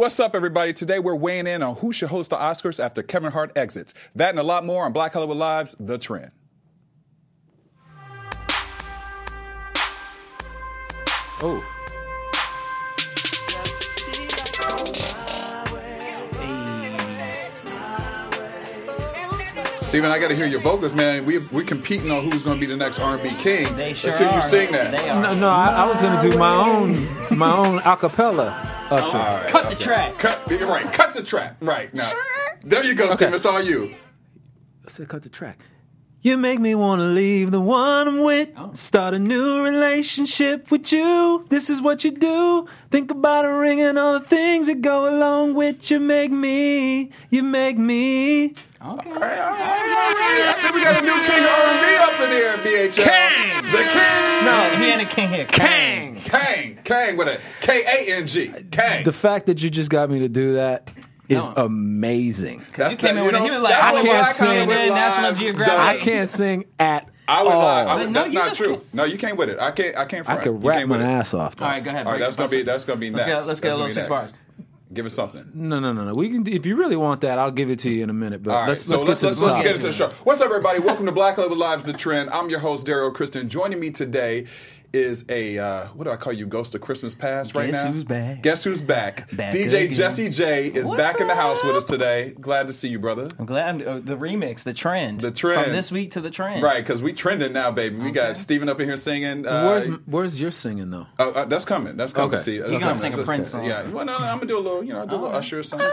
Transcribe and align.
What's 0.00 0.18
up, 0.18 0.34
everybody? 0.34 0.72
Today 0.72 0.98
we're 0.98 1.14
weighing 1.14 1.46
in 1.46 1.62
on 1.62 1.76
who 1.76 1.92
should 1.92 2.08
host 2.08 2.30
the 2.30 2.36
Oscars 2.36 2.82
after 2.82 3.02
Kevin 3.02 3.32
Hart 3.32 3.52
exits. 3.54 3.92
That 4.14 4.30
and 4.30 4.38
a 4.38 4.42
lot 4.42 4.64
more 4.64 4.86
on 4.86 4.94
Black 4.94 5.12
Hollywood 5.12 5.36
Live's 5.36 5.76
The 5.78 5.98
Trend. 5.98 6.30
Oh. 11.42 11.62
Steven, 19.82 20.10
I 20.10 20.18
got 20.18 20.28
to 20.28 20.34
hear 20.34 20.46
your 20.46 20.60
vocals, 20.60 20.94
man. 20.94 21.26
We, 21.26 21.36
we're 21.48 21.62
competing 21.62 22.10
on 22.10 22.24
who's 22.24 22.42
going 22.42 22.56
to 22.56 22.60
be 22.60 22.64
the 22.64 22.78
next 22.78 23.00
R&B 23.00 23.28
king. 23.34 23.76
They 23.76 23.92
sure 23.92 24.08
Let's 24.08 24.18
hear 24.18 24.28
you 24.28 24.34
are. 24.34 24.42
sing 24.42 24.72
that. 24.72 24.92
They. 24.92 25.08
No, 25.08 25.34
no, 25.34 25.50
I, 25.50 25.84
I 25.84 25.86
was 25.86 26.00
gonna 26.00 26.22
do 26.22 26.38
my 26.38 26.54
own, 26.54 27.36
my 27.36 27.54
own 27.54 27.80
acapella. 27.80 28.69
Oh, 28.90 28.96
Usher. 28.96 29.16
All 29.18 29.36
right, 29.38 29.46
Cut 29.48 29.68
the 29.68 29.76
track. 29.76 30.14
Cut, 30.14 30.42
you're 30.50 30.66
right. 30.66 30.84
Cut 30.92 31.14
the 31.14 31.22
track. 31.22 31.56
Right 31.60 31.92
now. 31.94 32.10
There 32.62 32.84
you 32.84 32.94
go, 32.94 33.04
Okay. 33.06 33.14
Steven. 33.16 33.34
It's 33.34 33.46
all 33.46 33.62
you. 33.62 33.94
I 34.86 34.90
said 34.90 35.08
cut 35.08 35.22
the 35.22 35.28
track. 35.28 35.58
You 36.22 36.36
make 36.36 36.60
me 36.60 36.74
wanna 36.74 37.06
leave 37.06 37.50
the 37.50 37.62
one 37.62 38.06
I'm 38.06 38.22
with, 38.22 38.50
oh. 38.54 38.72
start 38.74 39.14
a 39.14 39.18
new 39.18 39.62
relationship 39.62 40.70
with 40.70 40.92
you. 40.92 41.46
This 41.48 41.70
is 41.70 41.80
what 41.80 42.04
you 42.04 42.10
do. 42.10 42.66
Think 42.90 43.10
about 43.10 43.46
a 43.46 43.52
ring 43.54 43.80
and 43.80 43.98
all 43.98 44.18
the 44.18 44.26
things 44.26 44.66
that 44.66 44.82
go 44.82 45.08
along 45.08 45.54
with 45.54 45.90
you. 45.90 45.98
Make 45.98 46.30
me, 46.30 47.10
you 47.30 47.42
make 47.42 47.78
me. 47.78 48.48
Okay. 48.48 48.54
I 48.82 50.54
think 50.60 50.74
we 50.74 50.84
got 50.84 51.00
a 51.00 51.04
new 51.06 51.20
king 51.24 51.42
of 51.42 51.50
R&B 51.64 51.96
up 51.96 52.20
in 52.20 52.30
here, 52.30 52.56
BHL. 52.90 53.02
Kang! 53.02 53.62
The 53.70 53.78
king. 53.78 54.44
No, 54.44 54.70
he 54.76 54.90
ain't 54.90 55.02
a 55.02 55.06
king 55.06 55.28
here. 55.30 55.46
Kang. 55.46 56.09
Kang. 56.30 56.78
Kang 56.84 57.16
with 57.16 57.28
a 57.28 57.40
K-A-N-G. 57.60 58.52
Kang. 58.70 59.04
The 59.04 59.12
fact 59.12 59.46
that 59.46 59.62
you 59.62 59.70
just 59.70 59.90
got 59.90 60.10
me 60.10 60.20
to 60.20 60.28
do 60.28 60.54
that 60.54 60.90
is 61.28 61.46
No. 61.48 61.54
amazing. 61.64 62.62
That's 62.76 62.92
You 62.92 62.98
came 62.98 63.16
in 63.18 63.24
with 63.24 63.32
know, 63.34 63.44
he 63.44 63.50
was 63.50 63.60
like, 63.60 63.72
that's 63.74 63.84
I 63.84 63.92
what 63.92 64.04
can't 64.04 64.18
Black 64.18 64.34
sing 64.34 64.46
Hollywood 64.68 64.88
National 64.94 65.32
Geographic. 65.32 65.78
I 65.78 65.96
can't 66.04 66.28
sing 66.30 66.64
at 66.78 67.08
I 67.28 67.42
would 67.44 67.52
all. 67.52 67.58
lie. 67.62 67.82
I 67.84 67.94
would, 67.96 68.06
No, 68.08 68.12
that's 68.12 68.28
you 68.30 68.38
not 68.38 68.46
just 68.48 68.56
true. 68.58 68.74
can't. 68.76 68.94
No, 68.94 69.04
you 69.04 69.16
can't 69.18 69.36
with 69.36 69.48
it. 69.50 69.58
I 69.60 69.70
can't. 69.70 69.96
I 69.96 70.04
can't. 70.04 70.22
I 70.28 70.34
Front. 70.34 70.42
could 70.42 70.50
You 70.62 70.68
rap 70.68 70.76
can't 70.78 70.88
my 70.88 70.96
with 70.98 71.06
it. 71.06 71.10
ass 71.10 71.34
off. 71.34 71.54
Though. 71.56 71.64
All 71.64 71.70
right, 71.70 71.84
go 71.84 71.90
ahead. 71.90 72.06
All 72.06 72.12
right, 72.12 72.18
break- 72.18 72.26
that's 72.26 72.36
gonna 72.36 72.48
be. 72.48 72.62
That's 72.62 72.84
gonna 72.84 72.98
be 73.00 73.10
next. 73.10 73.26
Let's 73.26 73.28
get, 73.28 73.46
let's 73.46 73.60
get 73.60 73.68
That's 73.68 73.74
a 73.76 73.78
little 73.78 73.78
gonna 73.86 73.94
six 73.94 74.06
be 74.08 74.14
bars. 74.14 74.24
next. 74.24 74.36
Give 74.92 75.06
us 75.06 75.14
something. 75.14 75.48
No, 75.54 75.78
no, 75.78 75.92
no, 75.92 76.04
no. 76.04 76.14
We 76.14 76.28
can. 76.30 76.44
If 76.48 76.66
you 76.66 76.74
really 76.74 76.96
want 76.96 77.20
that, 77.20 77.38
I'll 77.38 77.52
give 77.52 77.70
it 77.70 77.78
to 77.80 77.90
you 77.90 78.02
in 78.02 78.10
a 78.10 78.12
minute. 78.12 78.42
But 78.42 78.50
All 78.50 78.60
right, 78.62 78.68
let's 78.70 78.84
so 78.84 78.96
let's, 79.00 79.06
let's 79.06 79.20
get 79.20 79.26
let's, 79.28 79.36
to 79.38 79.44
the 79.44 79.46
let's 79.46 79.62
get 79.62 79.74
into 79.76 79.86
the 79.86 79.92
show. 79.92 80.08
What's 80.24 80.40
up, 80.40 80.46
everybody? 80.46 80.80
Welcome 80.80 81.06
to 81.06 81.12
Black 81.12 81.36
Hollywood 81.36 81.58
Live's 81.58 81.84
The 81.84 81.92
Trend. 81.92 82.30
I'm 82.30 82.50
your 82.50 82.58
host 82.58 82.84
Daryl 82.88 83.14
Kristen. 83.14 83.48
Joining 83.48 83.78
me 83.78 83.90
today 83.90 84.46
is 84.92 85.24
a 85.28 85.58
uh, 85.58 85.86
what 85.88 86.04
do 86.04 86.10
I 86.10 86.16
call 86.16 86.32
you? 86.32 86.46
Ghost 86.46 86.74
of 86.74 86.80
Christmas 86.80 87.14
Past 87.14 87.54
right 87.54 87.70
Guess 87.70 87.84
now. 87.84 87.90
Guess 87.90 87.94
who's 87.94 88.04
back? 88.04 88.42
Guess 88.42 88.64
who's 88.64 88.82
back? 88.82 89.30
Back 89.36 89.52
DJ 89.54 89.84
again. 89.84 89.94
Jesse 89.94 90.28
J 90.30 90.66
is 90.68 90.86
What's 90.86 90.98
back 90.98 91.20
in 91.20 91.28
the 91.28 91.34
house 91.34 91.62
with 91.64 91.76
us 91.76 91.84
today. 91.84 92.30
Glad 92.40 92.66
to 92.66 92.72
see 92.72 92.88
you, 92.88 92.98
brother. 92.98 93.28
I'm 93.38 93.46
glad 93.46 93.68
I'm, 93.82 93.88
uh, 93.88 94.00
the 94.00 94.16
remix, 94.16 94.64
the 94.64 94.72
trend, 94.72 95.20
The 95.20 95.30
trend. 95.30 95.64
from 95.64 95.72
this 95.72 95.92
week 95.92 96.12
to 96.12 96.20
the 96.20 96.30
trend. 96.30 96.62
Right, 96.62 96.82
because 96.84 97.02
we 97.02 97.12
trending 97.12 97.52
now, 97.52 97.70
baby. 97.70 97.96
We 97.96 98.10
got 98.10 98.36
Steven 98.36 98.68
up 98.68 98.80
in 98.80 98.88
here 98.88 98.96
singing. 98.96 99.46
Uh, 99.46 99.64
Where's 99.66 99.86
Where's 100.06 100.40
your 100.40 100.50
singing 100.50 100.90
though? 100.90 101.06
Uh, 101.18 101.30
uh, 101.30 101.44
that's 101.44 101.64
coming. 101.64 101.96
That's 101.96 102.12
coming. 102.12 102.34
Okay. 102.34 102.42
See, 102.42 102.58
that's 102.58 102.70
He's 102.70 102.80
gonna 102.80 102.94
coming. 102.94 103.12
sing 103.12 103.22
a 103.22 103.24
Prince 103.24 103.48
song. 103.50 103.64
Yeah. 103.64 103.88
Well, 103.88 104.04
no, 104.04 104.18
no, 104.18 104.24
I'm 104.24 104.38
gonna 104.38 104.46
do 104.46 104.58
a 104.58 104.60
little. 104.60 104.82
You 104.82 104.92
know, 104.94 105.06
do 105.06 105.14
a 105.14 105.16
little 105.16 105.36
Usher 105.36 105.60
or 105.60 105.62
something. 105.62 105.88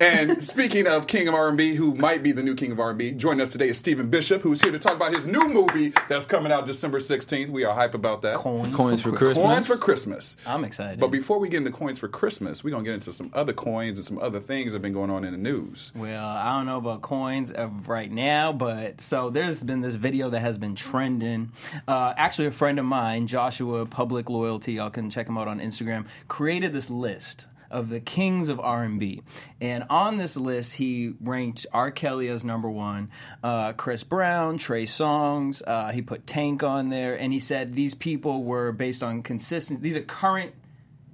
and 0.00 0.42
speaking 0.44 0.86
of 0.86 1.06
King 1.06 1.28
of 1.28 1.34
R&B, 1.34 1.74
who 1.74 1.94
might 1.94 2.22
be 2.22 2.32
the 2.32 2.42
new 2.42 2.54
King 2.54 2.72
of 2.72 2.80
R&B, 2.80 3.12
joining 3.12 3.40
us 3.40 3.52
today 3.52 3.68
is 3.68 3.78
Stephen 3.78 4.08
Bishop, 4.10 4.42
who's 4.42 4.60
here 4.60 4.72
to 4.72 4.78
talk 4.78 4.94
about 4.94 5.14
his 5.14 5.26
new 5.26 5.48
movie 5.48 5.92
that's 6.08 6.26
coming 6.26 6.52
out 6.52 6.66
December 6.66 6.98
16th. 7.00 7.48
We 7.50 7.64
are 7.64 7.74
hype 7.74 7.94
about 7.94 8.22
that. 8.22 8.33
Coins, 8.34 8.74
Coins 8.74 9.00
for 9.00 9.12
Christmas. 9.12 9.42
Coins 9.42 9.66
for 9.66 9.76
Christmas. 9.76 10.36
I'm 10.46 10.64
excited. 10.64 11.00
But 11.00 11.08
before 11.08 11.38
we 11.38 11.48
get 11.48 11.58
into 11.58 11.70
coins 11.70 11.98
for 11.98 12.08
Christmas, 12.08 12.62
we're 12.62 12.70
gonna 12.70 12.84
get 12.84 12.94
into 12.94 13.12
some 13.12 13.30
other 13.32 13.52
coins 13.52 13.98
and 13.98 14.04
some 14.04 14.18
other 14.18 14.40
things 14.40 14.72
that 14.72 14.76
have 14.76 14.82
been 14.82 14.92
going 14.92 15.10
on 15.10 15.24
in 15.24 15.32
the 15.32 15.38
news. 15.38 15.92
Well, 15.94 16.26
I 16.26 16.56
don't 16.56 16.66
know 16.66 16.78
about 16.78 17.02
coins 17.02 17.50
of 17.50 17.88
right 17.88 18.10
now, 18.10 18.52
but 18.52 19.00
so 19.00 19.30
there's 19.30 19.64
been 19.64 19.80
this 19.80 19.94
video 19.94 20.30
that 20.30 20.40
has 20.40 20.58
been 20.58 20.74
trending. 20.74 21.52
Uh, 21.88 22.14
actually, 22.16 22.46
a 22.46 22.52
friend 22.52 22.78
of 22.78 22.84
mine, 22.84 23.26
Joshua 23.26 23.86
Public 23.86 24.28
Loyalty, 24.28 24.74
y'all 24.74 24.90
can 24.90 25.10
check 25.10 25.28
him 25.28 25.38
out 25.38 25.48
on 25.48 25.60
Instagram, 25.60 26.06
created 26.28 26.72
this 26.72 26.90
list 26.90 27.46
of 27.70 27.88
the 27.88 28.00
kings 28.00 28.48
of 28.48 28.60
R&B. 28.60 29.22
And 29.60 29.84
on 29.90 30.16
this 30.16 30.36
list, 30.36 30.74
he 30.74 31.14
ranked 31.20 31.66
R. 31.72 31.90
Kelly 31.90 32.28
as 32.28 32.44
number 32.44 32.70
one, 32.70 33.10
uh, 33.42 33.72
Chris 33.72 34.04
Brown, 34.04 34.58
Trey 34.58 34.84
Songz. 34.84 35.62
Uh, 35.66 35.92
he 35.92 36.02
put 36.02 36.26
Tank 36.26 36.62
on 36.62 36.90
there, 36.90 37.18
and 37.18 37.32
he 37.32 37.40
said 37.40 37.74
these 37.74 37.94
people 37.94 38.44
were 38.44 38.72
based 38.72 39.02
on 39.02 39.22
consistent. 39.22 39.82
These 39.82 39.96
are 39.96 40.02
current 40.02 40.54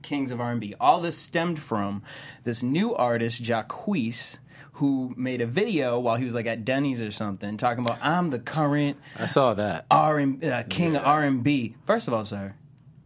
kings 0.02 0.30
of 0.30 0.40
R&B. 0.40 0.74
All 0.80 1.00
this 1.00 1.16
stemmed 1.16 1.58
from 1.58 2.02
this 2.44 2.62
new 2.62 2.94
artist, 2.94 3.42
Jacquees, 3.42 4.38
who 4.74 5.12
made 5.16 5.40
a 5.42 5.46
video 5.46 5.98
while 5.98 6.16
he 6.16 6.24
was 6.24 6.34
like 6.34 6.46
at 6.46 6.64
Denny's 6.64 7.02
or 7.02 7.10
something, 7.10 7.56
talking 7.58 7.84
about 7.84 7.98
I'm 8.02 8.30
the 8.30 8.38
current 8.38 8.96
I 9.18 9.26
saw 9.26 9.52
that. 9.54 9.84
R 9.90 10.20
uh, 10.20 10.62
king 10.68 10.96
of 10.96 11.04
R&B. 11.04 11.76
First 11.84 12.08
of 12.08 12.14
all, 12.14 12.24
sir, 12.24 12.54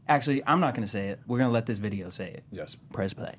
actually, 0.09 0.43
I'm 0.47 0.61
not 0.61 0.75
going 0.75 0.85
to 0.85 0.91
say 0.91 1.09
it. 1.09 1.21
We're 1.27 1.39
going 1.39 1.51
to 1.51 1.55
let 1.55 1.67
this 1.67 1.79
video 1.79 2.11
say 2.11 2.29
it. 2.31 2.45
Yes. 2.51 2.77
Press 2.93 3.13
play. 3.13 3.35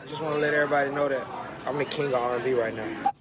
I 0.00 0.06
just 0.06 0.22
want 0.22 0.34
to 0.34 0.40
let 0.40 0.54
everybody 0.54 0.90
know 0.90 1.08
that 1.08 1.26
I'm 1.66 1.78
the 1.78 1.84
king 1.84 2.06
of 2.06 2.14
R&B 2.14 2.52
right 2.54 2.74
now. 2.74 3.12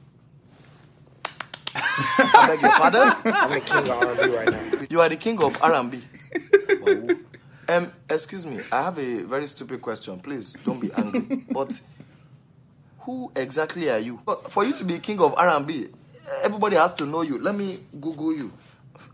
I 1.75 2.47
beg 2.47 2.61
your 2.61 2.71
pardon? 2.71 3.13
I'm 3.25 3.51
the 3.51 3.61
king 3.61 3.77
of 3.77 3.89
R&B 3.89 4.35
right 4.35 4.51
now. 4.51 4.85
You 4.89 5.01
are 5.01 5.09
the 5.09 5.15
king 5.15 5.41
of 5.41 5.61
R&B. 5.61 6.01
um, 7.69 7.91
excuse 8.09 8.45
me, 8.45 8.59
I 8.71 8.83
have 8.83 8.97
a 8.97 9.23
very 9.23 9.45
stupid 9.47 9.81
question. 9.81 10.19
Please 10.19 10.53
don't 10.65 10.79
be 10.79 10.91
angry. 10.93 11.45
But 11.51 11.79
who 12.99 13.31
exactly 13.35 13.89
are 13.89 13.99
you? 13.99 14.21
But 14.25 14.51
for 14.51 14.63
you 14.65 14.73
to 14.73 14.83
be 14.83 14.99
king 14.99 15.19
of 15.21 15.35
R&B, 15.37 15.89
everybody 16.43 16.75
has 16.75 16.93
to 16.93 17.05
know 17.05 17.21
you. 17.21 17.39
Let 17.39 17.55
me 17.55 17.79
Google 17.99 18.33
you. 18.33 18.51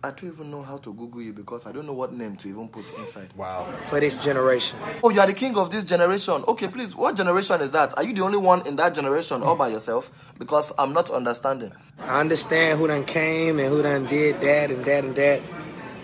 I 0.03 0.11
don't 0.11 0.25
even 0.25 0.51
know 0.51 0.61
how 0.61 0.77
to 0.77 0.93
Google 0.93 1.21
you 1.21 1.33
because 1.33 1.65
I 1.65 1.71
don't 1.71 1.85
know 1.85 1.93
what 1.93 2.13
name 2.13 2.35
to 2.37 2.49
even 2.49 2.67
put 2.69 2.85
inside. 2.99 3.29
Wow. 3.35 3.65
For 3.87 3.99
this 3.99 4.23
generation. 4.23 4.77
Oh, 5.03 5.09
you 5.09 5.19
are 5.19 5.27
the 5.27 5.33
king 5.33 5.57
of 5.57 5.71
this 5.71 5.83
generation. 5.83 6.43
Okay, 6.47 6.67
please, 6.67 6.95
what 6.95 7.15
generation 7.15 7.61
is 7.61 7.71
that? 7.71 7.97
Are 7.97 8.03
you 8.03 8.13
the 8.13 8.21
only 8.21 8.37
one 8.37 8.65
in 8.67 8.75
that 8.75 8.93
generation 8.93 9.41
all 9.41 9.55
by 9.55 9.69
yourself? 9.69 10.11
Because 10.37 10.71
I'm 10.77 10.93
not 10.93 11.09
understanding. 11.09 11.71
I 11.99 12.19
understand 12.19 12.79
who 12.79 12.87
done 12.87 13.05
came 13.05 13.59
and 13.59 13.69
who 13.69 13.81
done 13.81 14.05
did 14.05 14.41
that 14.41 14.69
and 14.71 14.83
that 14.85 15.03
and 15.05 15.15
that, 15.15 15.41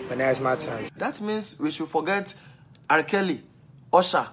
but 0.07 0.17
now 0.17 0.29
it's 0.29 0.39
my 0.39 0.55
turn. 0.55 0.87
That 0.97 1.21
means 1.21 1.59
we 1.59 1.69
should 1.69 1.87
forget 1.87 2.33
R. 2.89 3.03
Kelly, 3.03 3.43
Usher, 3.93 4.27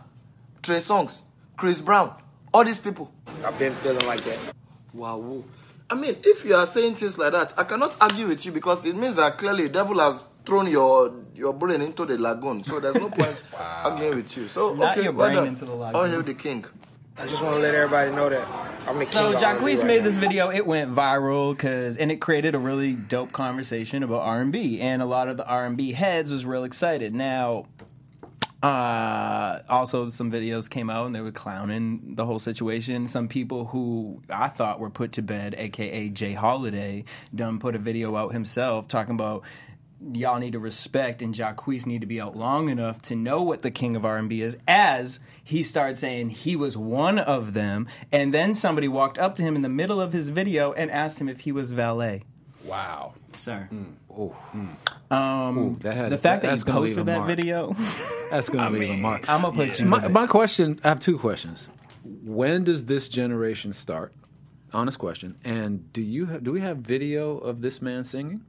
Trey 0.63 0.77
Songz, 0.77 1.23
Chris 1.57 1.81
Brown, 1.81 2.15
all 2.55 2.65
these 2.65 2.81
people. 2.81 3.13
I've 3.45 3.59
been 3.59 3.75
feeling 3.77 4.07
like 4.07 4.23
that. 4.23 4.39
Wow. 4.95 5.45
I 5.91 5.95
mean, 5.95 6.17
if 6.23 6.45
you 6.45 6.55
are 6.55 6.67
saying 6.67 6.97
things 6.97 7.17
like 7.19 7.33
that, 7.33 7.55
I 7.59 7.65
cannot 7.65 7.97
argue 8.01 8.29
with 8.29 8.45
you 8.45 8.53
because 8.53 8.85
it 8.85 8.95
means 8.97 9.17
that 9.17 9.39
clearly 9.39 9.65
the 9.65 9.69
devil 9.71 9.99
has 10.01 10.27
thrown 10.45 10.67
your 10.69 11.15
your 11.35 11.53
brain 11.55 11.81
into 11.81 12.05
the 12.05 12.19
lagoon. 12.19 12.63
So 12.65 12.79
there's 12.81 12.95
no 12.97 13.09
point 13.19 13.43
arguing 13.55 14.17
with 14.17 14.37
you. 14.37 14.49
So 14.49 14.75
Not 14.75 14.93
okay, 14.93 15.05
your 15.05 15.13
well 15.13 15.29
brain 15.29 15.37
done. 15.37 15.47
into 15.49 15.65
the 15.65 15.73
All 15.73 15.79
lagoon. 15.79 16.11
hail 16.11 16.23
the 16.23 16.35
king. 16.35 16.65
I 17.17 17.27
just 17.27 17.43
want 17.43 17.57
to 17.57 17.61
let 17.61 17.75
everybody 17.75 18.13
know 18.13 18.29
that 18.29 18.47
I'm 18.87 18.99
the 18.99 19.05
king 19.07 19.13
So 19.13 19.33
of 19.33 19.43
R&B 19.43 19.45
Jacquees 19.45 19.79
right 19.79 19.87
made 19.87 19.99
now. 19.99 20.05
this 20.05 20.17
video. 20.19 20.51
It 20.51 20.67
went 20.67 20.95
viral 20.95 21.53
because, 21.57 21.97
and 21.97 22.13
it 22.13 22.21
created 22.21 22.55
a 22.55 22.59
really 22.61 22.95
dope 22.95 23.33
conversation 23.33 24.03
about 24.05 24.21
R 24.21 24.41
and 24.41 24.53
B, 24.53 24.81
and 24.81 25.03
a 25.03 25.07
lot 25.07 25.29
of 25.29 25.37
the 25.37 25.47
R 25.47 25.67
and 25.67 25.77
B 25.77 25.93
heads 25.93 26.31
was 26.31 26.45
real 26.47 26.63
excited. 26.65 27.15
Now, 27.15 27.67
uh, 28.63 29.61
also 29.69 30.09
some 30.09 30.33
videos 30.33 30.69
came 30.69 30.91
out 30.91 31.07
and 31.07 31.15
they 31.15 31.21
were 31.21 31.31
clowning 31.31 32.15
the 32.17 32.27
whole 32.27 32.41
situation. 32.41 33.07
Some 33.07 33.29
people 33.29 33.67
who 33.67 34.23
I 34.29 34.49
thought 34.49 34.81
were 34.81 34.91
put 34.91 35.13
to 35.13 35.23
bed, 35.23 35.55
aka 35.57 36.09
J. 36.09 36.33
Holiday, 36.33 37.05
done 37.35 37.59
put 37.59 37.77
a 37.77 37.79
video 37.79 38.17
out 38.17 38.33
himself 38.33 38.89
talking 38.89 39.15
about 39.15 39.43
y'all 40.13 40.39
need 40.39 40.53
to 40.53 40.59
respect 40.59 41.23
and 41.23 41.35
Jacquees 41.35 41.85
need 41.87 42.01
to 42.01 42.07
be 42.07 42.21
out 42.21 42.37
long 42.37 42.69
enough 42.69 43.03
to 43.03 43.17
know 43.17 43.43
what 43.43 43.63
the 43.63 43.71
king 43.71 43.97
of 43.97 44.05
R&B 44.05 44.43
is 44.43 44.57
as 44.69 45.19
he 45.43 45.65
started 45.65 45.99
saying 45.99 46.31
he 46.31 46.55
was 46.55 46.77
one 46.77 47.19
of 47.19 47.53
them 47.53 47.89
and 48.13 48.33
then 48.33 48.55
somebody 48.55 48.87
walked 48.87 49.19
up 49.19 49.35
to 49.35 49.43
him 49.43 49.57
in 49.57 49.63
the 49.63 49.69
middle 49.69 50.01
of 50.01 50.13
his 50.13 50.29
video 50.29 50.73
and 50.73 50.91
asked 50.91 51.21
him 51.21 51.29
if 51.29 51.41
he 51.41 51.53
was 51.53 51.73
valet. 51.73 52.23
Wow. 52.65 53.15
Sir. 53.35 53.69
Oh, 54.11 54.37
Um, 55.11 55.59
Ooh, 55.59 55.75
that 55.77 55.97
had- 55.97 56.13
the 56.13 56.19
fact 56.19 56.43
that 56.43 56.49
that's 56.49 56.61
you 56.61 56.67
gonna 56.67 56.81
leave 56.81 56.93
a 56.99 57.05
posted 57.05 57.07
that 57.07 57.27
video, 57.27 57.75
that's 58.31 58.49
gonna 58.49 58.71
leave 58.71 58.91
a 58.91 58.97
mark. 58.99 59.29
I'm 59.29 59.43
gonna 59.43 59.57
put 59.57 59.79
you. 59.81 59.87
My, 59.87 60.07
my 60.09 60.27
question, 60.27 60.81
I 60.85 60.89
have 60.89 61.01
two 61.01 61.19
questions. 61.19 61.69
When 62.25 62.65
does 62.65 62.85
this 62.85 63.09
generation 63.09 63.73
start? 63.73 64.13
Honest 64.73 64.99
question. 64.99 65.37
And 65.45 65.91
do 65.95 66.03
you 66.03 66.27
have, 66.27 66.45
do 66.45 66.53
we 66.53 66.61
have 66.61 66.79
video 66.79 67.39
of 67.39 67.63
this 67.63 67.81
man 67.81 68.05
singing? 68.05 68.43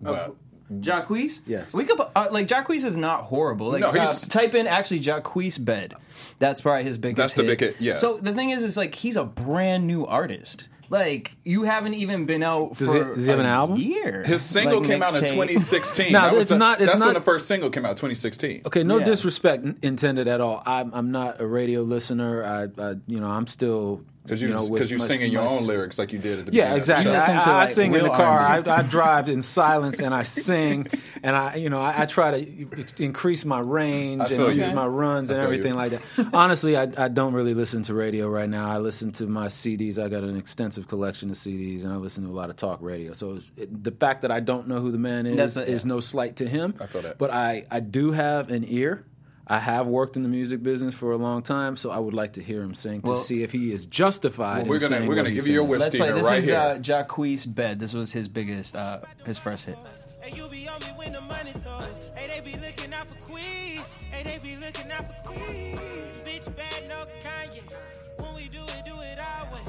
Well, 0.00 0.36
Jacquees? 0.70 1.40
Yes. 1.46 1.72
We 1.72 1.84
could 1.84 1.96
put- 1.96 2.10
uh, 2.14 2.28
like 2.30 2.46
Jacquees 2.48 2.84
is 2.84 2.96
not 2.96 3.24
horrible. 3.24 3.68
Like 3.70 3.80
No, 3.80 3.88
uh, 3.90 4.14
type 4.28 4.54
in 4.54 4.66
actually 4.66 5.00
Jacquees 5.00 5.62
bed. 5.62 5.94
That's 6.38 6.60
probably 6.60 6.84
his 6.84 6.98
biggest. 6.98 7.16
That's 7.16 7.34
the 7.34 7.42
hit. 7.44 7.58
big 7.58 7.60
hit, 7.60 7.80
yeah. 7.80 7.96
So 7.96 8.18
the 8.18 8.32
thing 8.34 8.50
is, 8.50 8.62
is 8.62 8.76
like 8.76 8.94
he's 8.94 9.16
a 9.16 9.24
brand 9.24 9.86
new 9.86 10.04
artist. 10.06 10.68
Like 10.92 11.36
you 11.42 11.62
haven't 11.62 11.94
even 11.94 12.26
been 12.26 12.42
out 12.42 12.76
Does 12.76 12.86
for 12.88 12.94
he- 12.94 13.14
does 13.14 13.24
he 13.24 13.30
have 13.30 13.38
a 13.38 13.42
an 13.42 13.46
album? 13.48 13.78
Year. 13.78 14.22
His 14.24 14.42
single 14.42 14.80
Like, 14.80 14.88
came 14.90 15.02
out 15.02 15.14
in 15.14 15.22
mixtape. 15.22 15.28
2016. 15.30 16.12
No, 16.12 16.20
That 16.30 16.34
it's 16.34 16.50
the- 16.50 16.58
not- 16.58 16.80
it's 16.82 16.92
that's 16.92 17.02
when 17.04 17.14
the 17.14 17.20
first 17.20 17.48
single 17.48 17.70
came 17.70 17.86
out, 17.86 17.96
2016. 17.96 18.62
Okay, 18.66 18.84
no 18.84 18.98
Yeah. 18.98 19.04
disrespect 19.04 19.64
intended 19.82 20.28
at 20.28 20.42
all. 20.42 20.62
I'm 20.66 20.90
I'm 20.92 21.10
not 21.10 21.40
a 21.40 21.46
radio 21.46 21.80
listener. 21.80 22.44
I, 22.44 22.64
I 22.82 22.94
you 23.06 23.20
know 23.20 23.28
I'm 23.30 23.46
still 23.46 24.02
Because 24.24 24.40
you, 24.40 24.48
know, 24.50 24.68
because 24.68 24.88
you 24.90 24.98
my- 24.98 25.04
singing 25.04 25.32
your 25.32 25.42
my- 25.44 25.50
own 25.50 25.66
lyrics 25.66 25.98
like 25.98 26.12
you 26.12 26.18
did 26.20 26.38
at 26.38 26.46
the 26.46 26.52
Yeah, 26.52 26.74
beginning 26.74 26.80
of 26.82 26.86
the 26.86 26.92
exactly. 26.92 27.04
show. 27.04 27.10
You 27.10 27.16
listen 27.18 27.36
I, 27.36 27.42
I 27.42 27.64
like, 27.64 27.74
sing 27.74 27.94
in 27.94 28.02
the 28.04 28.08
car. 28.08 28.38
I, 28.38 28.56
I 28.78 28.82
drive 28.82 29.28
in 29.28 29.42
silence 29.42 29.98
and 29.98 30.14
I 30.14 30.22
sing, 30.22 30.86
and 31.24 31.34
I 31.34 31.56
you 31.56 31.68
know 31.68 31.80
I, 31.80 32.02
I 32.02 32.06
try 32.06 32.40
to 32.40 33.02
increase 33.02 33.44
my 33.44 33.58
range 33.60 34.20
and 34.20 34.28
feel 34.30 34.52
you. 34.52 34.64
use 34.64 34.72
my 34.72 34.86
runs 34.86 35.30
I 35.30 35.34
and 35.34 35.42
everything 35.42 35.72
you. 35.72 35.78
like 35.78 35.90
that. 35.92 36.02
Honestly, 36.32 36.76
I, 36.76 36.82
I 36.96 37.08
don't 37.08 37.34
really 37.34 37.54
listen 37.54 37.82
to 37.84 37.94
radio 37.94 38.28
right 38.28 38.48
now. 38.48 38.70
I 38.70 38.78
listen 38.78 39.10
to 39.12 39.26
my 39.26 39.48
CDs. 39.48 39.98
I 39.98 40.08
got 40.08 40.22
an 40.22 40.36
extensive 40.36 40.86
collection 40.86 41.28
of 41.30 41.36
CDs, 41.36 41.82
and 41.82 41.92
I 41.92 41.96
listen 41.96 42.22
to 42.24 42.30
a 42.30 42.32
lot 42.32 42.48
of 42.48 42.54
talk 42.56 42.78
radio. 42.80 43.14
So 43.14 43.40
it, 43.56 43.82
the 43.82 43.90
fact 43.92 44.22
that 44.22 44.30
I 44.30 44.38
don't 44.38 44.68
know 44.68 44.78
who 44.78 44.92
the 44.92 44.98
man 44.98 45.26
is 45.26 45.56
a- 45.56 45.66
is 45.66 45.84
no 45.84 45.98
slight 45.98 46.36
to 46.36 46.48
him. 46.48 46.74
I 46.80 46.86
feel 46.86 47.02
that. 47.02 47.18
But 47.18 47.32
I 47.32 47.66
I 47.72 47.80
do 47.80 48.12
have 48.12 48.50
an 48.52 48.64
ear. 48.68 49.04
I 49.46 49.58
have 49.58 49.86
worked 49.88 50.16
in 50.16 50.22
the 50.22 50.28
music 50.28 50.62
business 50.62 50.94
for 50.94 51.12
a 51.12 51.16
long 51.16 51.42
time, 51.42 51.76
so 51.76 51.90
I 51.90 51.98
would 51.98 52.14
like 52.14 52.34
to 52.34 52.42
hear 52.42 52.62
him 52.62 52.74
sing 52.74 53.02
to 53.02 53.16
see 53.16 53.42
if 53.42 53.50
he 53.52 53.72
is 53.72 53.86
justified. 53.86 54.58
Well, 54.62 54.66
we're 54.70 54.78
gonna- 54.78 54.88
saying 54.98 55.08
we're 55.08 55.14
gonna 55.16 55.30
what 55.30 55.34
give 55.34 55.48
you 55.48 55.54
your 55.54 55.62
saying. 55.64 55.70
whiskey. 55.70 55.84
Let's 55.84 55.96
play. 55.98 56.06
Steven, 56.06 56.22
This 56.22 56.30
right 56.30 56.38
is 56.38 56.44
here. 56.44 56.56
uh, 56.56 56.78
Jacquees 56.78 57.46
Bed. 57.54 57.78
This 57.80 57.92
was 57.92 58.12
his 58.12 58.28
biggest, 58.28 58.76
uh, 58.76 59.00
his 59.26 59.38
first 59.38 59.66
hit. 59.66 59.76
Hey, 60.20 60.36
you 60.36 60.48
be 60.48 60.68
on 60.68 60.78
me 60.80 60.86
when 60.96 61.12
the 61.12 61.20
money 61.22 61.52
throws. 61.52 62.10
Hey, 62.16 62.28
they 62.28 62.40
be 62.50 62.56
looking 62.58 62.92
out 62.94 63.06
for 63.08 63.16
Queen. 63.24 63.80
Hey, 64.12 64.22
they 64.22 64.38
be 64.48 64.56
looking 64.56 64.90
out 64.92 65.06
for 65.24 65.30
Queen. 65.30 65.76
Bitch, 66.24 66.56
bad, 66.56 66.88
no 66.88 67.04
Kanye. 67.20 68.01
When 68.22 68.34
we 68.34 68.48
do 68.48 68.62
it, 68.62 68.82
do 68.84 68.92
it 69.00 69.18
our 69.18 69.44
way. 69.52 69.60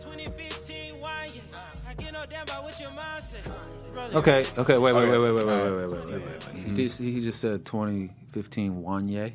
2015, 0.00 1.00
wine, 1.00 1.30
yeah. 1.34 1.40
I 1.88 1.94
get 1.94 2.12
no 2.12 2.24
damn 2.28 2.42
about 2.44 2.64
what 2.64 2.80
your 2.80 2.90
mom 2.92 3.20
said. 3.20 3.40
Roll 3.94 4.06
it. 4.06 4.14
Okay, 4.14 4.44
okay, 4.58 4.78
wait, 4.78 4.92
wait, 4.94 5.08
wait, 5.10 5.18
wait, 5.20 5.32
wait, 5.32 5.44
wait, 5.46 5.46
wait, 5.46 5.72
wait, 5.72 5.90
wait, 5.90 6.06
wait, 6.06 6.22
wait. 6.54 6.64
He 6.64 6.74
just 6.74 6.98
he 6.98 7.20
just 7.20 7.40
said 7.40 7.64
2015 7.64 8.82
Wanya. 8.82 9.32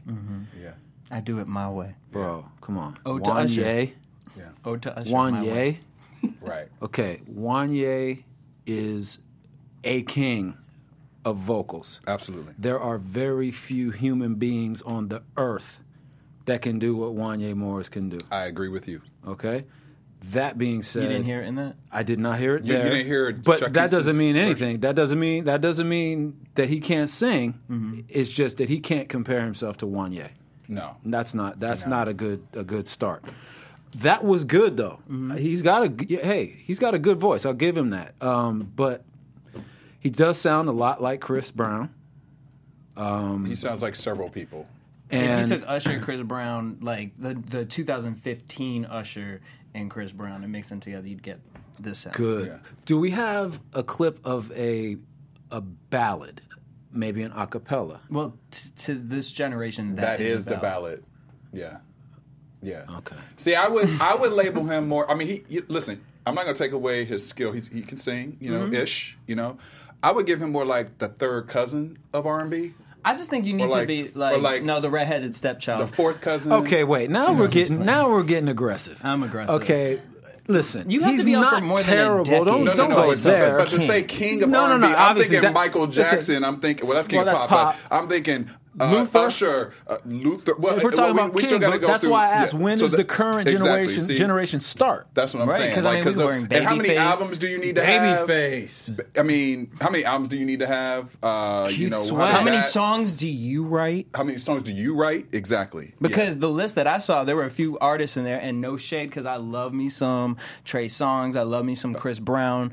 Yeah, 0.60 0.72
I 1.12 1.20
do 1.20 1.40
it 1.40 1.48
my 1.48 1.70
way. 1.70 1.96
Bro, 2.12 2.46
come 2.62 2.78
on. 2.78 2.98
Ode 3.06 3.24
to 3.26 3.32
Usher. 3.32 3.62
Wanya. 3.62 3.92
yeah, 4.38 4.44
Ode 4.66 4.82
to 4.84 4.98
Usher. 4.98 5.12
my 5.12 5.44
way. 5.44 5.80
Wanya. 6.24 6.34
right. 6.42 6.68
Okay, 6.82 7.22
Wanya 7.32 8.24
is 8.66 9.20
a 9.84 10.02
king 10.04 10.58
of 11.26 11.38
vocals. 11.38 12.00
Absolutely. 12.08 12.54
There 12.58 12.80
are 12.80 12.98
very 12.98 13.52
few 13.52 13.92
human 13.92 14.36
beings 14.36 14.82
on 14.82 15.10
the 15.10 15.22
earth 15.38 15.82
that 16.46 16.62
can 16.62 16.80
do 16.80 16.96
what 16.96 17.16
Wanya 17.16 17.56
Morris 17.56 17.90
can 17.90 18.10
do. 18.10 18.20
I 18.32 18.44
agree 18.46 18.70
with 18.70 18.88
you. 18.88 19.02
Okay? 19.28 19.66
That 20.32 20.58
being 20.58 20.84
said, 20.84 21.04
You 21.04 21.10
didn't 21.10 21.26
hear 21.26 21.42
it 21.42 21.48
in 21.48 21.56
that? 21.56 21.76
I 21.92 22.04
did 22.04 22.18
not 22.20 22.40
hear 22.40 22.56
it 22.56 22.64
You- 22.64 22.76
you 22.78 22.82
didn't 22.84 23.06
hear 23.06 23.28
it, 23.30 23.44
but 23.44 23.60
Chuck 23.60 23.74
that 23.74 23.86
East's 23.86 23.98
doesn't 23.98 24.18
mean 24.18 24.36
version. 24.36 24.46
anything. 24.50 24.80
That 24.80 24.96
doesn't 24.96 25.20
mean 25.20 25.44
that 25.46 25.60
doesn't 25.62 25.88
mean 25.90 26.46
that 26.56 26.70
he 26.70 26.80
can't 26.80 27.10
sing. 27.10 27.60
Mm-hmm. 27.70 28.00
It's 28.08 28.30
just 28.30 28.58
that 28.58 28.70
he 28.70 28.80
can't 28.80 29.10
compare 29.10 29.42
himself 29.42 29.78
to 29.78 29.86
Wanya. 29.86 30.30
No. 30.70 30.96
That's 31.04 31.34
not 31.34 31.60
that's 31.60 31.86
not 31.86 32.08
a 32.08 32.14
good 32.14 32.48
a 32.54 32.64
good 32.64 32.88
start. 32.88 33.26
That 33.96 34.24
was 34.24 34.46
good 34.46 34.78
though. 34.78 35.00
He's 35.38 35.62
got 35.62 35.84
a 36.02 36.06
hey, 36.26 36.46
he's 36.66 36.80
got 36.80 36.94
a 36.96 37.00
good 37.00 37.20
voice. 37.20 37.46
I'll 37.46 37.54
give 37.54 37.78
him 37.78 37.90
that. 37.90 38.16
Um, 38.24 38.72
but 38.76 39.04
he 40.00 40.10
does 40.10 40.38
sound 40.38 40.70
a 40.70 40.72
lot 40.72 41.02
like 41.02 41.20
Chris 41.20 41.52
Brown. 41.52 41.90
He 42.96 43.56
sounds 43.58 43.82
like 43.82 43.96
several 43.96 44.30
people. 44.30 44.68
And 45.14 45.42
if 45.42 45.50
you 45.50 45.58
took 45.58 45.70
Usher, 45.70 45.92
and 45.92 46.02
Chris 46.04 46.22
Brown, 46.22 46.78
like 46.82 47.12
the 47.18 47.34
the 47.36 47.66
2015 47.66 48.86
Usher 48.86 49.42
and 49.74 49.90
Chris 49.90 50.12
Brown, 50.12 50.44
and 50.44 50.52
mix 50.52 50.70
them 50.70 50.80
together, 50.80 51.08
you'd 51.08 51.24
get 51.24 51.40
this 51.80 52.00
sound. 52.00 52.16
good. 52.16 52.48
Yeah. 52.48 52.58
Do 52.86 53.00
we 53.00 53.12
have 53.12 53.60
a 53.74 53.84
clip 53.84 54.20
of 54.26 54.52
a 54.54 54.98
a 55.52 55.62
ballad, 55.62 56.42
maybe 56.92 57.24
an 57.24 57.32
a 57.34 57.48
cappella? 57.48 58.00
Well, 58.10 58.38
t- 58.52 58.70
to 58.78 58.96
this 58.96 59.32
generation, 59.32 59.96
that 59.96 60.22
is, 60.22 60.46
a 60.48 60.52
the 60.52 60.56
ballad. 60.58 61.04
Yeah. 61.52 61.78
Yeah. 62.62 62.86
Okay. 62.98 63.16
See, 63.38 63.56
I 63.56 63.68
would 63.68 63.90
I 64.02 64.16
would 64.16 64.32
label 64.32 64.64
him 64.66 64.88
more. 64.88 65.10
I 65.10 65.16
mean, 65.16 65.28
he, 65.28 65.44
he 65.50 65.62
listen. 65.62 66.02
I'm 66.26 66.36
not 66.36 66.46
gonna 66.46 66.58
take 66.58 66.72
away 66.72 67.04
his 67.04 67.28
skill. 67.28 67.52
He's, 67.52 67.68
he 67.68 67.82
can 67.82 67.98
sing, 67.98 68.38
you 68.40 68.50
know, 68.50 68.62
Mm-hmm. 68.66 68.76
ish. 68.76 69.18
You 69.28 69.36
know, 69.36 69.58
I 70.02 70.12
would 70.12 70.26
give 70.26 70.42
him 70.42 70.52
more 70.52 70.66
like 70.66 70.98
the 71.00 71.10
third 71.10 71.48
cousin 71.48 71.98
of 72.14 72.26
R&B, 72.26 72.74
I 73.06 73.16
just 73.16 73.30
think 73.30 73.46
you 73.46 73.54
need 73.54 73.70
like- 73.70 73.82
to 73.82 73.88
be 73.88 74.12
like, 74.14 74.42
like 74.42 74.64
no, 74.64 74.80
the 74.80 74.90
redheaded 74.90 75.36
stepchild. 75.36 75.82
the 75.82 75.88
fourth 75.94 76.22
cousin. 76.22 76.52
Okay, 76.54 76.84
wait. 76.84 77.10
Now 77.10 77.34
we're 77.34 77.48
getting 77.48 77.84
now 77.86 78.10
we're 78.10 78.24
getting 78.24 78.50
aggressive. 78.50 79.00
I'm 79.04 79.24
aggressive. 79.24 79.62
Okay. 79.62 80.02
Listen, 80.50 80.90
You 80.90 81.00
have 81.02 81.12
to 81.12 81.16
he's 81.16 81.26
be 81.26 81.32
not 81.32 81.60
for 81.60 81.66
more 81.66 81.78
than 81.78 81.86
a 81.88 81.90
terrible. 81.90 82.26
Don't, 82.26 82.46
No, 82.66 82.72
no, 82.72 82.76
don't 82.76 82.90
no. 82.90 82.96
go 82.98 83.12
it's 83.12 83.24
there. 83.24 83.58
But 83.58 83.70
to 83.70 83.80
say 83.80 84.04
king 84.04 84.44
of 84.44 84.50
No, 84.50 84.66
no, 84.68 84.74
R&B, 84.74 84.88
no, 84.90 84.94
I'm 84.96 85.16
thinking 85.16 85.42
that- 85.42 85.54
Michael 85.54 85.86
listen. 85.86 86.04
Jackson. 86.04 86.44
I'm 86.44 86.60
thinking 86.60 86.86
well, 86.86 86.96
that's 86.96 87.08
king 87.08 87.20
Well, 87.20 87.30
of 87.30 87.34
that's 87.34 87.48
pop. 87.48 87.76
pop. 87.76 87.80
But 87.90 87.96
I'm 87.96 88.10
thinking 88.10 88.50
uh, 88.80 88.92
Luther? 88.92 89.18
Usher, 89.20 89.74
uh, 89.88 89.98
Luther. 90.06 90.56
Well, 90.58 90.78
If 90.78 90.84
we're 90.84 90.92
talking 90.92 91.16
well, 91.16 91.26
about 91.26 91.34
we, 91.34 91.42
we 91.42 91.46
still 91.48 91.60
King, 91.60 91.80
go 91.80 91.88
that's 91.88 92.02
through- 92.02 92.12
why 92.12 92.26
I 92.28 92.30
asked 92.32 92.54
yeah. 92.54 92.60
when 92.60 92.78
So 92.78 92.86
does 92.86 92.92
that- 92.92 92.98
the 92.98 93.04
current 93.06 93.48
exactly, 93.48 93.68
generation 93.70 94.02
see? 94.02 94.16
generation 94.16 94.60
start? 94.60 95.08
That's 95.14 95.34
what 95.34 95.42
I'm 95.44 95.50
Right, 95.50 95.58
saying. 95.58 95.74
'cause, 95.74 95.86
I 95.86 95.96
mean, 95.96 96.04
Like, 96.06 96.16
we 96.16 96.22
of- 96.22 96.28
were 96.28 96.34
in 96.34 96.48
and 96.52 96.66
how 96.66 96.76
many 96.76 96.90
Babyface. 96.90 96.98
albums 96.98 97.38
do 97.38 97.48
you 97.48 97.58
need 97.60 97.76
to 97.76 97.86
have? 97.86 98.28
Babyface. 98.28 99.00
I 99.18 99.24
mean, 99.24 99.72
how 99.80 99.90
many 99.90 100.06
albums 100.06 100.30
do 100.30 100.38
you 100.38 100.46
need 100.46 100.60
to 100.60 100.68
have? 100.68 101.16
Uh, 101.22 101.70
you 101.72 101.90
know, 101.90 102.04
Sweat. 102.04 102.30
does 102.32 102.40
How 102.40 102.44
many 102.44 102.58
that- 102.58 102.64
songs 102.64 103.16
do 103.18 103.28
you 103.28 103.64
write? 103.64 104.08
How 104.16 104.24
many 104.24 104.38
songs 104.38 104.64
do 104.64 104.72
you 104.74 104.96
write? 104.96 105.28
Exactly. 105.32 105.94
Because 106.02 106.40
the 106.40 106.50
list 106.50 106.76
that 106.76 106.88
I 106.88 106.98
saw, 106.98 107.24
there 107.24 107.36
were 107.36 107.46
a 107.46 107.50
few 107.52 107.78
artists 107.80 108.18
in 108.18 108.24
there, 108.24 108.40
and 108.40 108.60
no 108.62 108.78
shade, 108.78 109.10
because 109.10 109.26
I 109.26 109.36
love 109.36 109.74
me 109.74 109.90
some 109.90 110.38
Trey 110.66 110.88
Songz, 110.88 111.36
I 111.36 111.44
love 111.44 111.66
me 111.66 111.76
some 111.76 111.94
Chris 111.94 112.20
Brown. 112.20 112.72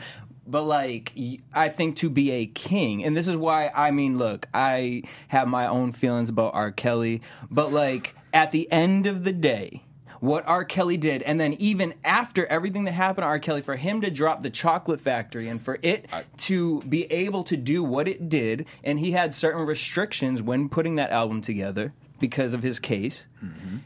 But 0.51 0.65
like, 0.65 1.13
I 1.53 1.69
think 1.69 1.97
to 1.97 2.11
be 2.11 2.31
a 2.33 2.47
king, 2.47 3.05
and 3.05 3.17
this 3.17 3.29
is 3.29 3.37
why 3.37 3.71
I 3.75 3.91
mean, 3.91 4.19
look, 4.19 4.47
I 4.53 5.03
have 5.29 5.49
my 5.49 5.67
own 5.67 5.93
feelings 5.93 6.29
about 6.29 6.55
R. 6.55 6.73
Kelly, 6.73 7.23
but 7.51 7.73
like, 7.73 8.15
at 8.33 8.53
the 8.53 8.71
end 8.73 9.07
of 9.07 9.25
the 9.25 9.33
day, 9.33 9.85
what 10.21 10.47
R. 10.47 10.65
Kelly 10.65 10.97
did, 10.97 11.23
and 11.23 11.41
then 11.41 11.55
even 11.55 11.95
after 12.05 12.47
everything 12.47 12.85
that 12.85 12.93
happened 12.93 13.23
to 13.23 13.27
R. 13.27 13.39
Kelly, 13.39 13.63
for 13.63 13.77
him 13.77 14.01
to 14.03 14.11
drop 14.11 14.43
the 14.43 14.51
Chocolate 14.51 15.01
Factory 15.01 15.49
and 15.49 15.63
for 15.63 15.79
it 15.83 16.07
to 16.37 16.83
be 16.83 17.05
able 17.11 17.43
to 17.45 17.57
do 17.57 17.83
what 17.83 18.07
it 18.07 18.29
did, 18.29 18.67
and 18.85 19.01
he 19.01 19.13
had 19.13 19.33
certain 19.33 19.65
restrictions 19.65 20.43
when 20.43 20.69
putting 20.69 20.97
that 20.97 21.11
album 21.11 21.41
together 21.41 21.95
because 22.19 22.53
of 22.53 22.63
his 22.63 22.79
case, 22.79 23.27
mm-hmm. 23.43 23.79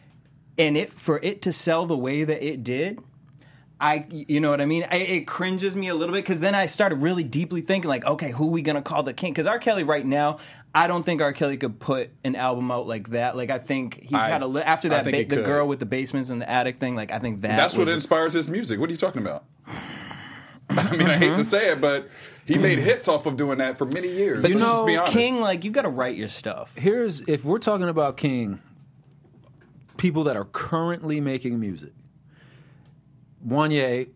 and 0.58 0.76
it 0.76 0.90
for 0.90 1.20
it 1.22 1.40
to 1.42 1.52
sell 1.52 1.86
the 1.86 1.96
way 1.96 2.24
that 2.24 2.44
it 2.44 2.64
did. 2.64 2.98
I, 3.80 4.06
you 4.10 4.40
know 4.40 4.50
what 4.50 4.60
I 4.60 4.66
mean? 4.66 4.86
I, 4.90 4.96
it 4.96 5.26
cringes 5.26 5.74
me 5.76 5.88
a 5.88 5.94
little 5.94 6.14
bit 6.14 6.24
because 6.24 6.40
then 6.40 6.54
I 6.54 6.66
started 6.66 6.96
really 7.02 7.24
deeply 7.24 7.60
thinking, 7.60 7.88
like, 7.88 8.04
okay, 8.06 8.30
who 8.30 8.46
we 8.46 8.62
gonna 8.62 8.80
call 8.80 9.02
the 9.02 9.12
king? 9.12 9.32
Because 9.32 9.46
R. 9.48 9.58
Kelly 9.58 9.82
right 9.82 10.06
now, 10.06 10.38
I 10.74 10.86
don't 10.86 11.04
think 11.04 11.20
R. 11.20 11.32
Kelly 11.32 11.56
could 11.56 11.80
put 11.80 12.10
an 12.24 12.36
album 12.36 12.70
out 12.70 12.86
like 12.86 13.10
that. 13.10 13.36
Like, 13.36 13.50
I 13.50 13.58
think 13.58 14.00
he's 14.00 14.12
I- 14.14 14.28
had 14.28 14.42
a 14.42 14.46
li- 14.46 14.62
after 14.62 14.88
that 14.90 15.04
ba- 15.04 15.10
the 15.10 15.24
could. 15.24 15.44
girl 15.44 15.66
with 15.66 15.80
the 15.80 15.86
basements 15.86 16.30
and 16.30 16.40
the 16.40 16.48
attic 16.48 16.78
thing. 16.78 16.94
Like, 16.94 17.10
I 17.10 17.18
think 17.18 17.40
that 17.42 17.56
That's 17.56 17.76
what 17.76 17.86
was- 17.86 17.94
inspires 17.94 18.32
his 18.32 18.48
music. 18.48 18.78
What 18.78 18.88
are 18.88 18.92
you 18.92 18.98
talking 18.98 19.22
about? 19.22 19.44
I 20.70 20.96
mean, 20.96 21.08
I 21.08 21.16
hate 21.16 21.26
Mm-hmm. 21.30 21.34
to 21.36 21.44
say 21.44 21.70
it, 21.72 21.80
but 21.80 22.08
he 22.46 22.56
made 22.58 22.78
hits 22.78 23.06
off 23.08 23.26
of 23.26 23.36
doing 23.36 23.58
that 23.58 23.76
for 23.76 23.84
many 23.86 24.08
years. 24.08 24.40
But 24.40 24.50
Let's 24.50 24.60
you 24.60 24.66
just 24.66 24.72
know, 24.72 24.86
be 24.86 24.96
honest. 24.96 25.12
King, 25.12 25.40
like, 25.40 25.64
you 25.64 25.70
got 25.70 25.82
to 25.82 25.88
write 25.90 26.16
your 26.16 26.28
stuff. 26.28 26.74
Here's 26.76 27.20
if 27.22 27.44
we're 27.44 27.58
talking 27.58 27.88
about 27.88 28.16
King, 28.16 28.60
people 29.96 30.24
that 30.24 30.36
are 30.36 30.44
currently 30.46 31.20
making 31.20 31.58
music. 31.60 31.92
Wanya, 33.46 34.08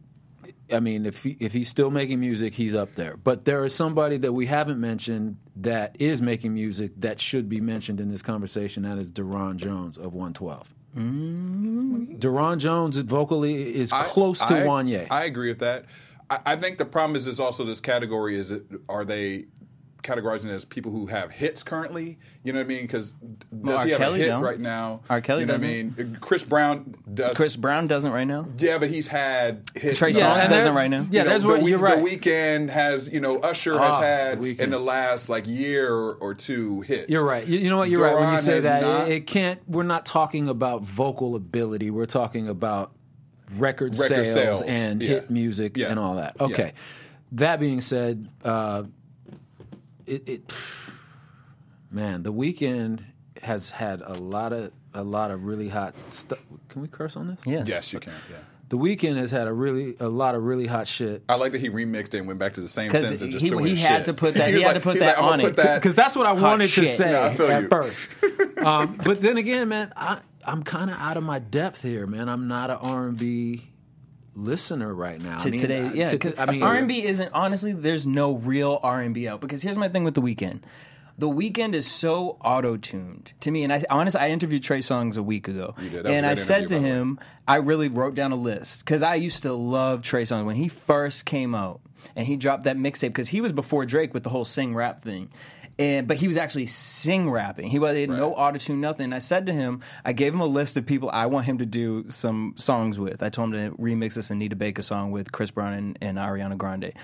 I 0.73 0.81
mean, 0.81 1.07
if 1.07 1.23
he, 1.23 1.37
if 1.41 1.53
he's 1.53 1.69
still 1.69 1.91
making 1.91 2.21
music, 2.21 2.55
he's 2.55 2.75
up 2.75 2.95
there. 2.95 3.17
But 3.17 3.45
there 3.45 3.65
is 3.65 3.75
somebody 3.75 4.17
that 4.19 4.33
we 4.33 4.47
haven't 4.47 4.81
mentioned 4.81 5.37
that 5.57 5.97
is 5.99 6.21
making 6.23 6.55
music 6.55 6.93
that 6.99 7.21
should 7.21 7.49
be 7.49 7.61
mentioned 7.61 8.01
in 8.01 8.11
this 8.11 8.23
conversation. 8.23 8.83
That 8.83 8.99
is 8.99 9.11
Daron 9.11 9.57
Jones 9.57 9.97
of 9.97 10.15
112. 10.15 10.75
Mm. 10.97 12.19
Daron 12.19 12.59
Jones 12.59 12.97
vocally 12.99 13.75
is 13.75 13.93
I- 13.93 14.03
close 14.05 14.39
to 14.41 14.45
I, 14.59 14.63
Wanya. 14.63 15.07
I 15.11 15.25
agree 15.25 15.49
with 15.49 15.61
that. 15.61 15.87
I, 16.31 16.41
I 16.47 16.57
think 16.57 16.79
the 16.79 16.85
problem 16.85 17.17
is 17.17 17.27
is 17.27 17.41
also 17.41 17.65
this 17.65 17.81
category 17.81 18.39
is 18.39 18.51
it, 18.51 18.65
are 18.89 19.05
they 19.05 19.47
categorizing 20.03 20.49
as 20.51 20.65
people 20.65 20.93
who 20.93 21.07
have 21.07 21.31
hits 21.31 21.63
currently? 21.63 22.19
You 22.45 22.53
know 22.53 22.61
what 22.61 22.65
I 22.65 22.69
mean? 22.69 22.83
Because 22.83 23.13
does 23.63 23.81
R. 23.81 23.85
he 23.85 23.91
have 23.93 24.01
Kelly 24.01 24.21
a 24.21 24.25
hit 24.25 24.29
don't. 24.31 24.43
right 24.43 24.59
now? 24.61 25.01
R. 25.11 25.21
Kelly 25.21 25.41
you 25.41 25.47
know 25.47 25.55
what 25.55 25.63
I 25.63 25.67
mean? 25.67 26.19
Chris 26.21 26.45
Brown 26.45 26.95
does. 27.13 27.35
Chris 27.37 27.57
Brown 27.57 27.87
doesn't 27.87 28.11
right 28.13 28.25
now. 28.25 28.47
Yeah, 28.59 28.79
but 28.79 28.89
he's 28.91 29.07
had 29.09 29.69
hits. 29.75 29.99
Trey 29.99 30.09
in 30.11 30.15
the 30.15 30.21
Songz 30.21 30.25
last- 30.37 30.51
doesn't 30.51 30.75
right 30.75 30.89
now. 30.89 31.01
you 31.03 31.09
Yeah, 31.11 31.23
know, 31.25 31.31
that's 31.31 31.45
what- 31.45 31.61
Week- 31.61 31.71
you're 31.71 31.79
right. 31.79 32.03
The 32.03 32.17
Weeknd 32.17 32.71
has, 32.71 33.09
you 33.09 33.21
know, 33.21 33.39
Usher 33.39 33.75
Ah, 33.79 33.93
has 33.95 33.97
had 34.03 34.43
The 34.43 34.61
in 34.61 34.71
the 34.71 34.79
last 34.79 35.29
like 35.29 35.47
year 35.47 35.93
or, 35.93 36.15
or 36.15 36.35
two 36.35 36.81
hits. 36.83 37.11
You're 37.11 37.25
right. 37.25 37.47
You, 37.47 37.59
you 37.59 37.69
know 37.71 37.79
what? 37.79 37.91
You're 37.91 38.03
right 38.03 38.19
when 38.19 38.33
you 38.33 38.39
say 38.39 38.61
that. 38.61 38.83
not- 38.83 39.09
It, 39.09 39.13
it 39.15 39.27
can't. 39.27 39.61
We're 39.69 39.83
not 39.83 40.07
talking 40.07 40.49
about 40.49 40.83
vocal 40.85 41.35
ability. 41.37 41.91
We're 41.91 42.07
talking 42.07 42.49
about 42.49 42.93
record, 43.57 43.97
Record 43.99 44.27
sales, 44.27 44.33
sales, 44.61 44.63
and 44.63 45.03
yeah. 45.03 45.09
hit 45.09 45.31
music 45.31 45.77
Yeah. 45.77 45.89
and 45.89 45.99
all 45.99 46.17
that. 46.17 46.37
Yeah. 46.39 46.47
Okay. 46.47 46.73
That 47.33 47.61
being 47.61 47.81
said, 47.81 48.29
uh, 48.45 48.85
it, 50.09 50.29
it 50.29 50.53
man, 51.91 52.23
the 52.23 52.33
Weeknd 52.33 53.01
has 53.43 53.71
had 53.71 54.01
a 54.03 54.15
lot 54.15 54.53
of 54.53 54.73
a 54.95 55.03
lot 55.03 55.31
of 55.31 55.45
really 55.45 55.69
hot 55.69 55.95
stuff. 56.11 56.39
Can 56.71 56.83
we 56.83 56.89
curse 56.89 57.17
on 57.17 57.29
this? 57.29 57.39
Yes. 57.47 57.69
Yes, 57.69 57.93
you 57.93 58.01
can. 58.01 58.13
Yeah. 58.31 58.39
The 58.71 58.77
Weeknd 58.77 59.17
has 59.17 59.31
had 59.31 59.47
a 59.49 59.53
really 59.53 59.97
a 60.01 60.09
lot 60.09 60.35
of 60.35 60.43
really 60.43 60.67
hot 60.67 60.87
shit. 60.89 61.23
I 61.29 61.37
like 61.37 61.53
that 61.53 61.61
he 61.61 61.71
remixed 61.71 62.13
it 62.15 62.19
and 62.19 62.27
went 62.27 62.39
back 62.39 62.55
to 62.55 62.61
the 62.61 62.69
same 62.69 62.91
sentence 62.91 63.23
and 63.23 63.33
just 63.33 63.43
he- 63.43 63.49
threw 63.51 63.63
he 63.65 63.71
in 63.71 63.77
had 63.77 63.97
shit. 63.99 64.07
to 64.07 64.15
put 64.15 64.35
that- 64.35 64.49
he 64.51 64.57
was 64.57 64.65
had 64.65 64.73
to 64.75 64.81
put 64.81 64.99
that 64.99 65.19
I'm 65.19 65.25
on 65.25 65.41
put 65.41 65.51
it. 65.51 65.57
that- 65.57 65.81
because 65.81 65.95
that's 65.95 66.15
what 66.17 66.27
I 66.27 66.33
wanted 66.33 66.69
to 66.71 66.87
say 66.87 67.13
Yeah, 67.13 67.27
I 67.27 67.35
feel 67.35 67.51
at 67.51 67.63
you. 67.63 67.69
first. 67.69 68.09
um, 68.59 69.01
but 69.05 69.23
then 69.23 69.39
again, 69.39 69.69
man, 69.69 69.93
I, 69.97 70.21
I'm 70.45 70.63
kind 70.63 70.91
of 70.91 70.99
out 70.99 71.17
of 71.17 71.23
my 71.23 71.39
depth 71.39 71.83
here, 71.83 72.07
man. 72.07 72.29
I'm 72.29 72.47
not 72.49 72.71
an 72.71 72.77
R&B 72.79 73.71
listener 74.39 74.95
right 74.95 75.21
now. 75.21 75.37
to 75.39 75.49
I 75.49 75.51
mean, 75.51 75.61
today. 75.61 75.81
uh, 75.87 75.93
Yeah, 75.93 76.09
to- 76.09 76.19
to- 76.19 76.41
I 76.41 76.51
mean, 76.51 76.63
R 76.63 76.75
and 76.75 76.89
B 76.89 77.05
isn't 77.05 77.31
honestly. 77.35 77.73
There's 77.73 78.07
no 78.07 78.33
real 78.35 78.79
R 78.83 79.01
and 79.01 79.13
B 79.15 79.29
out 79.29 79.41
because 79.41 79.63
here's 79.63 79.79
my 79.79 79.89
thing 79.89 80.05
with 80.05 80.15
the 80.15 80.23
Weeknd. 80.23 80.61
The 81.19 81.29
Weeknd 81.29 81.75
is 81.75 81.87
so 81.91 82.39
auto 82.45 82.77
tuned 82.77 83.33
to 83.41 83.51
me, 83.51 83.65
and 83.65 83.73
I 83.73 83.83
honestly 83.91 84.21
I 84.21 84.29
interviewed 84.29 84.63
Trey 84.63 84.79
Songz 84.79 85.17
a 85.17 85.23
week 85.23 85.49
ago, 85.49 85.75
You 85.83 85.91
did. 85.91 86.07
And 86.07 86.25
I 86.25 86.35
said 86.35 86.69
to 86.69 86.77
by 86.77 86.81
way. 86.81 86.87
him, 86.87 87.21
I 87.49 87.57
really 87.57 87.89
wrote 87.89 88.15
down 88.15 88.31
a 88.31 88.37
list 88.37 88.85
because 88.85 89.03
I 89.03 89.17
used 89.17 89.43
to 89.43 89.53
love 89.53 90.03
Trey 90.03 90.23
Songz 90.23 90.45
when 90.45 90.55
he 90.55 90.69
first 90.69 91.25
came 91.25 91.57
out, 91.57 91.81
and 92.15 92.25
he 92.29 92.37
dropped 92.37 92.65
that 92.65 92.77
mixtape 92.77 93.09
because 93.09 93.29
he 93.31 93.41
was 93.41 93.51
before 93.51 93.85
Drake 93.85 94.15
with 94.15 94.23
the 94.23 94.31
whole 94.31 94.45
sing 94.45 94.77
rap 94.77 95.03
thing. 95.03 95.29
And 95.79 96.09
but 96.09 96.17
he 96.17 96.27
was 96.27 96.37
actually 96.37 96.67
sing 96.67 97.31
rapping. 97.31 97.69
He 97.69 97.79
was 97.79 97.95
he 97.95 98.01
had 98.03 98.11
no 98.11 98.31
Right. 98.31 98.37
auto 98.49 98.59
tune, 98.59 98.81
nothing. 98.81 99.13
I 99.13 99.21
said 99.21 99.47
to 99.47 99.53
him, 99.53 99.81
I 100.05 100.13
gave 100.13 100.35
him 100.35 100.41
a 100.41 100.47
list 100.47 100.77
of 100.77 100.85
people 100.85 101.09
I 101.13 101.27
want 101.27 101.47
him 101.47 101.59
to 101.59 101.67
do 101.67 102.07
some 102.11 102.55
songs 102.57 102.99
with. 102.99 103.23
I 103.23 103.29
told 103.29 103.55
him 103.55 103.71
to 103.71 103.77
remix 103.81 104.15
this 104.15 104.31
Anita 104.31 104.57
Baker 104.57 104.83
song 104.83 105.13
with 105.13 105.31
Chris 105.31 105.53
Brown 105.53 105.73
and, 105.75 105.99
and 106.01 106.19
Ariana 106.19 106.59
Grande, 106.59 106.95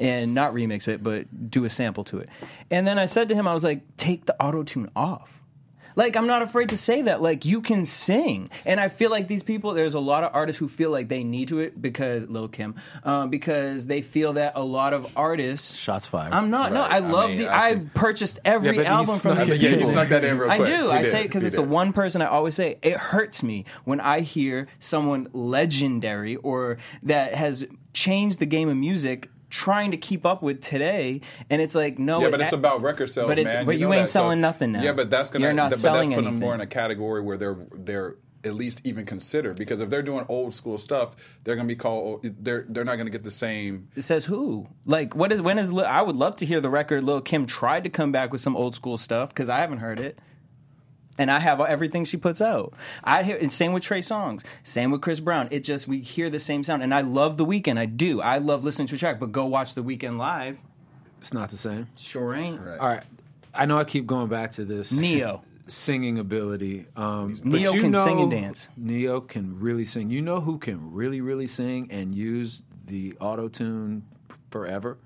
and 0.00 0.34
not 0.34 0.52
remix 0.52 0.88
it, 0.88 1.00
but 1.02 1.50
do 1.50 1.64
a 1.64 1.70
sample 1.70 2.02
to 2.04 2.18
it. 2.18 2.28
And 2.72 2.86
then 2.86 2.98
I 2.98 3.04
said 3.04 3.28
to 3.28 3.34
him, 3.36 3.46
I 3.46 3.52
was 3.54 3.62
like, 3.62 3.96
take 3.96 4.26
the 4.26 4.34
auto 4.42 4.64
tune 4.64 4.90
off. 4.96 5.40
Like 5.96 6.16
I'm 6.16 6.26
not 6.26 6.42
afraid 6.42 6.70
to 6.70 6.76
say 6.76 7.02
that. 7.02 7.22
Like 7.22 7.44
you 7.44 7.60
can 7.60 7.84
sing, 7.84 8.50
and 8.66 8.80
I 8.80 8.88
feel 8.88 9.10
like 9.10 9.28
these 9.28 9.42
people. 9.42 9.74
There's 9.74 9.94
a 9.94 10.00
lot 10.00 10.24
of 10.24 10.30
artists 10.34 10.58
who 10.58 10.68
feel 10.68 10.90
like 10.90 11.08
they 11.08 11.22
need 11.24 11.48
to 11.48 11.60
it 11.60 11.80
because 11.80 12.28
Lil 12.28 12.48
Kim, 12.48 12.74
um, 13.04 13.30
because 13.30 13.86
they 13.86 14.02
feel 14.02 14.34
that 14.34 14.52
a 14.56 14.62
lot 14.64 14.92
of 14.92 15.10
artists. 15.16 15.76
Shots 15.76 16.06
fired. 16.06 16.32
I'm 16.34 16.50
not. 16.50 16.72
No, 16.72 16.82
I 16.82 16.96
I 16.96 16.98
love 16.98 17.30
mean, 17.30 17.38
the. 17.38 17.48
I 17.48 17.66
I've 17.68 17.78
think- 17.78 17.94
purchased 17.94 18.38
every 18.44 18.76
Yeah, 18.76 18.92
album 18.98 19.18
from 19.18 19.34
snuck 19.36 19.38
these 19.46 19.50
it 19.50 19.56
in. 19.56 19.60
Yeah, 19.62 19.68
you 19.70 19.76
people. 19.76 19.90
snuck 19.90 20.08
that 20.08 20.24
in 20.24 20.38
real 20.38 20.50
I 20.50 20.58
do. 20.58 20.64
He 20.64 20.90
I 20.90 21.02
did. 21.02 21.10
say 21.10 21.22
because 21.24 21.42
He 21.42 21.46
it's 21.48 21.56
the 21.56 21.62
one 21.62 21.92
person 21.92 22.22
I 22.22 22.26
always 22.26 22.54
say. 22.54 22.78
It 22.82 22.96
hurts 22.96 23.42
me 23.42 23.64
when 23.84 24.00
I 24.00 24.20
hear 24.20 24.66
someone 24.78 25.28
legendary 25.32 26.36
or 26.36 26.78
that 27.04 27.34
has 27.34 27.66
changed 27.92 28.38
the 28.40 28.46
game 28.46 28.68
of 28.68 28.76
music 28.76 29.30
trying 29.54 29.92
to 29.92 29.96
keep 29.96 30.26
up 30.26 30.42
with 30.42 30.60
today, 30.60 31.20
and 31.48 31.62
it's 31.62 31.74
like 31.74 31.98
no. 31.98 32.20
Yeah, 32.20 32.28
it 32.28 32.30
but 32.32 32.40
it's 32.40 32.52
about 32.52 32.82
record 32.82 33.06
sales, 33.08 33.28
But 33.28 33.38
it's 33.38 33.54
man. 33.54 33.64
but 33.66 33.78
you, 33.78 33.86
know 33.88 33.94
ain't 33.94 34.02
that. 34.04 34.08
So- 34.10 34.20
selling 34.20 34.40
nothing 34.40 34.72
now. 34.72 34.82
Yeah, 34.82 34.92
but 34.92 35.10
that's 35.10 35.30
gonna 35.30 35.44
You're 35.44 35.52
not 35.54 35.70
but 35.70 35.78
selling 35.78 36.10
that's 36.10 36.16
putting 36.16 36.24
them 36.24 36.34
anything. 36.34 36.46
more 36.46 36.54
in 36.54 36.60
a 36.60 36.66
category 36.66 37.22
where 37.22 37.36
they're 37.36 37.56
they're 37.72 38.16
at 38.42 38.54
least 38.54 38.82
even 38.84 39.06
considered 39.06 39.56
because 39.56 39.80
if 39.80 39.88
they're 39.88 40.02
doing 40.02 40.26
old 40.28 40.52
school 40.52 40.76
stuff, 40.76 41.16
they're 41.44 41.56
gonna 41.56 41.68
be 41.68 41.76
called. 41.76 42.20
They're 42.40 42.66
they're 42.68 42.84
not 42.84 42.96
gonna 42.96 43.10
get 43.10 43.22
the 43.24 43.30
same. 43.30 43.88
It 43.96 44.02
says 44.02 44.26
who? 44.26 44.66
Like, 44.84 45.14
what 45.14 45.32
is 45.32 45.40
when 45.40 45.58
is? 45.58 45.72
I 45.72 46.02
would 46.02 46.16
love 46.16 46.36
to 46.36 46.46
hear 46.46 46.60
the 46.60 46.68
record. 46.70 47.04
Lil 47.04 47.20
Kim 47.22 47.46
tried 47.46 47.84
to 47.84 47.90
come 47.90 48.12
back 48.12 48.32
with 48.32 48.40
some 48.42 48.56
old 48.56 48.74
school 48.74 48.98
stuff 48.98 49.30
because 49.30 49.48
I 49.48 49.58
haven't 49.60 49.78
heard 49.78 49.98
it, 50.00 50.18
and 51.18 51.30
I 51.30 51.38
have 51.38 51.60
everything 51.60 52.04
she 52.04 52.16
puts 52.16 52.40
out. 52.40 52.72
I 53.02 53.22
hear 53.22 53.36
and 53.36 53.50
same 53.52 53.72
with 53.72 53.82
Trey 53.82 54.00
Songz, 54.00 54.44
same 54.62 54.90
with 54.90 55.00
Chris 55.02 55.20
Brown. 55.20 55.48
It 55.50 55.60
just 55.64 55.86
we 55.88 56.00
hear 56.00 56.30
the 56.30 56.40
same 56.40 56.64
sound, 56.64 56.82
and 56.82 56.92
I 56.94 57.00
love 57.02 57.36
the 57.36 57.46
Weeknd. 57.46 57.78
I 57.78 57.86
do. 57.86 58.20
I 58.20 58.38
love 58.38 58.64
listening 58.64 58.88
to 58.88 58.94
a 58.96 58.98
track, 58.98 59.20
but 59.20 59.32
go 59.32 59.46
watch 59.46 59.74
the 59.74 59.82
Weeknd 59.82 60.18
live. 60.18 60.58
it's 61.18 61.32
not 61.32 61.50
the 61.50 61.56
same. 61.56 61.88
Sure 61.96 62.34
ain't. 62.34 62.60
Right. 62.60 62.78
All 62.78 62.88
right, 62.88 63.04
I 63.54 63.66
know 63.66 63.78
I 63.78 63.84
keep 63.84 64.06
going 64.06 64.28
back 64.28 64.52
to 64.54 64.64
this 64.64 64.92
Ne-Yo. 64.92 65.42
singing 65.66 66.18
ability. 66.18 66.86
Um, 66.96 67.40
Ne-Yo 67.44 67.72
can 67.72 67.90
know, 67.92 68.04
sing 68.04 68.20
and 68.20 68.30
dance. 68.30 68.68
Ne-Yo 68.76 69.20
can 69.22 69.58
really 69.60 69.84
sing. 69.86 70.10
You 70.10 70.20
know 70.22 70.40
who 70.40 70.58
can 70.58 70.92
really, 70.92 71.20
really 71.20 71.46
sing 71.46 71.88
and 71.90 72.14
use 72.14 72.62
the 72.86 73.14
auto 73.20 73.48
tune 73.48 74.04
forever? 74.50 74.98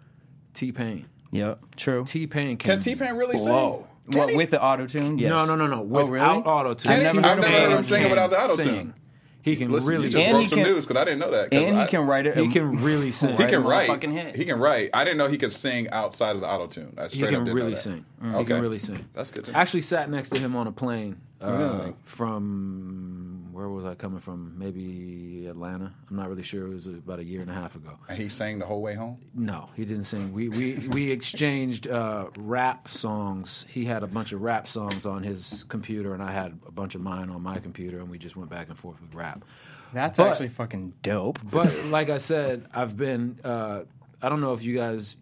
T 0.55 0.73
Pain. 0.73 1.07
Yep. 1.31 1.77
True. 1.77 2.05
T 2.05 2.27
Pain 2.27 2.57
can, 2.57 2.71
Can 2.73 2.81
T 2.81 2.97
Pain 2.97 3.15
really 3.15 3.37
blow. 3.37 3.77
sing? 3.77 3.87
What, 4.09 4.35
with 4.35 4.51
the 4.51 4.63
auto 4.63 4.87
tune? 4.87 5.19
Yes. 5.19 5.31
No, 5.31 5.45
no, 5.45 5.55
no, 5.57 5.67
no. 5.67 5.81
Oh, 5.81 5.85
Without 5.85 6.11
really? 6.11 6.27
auto 6.27 6.75
tune, 6.75 6.93
I've 6.93 7.15
never 7.15 7.43
heard 7.43 7.45
heard 7.45 7.73
him 7.73 7.83
sing 7.85 8.09
without 8.11 8.31
the 8.31 8.37
auto-tune. 8.39 8.95
He 9.41 9.57
can 9.57 9.71
Listen, 9.71 9.89
really 9.89 10.05
you 10.07 10.11
just 10.11 10.25
And 10.25 10.33
broke 10.35 10.43
he 10.43 10.49
some 10.49 10.59
can- 10.59 10.69
news 10.73 10.85
because 10.87 11.01
I 11.01 11.05
didn't 11.05 11.21
know 11.21 11.31
that. 11.31 11.51
'cause 11.51 11.59
And 11.63 11.77
he 11.77 11.83
I- 11.83 11.87
can 11.87 12.07
write 12.07 12.27
it. 12.27 12.37
He 12.37 12.49
can 12.49 12.83
really 12.83 13.13
sing. 13.21 13.31
He 13.37 13.45
can 13.45 13.55
a 13.55 13.61
write. 13.61 13.89
motherfucking 13.89 14.11
hit. 14.13 14.37
He 14.37 14.45
can 14.45 14.59
write. 14.59 14.91
I 14.93 15.05
didn't 15.05 15.17
know 15.17 15.29
he 15.29 15.39
could 15.39 15.53
sing 15.53 15.89
outside 15.91 16.35
of 16.35 16.43
the 16.43 16.49
auto 16.49 16.67
tune. 16.67 16.93
I 16.99 17.05
He 17.05 17.09
straight 17.11 17.29
up 17.29 17.31
can 17.35 17.45
didn't 17.45 17.55
really 17.57 17.71
know 17.71 17.77
that. 17.77 17.83
sing. 17.83 18.05
Okay. 18.25 18.39
He 18.41 18.45
can 18.45 18.61
really 18.61 18.79
sing. 18.79 19.05
That's 19.15 19.31
good 19.31 19.45
to 19.47 19.53
know. 19.53 19.59
Actually, 19.59 19.83
sat 19.83 20.11
next 20.11 20.31
to 20.31 20.41
him 20.41 20.55
on 20.57 20.67
a 20.67 20.73
plane 20.73 21.17
uh, 21.43 21.51
Really? 21.53 21.95
from 22.03 23.48
where 23.59 23.69
was 23.69 23.85
I 23.85 23.97
coming 23.97 24.21
from? 24.21 24.55
Maybe 24.57 25.47
Atlanta. 25.49 25.93
I'm 26.09 26.17
not 26.17 26.29
really 26.29 26.45
sure. 26.45 26.69
It 26.69 26.75
was 26.75 26.87
about 26.87 27.19
a 27.19 27.25
year 27.25 27.41
and 27.41 27.51
a 27.51 27.55
half 27.55 27.75
ago. 27.75 27.99
And 28.09 28.17
he 28.17 28.29
sang 28.29 28.61
the 28.61 28.67
whole 28.67 28.81
way 28.81 28.95
home. 28.95 29.19
No, 29.35 29.69
he 29.75 29.85
didn't 29.85 30.05
sing. 30.05 30.33
We 30.33 30.49
we 30.49 30.87
we 30.93 31.11
exchanged 31.11 31.89
uh, 31.89 32.29
rap 32.39 32.87
songs. 32.89 33.65
He 33.69 33.85
had 33.85 34.05
a 34.05 34.07
bunch 34.07 34.31
of 34.33 34.43
rap 34.43 34.69
songs 34.69 35.05
on 35.07 35.25
his 35.25 35.65
computer, 35.69 36.15
and 36.15 36.23
I 36.23 36.31
had 36.31 36.57
a 36.69 36.71
bunch 36.71 36.95
of 36.95 37.01
mine 37.01 37.31
on 37.31 37.43
my 37.43 37.59
computer, 37.59 37.99
and 37.99 38.09
we 38.09 38.17
just 38.19 38.37
went 38.37 38.49
back 38.49 38.69
and 38.69 38.79
forth 38.79 39.01
with 39.03 39.13
rap. 39.13 39.45
That's 39.93 40.19
But- 40.19 40.29
actually 40.29 40.51
fucking 40.51 40.95
dope. 41.03 41.41
But 41.43 41.75
like 41.87 42.11
I 42.11 42.19
said, 42.19 42.67
I've 42.73 42.97
been. 42.97 43.41
Uh, 43.43 43.81
I 44.23 44.29
don't 44.29 44.41
know 44.41 44.53
if 44.53 44.63
you 44.63 44.77
guys. 44.77 45.17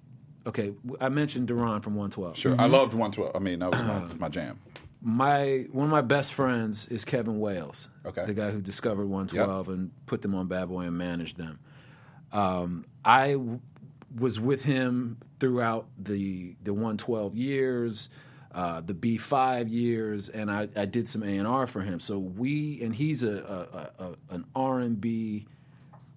Okay, 0.46 0.74
I 1.00 1.08
mentioned 1.08 1.48
Daron 1.48 1.82
from 1.82 1.94
112. 1.94 2.36
Sure. 2.36 2.54
I 2.60 2.66
loved 2.66 2.92
112. 2.92 3.34
I 3.34 3.38
mean, 3.40 3.60
that 3.60 3.70
was 3.72 3.82
my, 3.82 4.14
my 4.18 4.28
jam. 4.28 4.60
My 5.08 5.66
one 5.70 5.84
of 5.84 5.90
my 5.92 6.00
best 6.00 6.34
friends 6.34 6.88
is 6.88 7.04
Kevin 7.04 7.38
Wales, 7.38 7.88
Okay. 8.04 8.24
the 8.24 8.34
guy 8.34 8.50
who 8.50 8.60
discovered 8.60 9.06
112 9.06 9.68
and 9.68 9.92
put 10.06 10.20
them 10.20 10.34
on 10.34 10.48
Bad 10.48 10.68
Boy 10.68 10.80
and 10.82 10.98
managed 10.98 11.36
them. 11.36 11.60
Um, 12.32 12.84
I 13.04 13.34
w- 13.34 13.60
was 14.18 14.40
with 14.40 14.64
him 14.64 15.18
throughout 15.38 15.86
the 15.96 16.56
the 16.60 16.74
112 16.74 17.36
years, 17.36 18.08
uh, 18.52 18.80
the 18.80 18.94
B5 18.94 19.70
years, 19.70 20.28
and 20.28 20.50
I, 20.50 20.66
I 20.74 20.86
did 20.86 21.06
some 21.08 21.22
A 21.22 21.38
and 21.38 21.46
R 21.46 21.68
for 21.68 21.82
him. 21.82 22.00
So 22.00 22.18
we 22.18 22.82
and 22.82 22.92
he's 22.92 23.22
a, 23.22 23.92
a, 24.00 24.04
a 24.04 24.34
an 24.34 24.44
R 24.56 24.80
and 24.80 25.00
B. 25.00 25.46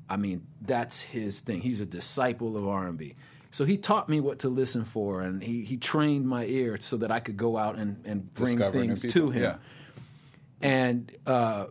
I 0.09 0.17
mean, 0.17 0.47
that's 0.63 0.99
his 0.99 1.41
thing. 1.41 1.61
He's 1.61 1.79
a 1.79 1.85
disciple 1.85 2.57
of 2.57 2.67
R 2.67 2.87
and 2.87 2.97
B. 2.97 3.13
So 3.51 3.65
he 3.65 3.77
taught 3.77 4.07
me 4.09 4.19
what 4.19 4.39
to 4.39 4.49
listen 4.49 4.85
for, 4.85 5.21
and 5.21 5.41
he, 5.41 5.63
he 5.63 5.77
trained 5.77 6.27
my 6.27 6.45
ear 6.45 6.77
so 6.79 6.97
that 6.97 7.11
I 7.11 7.19
could 7.19 7.35
go 7.37 7.57
out 7.57 7.77
and, 7.77 8.05
and 8.05 8.31
bring 8.33 8.57
Discovering 8.57 8.89
new 8.89 8.95
things 8.95 9.13
to 9.13 9.29
him 9.31 9.41
Yeah. 9.41 9.55
and 10.61 11.11
uh, 11.25 11.65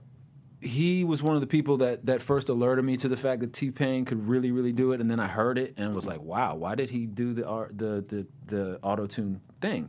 he 0.61 1.05
was 1.05 1.23
one 1.23 1.37
of 1.37 1.41
the 1.41 1.47
people 1.47 1.77
that 1.79 2.07
that 2.07 2.21
first 2.21 2.49
alerted 2.49 2.85
me 2.85 2.97
to 2.97 3.09
the 3.09 3.17
fact 3.17 3.43
that 3.43 3.53
T 3.53 3.71
Pain 3.71 4.05
could 4.05 4.29
really 4.29 4.51
really 4.51 4.73
do 4.73 4.91
it, 4.93 5.01
and 5.01 5.09
then 5.11 5.21
I 5.21 5.29
heard 5.29 5.57
it 5.57 5.75
and 5.77 5.95
was 5.95 6.05
like, 6.07 6.21
wow, 6.21 6.57
why 6.57 6.75
did 6.75 6.91
he 6.91 7.07
do 7.07 7.33
the 7.33 7.43
the 7.43 8.05
the 8.09 8.27
the 8.47 8.79
auto 8.83 9.07
tune 9.07 9.41
thing? 9.61 9.89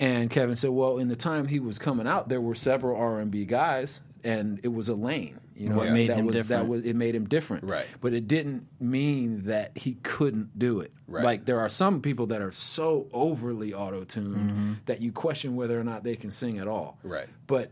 And 0.00 0.30
Kevin 0.30 0.56
said, 0.56 0.70
well, 0.70 0.98
in 0.98 1.08
the 1.08 1.16
time 1.16 1.46
he 1.48 1.60
was 1.60 1.78
coming 1.78 2.06
out, 2.06 2.28
there 2.28 2.40
were 2.40 2.54
several 2.54 2.96
R 2.96 3.18
and 3.20 3.30
B 3.30 3.44
guys, 3.44 4.00
and 4.22 4.60
it 4.62 4.68
was 4.68 4.88
a 4.88 4.94
lane. 4.94 5.38
You 5.56 5.68
know, 5.68 5.76
What 5.76 5.92
made 5.92 6.10
that 6.10 6.16
him 6.16 6.26
was 6.26 6.34
that 6.36 6.42
different. 6.48 6.68
was 6.68 6.84
it 6.84 6.96
made 6.96 7.14
him 7.14 7.26
different, 7.28 7.64
Right. 7.64 7.86
But 8.00 8.12
it 8.12 8.26
didn't 8.26 8.66
mean 8.80 9.44
that 9.44 9.76
he 9.76 9.94
couldn't 10.02 10.58
do 10.58 10.80
it. 10.80 10.92
Right. 11.06 11.22
Like 11.24 11.44
there 11.44 11.60
are 11.60 11.68
some 11.68 12.00
people 12.02 12.26
that 12.28 12.42
are 12.42 12.50
so 12.52 13.06
overly 13.12 13.72
auto 13.72 14.04
tuned 14.04 14.34
Mm-hmm. 14.50 14.72
that 14.86 15.00
you 15.00 15.12
question 15.12 15.54
whether 15.56 15.78
or 15.78 15.84
not 15.84 16.02
they 16.04 16.16
can 16.16 16.30
sing 16.30 16.58
at 16.58 16.66
all. 16.68 16.98
Right. 17.04 17.28
But 17.46 17.70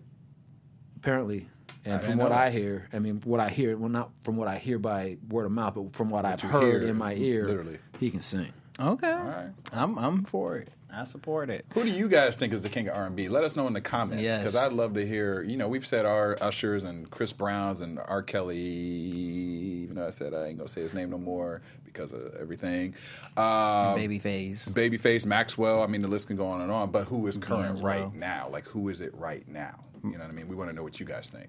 apparently, 0.96 1.48
and 1.84 2.00
didn't 2.00 2.10
from 2.10 2.18
what 2.18 2.28
that. 2.30 2.38
I 2.38 2.50
hear, 2.50 2.88
I 2.92 2.98
mean, 3.00 3.20
what 3.24 3.40
I 3.40 3.48
hear, 3.48 3.76
well, 3.76 3.88
not 3.88 4.10
from 4.20 4.36
what 4.36 4.48
I 4.48 4.58
hear 4.58 4.78
by 4.78 5.16
word 5.28 5.46
of 5.46 5.52
mouth, 5.52 5.74
but 5.74 5.94
from 5.96 6.10
what, 6.10 6.24
I've 6.24 6.40
heard 6.40 6.82
hear, 6.82 6.88
in 6.88 6.96
my 6.96 7.14
ear, 7.14 7.46
literally. 7.46 7.78
he 7.98 8.10
can 8.10 8.20
sing. 8.20 8.52
Okay. 8.80 9.10
right. 9.12 9.50
I'm 9.72 9.98
I'm 9.98 10.24
for 10.24 10.56
it. 10.56 10.68
I 10.94 11.04
support 11.04 11.48
it. 11.50 11.64
Who 11.74 11.84
do 11.84 11.90
you 11.90 12.08
guys 12.08 12.36
think 12.36 12.52
is 12.52 12.60
the 12.60 12.68
king 12.68 12.86
of 12.88 12.94
R&B? 12.96 13.28
Let 13.28 13.44
us 13.44 13.56
know 13.56 13.66
in 13.66 13.72
the 13.72 13.80
comments 13.80 14.22
Yes. 14.22 14.38
because 14.38 14.56
I'd 14.56 14.72
love 14.72 14.94
to 14.94 15.06
hear. 15.06 15.42
You 15.42 15.56
know, 15.56 15.66
we've 15.68 15.86
said 15.86 16.04
our 16.04 16.36
Ushers 16.40 16.84
and 16.84 17.10
Chris 17.10 17.32
Browns 17.32 17.80
and 17.80 17.98
R. 17.98 18.22
Kelly. 18.22 18.58
Even 18.58 19.96
though 19.96 20.06
I 20.06 20.10
said 20.10 20.34
I 20.34 20.46
ain't 20.46 20.58
gonna 20.58 20.68
say 20.68 20.82
his 20.82 20.94
name 20.94 21.10
no 21.10 21.18
more 21.18 21.62
because 21.84 22.12
of 22.12 22.34
everything. 22.40 22.94
Um, 23.36 23.94
Baby 23.94 24.18
face. 24.18 24.68
Babyface, 24.68 25.26
Maxwell. 25.26 25.82
I 25.82 25.86
mean, 25.86 26.02
the 26.02 26.08
list 26.08 26.26
can 26.28 26.36
go 26.36 26.46
on 26.46 26.60
and 26.60 26.70
on. 26.70 26.90
But 26.90 27.04
who 27.06 27.26
is 27.26 27.38
current 27.38 27.64
D'Angelo. 27.76 27.86
right 27.86 28.14
now? 28.14 28.48
Like, 28.50 28.66
who 28.66 28.88
is 28.88 29.00
it 29.00 29.14
right 29.14 29.46
now? 29.48 29.84
You 30.04 30.12
know 30.12 30.18
what 30.18 30.28
I 30.28 30.32
mean? 30.32 30.48
We 30.48 30.56
want 30.56 30.68
to 30.70 30.74
know 30.76 30.82
what 30.82 30.98
you 30.98 31.06
guys 31.06 31.28
think. 31.28 31.48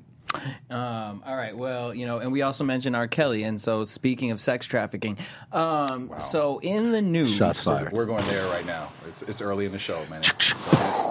Um, 0.69 1.23
all 1.25 1.35
right. 1.35 1.55
Well, 1.55 1.93
you 1.93 2.05
know, 2.05 2.19
and 2.19 2.31
we 2.31 2.41
also 2.41 2.63
mentioned 2.63 2.95
R. 2.95 3.07
Kelly. 3.07 3.43
And 3.43 3.59
so, 3.59 3.83
speaking 3.83 4.31
of 4.31 4.39
sex 4.39 4.65
trafficking, 4.65 5.17
um, 5.51 6.11
so 6.19 6.59
in 6.59 6.91
the 6.91 7.01
news, 7.01 7.35
Shots 7.35 7.63
fired. 7.63 7.91
We're 7.91 8.05
going 8.05 8.25
there 8.25 8.45
right 8.51 8.65
now. 8.65 8.89
It's, 9.07 9.21
it's 9.23 9.41
early 9.41 9.65
in 9.65 9.71
the 9.71 9.79
show, 9.79 10.05
man. 10.09 10.23
So, 10.23 10.55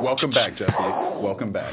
welcome 0.02 0.30
back, 0.30 0.54
Jesse. 0.54 0.82
Welcome 0.82 1.52
back. 1.52 1.72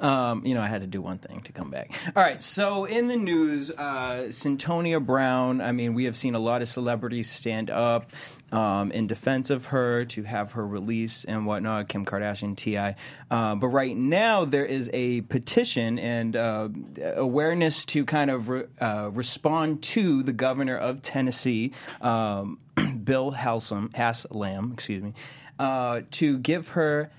Um, 0.00 0.44
you 0.44 0.54
know, 0.54 0.60
I 0.60 0.66
had 0.66 0.80
to 0.80 0.88
do 0.88 1.00
one 1.00 1.18
thing 1.18 1.40
to 1.42 1.52
come 1.52 1.70
back. 1.70 1.92
All 2.16 2.22
right, 2.22 2.42
so 2.42 2.84
in 2.84 3.06
the 3.06 3.16
news, 3.16 3.70
uh, 3.70 4.26
Cyntoia 4.28 5.04
Brown. 5.04 5.60
I 5.60 5.72
mean, 5.72 5.94
we 5.94 6.04
have 6.04 6.16
seen 6.16 6.34
a 6.34 6.40
lot 6.40 6.62
of 6.62 6.68
celebrities 6.68 7.30
stand 7.30 7.70
up 7.70 8.10
um, 8.50 8.90
in 8.92 9.06
defense 9.06 9.50
of 9.50 9.66
her 9.66 10.04
to 10.06 10.22
have 10.24 10.52
her 10.52 10.66
released 10.66 11.26
and 11.28 11.46
whatnot. 11.46 11.88
Kim 11.88 12.04
Kardashian, 12.04 12.56
Ti. 12.56 12.96
Uh, 13.30 13.54
but 13.54 13.68
right 13.68 13.96
now, 13.96 14.44
there 14.44 14.64
is 14.64 14.90
a 14.92 15.20
petition 15.22 15.98
and 15.98 16.34
uh, 16.34 16.68
awareness 17.16 17.84
to 17.86 18.04
kind 18.04 18.30
of 18.30 18.48
re- 18.48 18.64
uh, 18.80 19.10
respond 19.12 19.82
to 19.82 20.22
the 20.22 20.32
governor 20.32 20.76
of 20.76 21.02
Tennessee, 21.02 21.72
um, 22.00 22.58
Bill 23.04 23.30
Haslam, 23.30 23.90
Haslam, 23.94 24.72
excuse 24.72 25.02
me, 25.02 25.14
uh, 25.58 26.00
to 26.12 26.38
give 26.38 26.68
her 26.68 27.10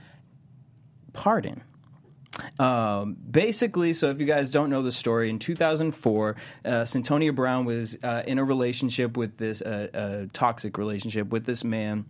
pardon. 1.13 1.63
Um, 2.59 3.15
basically, 3.29 3.93
so 3.93 4.09
if 4.09 4.19
you 4.19 4.25
guys 4.25 4.49
don't 4.49 4.69
know 4.69 4.81
the 4.81 4.91
story, 4.91 5.29
in 5.29 5.39
2004, 5.39 6.35
uh, 6.65 6.69
Cyntoia 6.83 7.33
Brown 7.33 7.65
was 7.65 7.97
uh, 8.03 8.23
in 8.27 8.37
a 8.37 8.43
relationship 8.43 9.17
with 9.17 9.37
this 9.37 9.61
uh, 9.61 10.27
toxic 10.33 10.77
relationship 10.77 11.29
with 11.29 11.45
this 11.45 11.63
man 11.63 12.05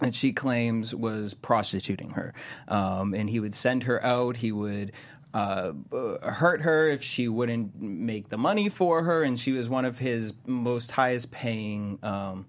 that 0.00 0.14
she 0.14 0.32
claims 0.32 0.94
was 0.94 1.34
prostituting 1.34 2.10
her, 2.10 2.34
um, 2.68 3.14
and 3.14 3.30
he 3.30 3.40
would 3.40 3.54
send 3.54 3.84
her 3.84 4.04
out. 4.04 4.36
He 4.38 4.52
would. 4.52 4.92
Uh, 5.34 5.72
uh, 5.90 6.30
hurt 6.30 6.60
her 6.60 6.90
if 6.90 7.02
she 7.02 7.26
wouldn't 7.26 7.80
make 7.80 8.28
the 8.28 8.36
money 8.36 8.68
for 8.68 9.04
her, 9.04 9.22
and 9.22 9.40
she 9.40 9.52
was 9.52 9.66
one 9.66 9.86
of 9.86 9.98
his 9.98 10.34
most 10.44 10.90
highest 10.90 11.30
paying 11.30 11.98
um, 12.02 12.44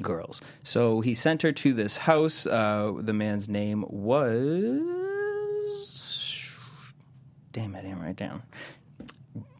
girls. 0.00 0.40
So 0.62 1.00
he 1.00 1.12
sent 1.12 1.42
her 1.42 1.50
to 1.50 1.72
this 1.72 1.96
house. 1.96 2.46
Uh, 2.46 2.92
the 3.00 3.12
man's 3.12 3.48
name 3.48 3.84
was. 3.88 5.03
Damn, 7.54 7.76
I 7.76 7.82
didn't 7.82 8.02
write 8.02 8.16
down. 8.16 8.42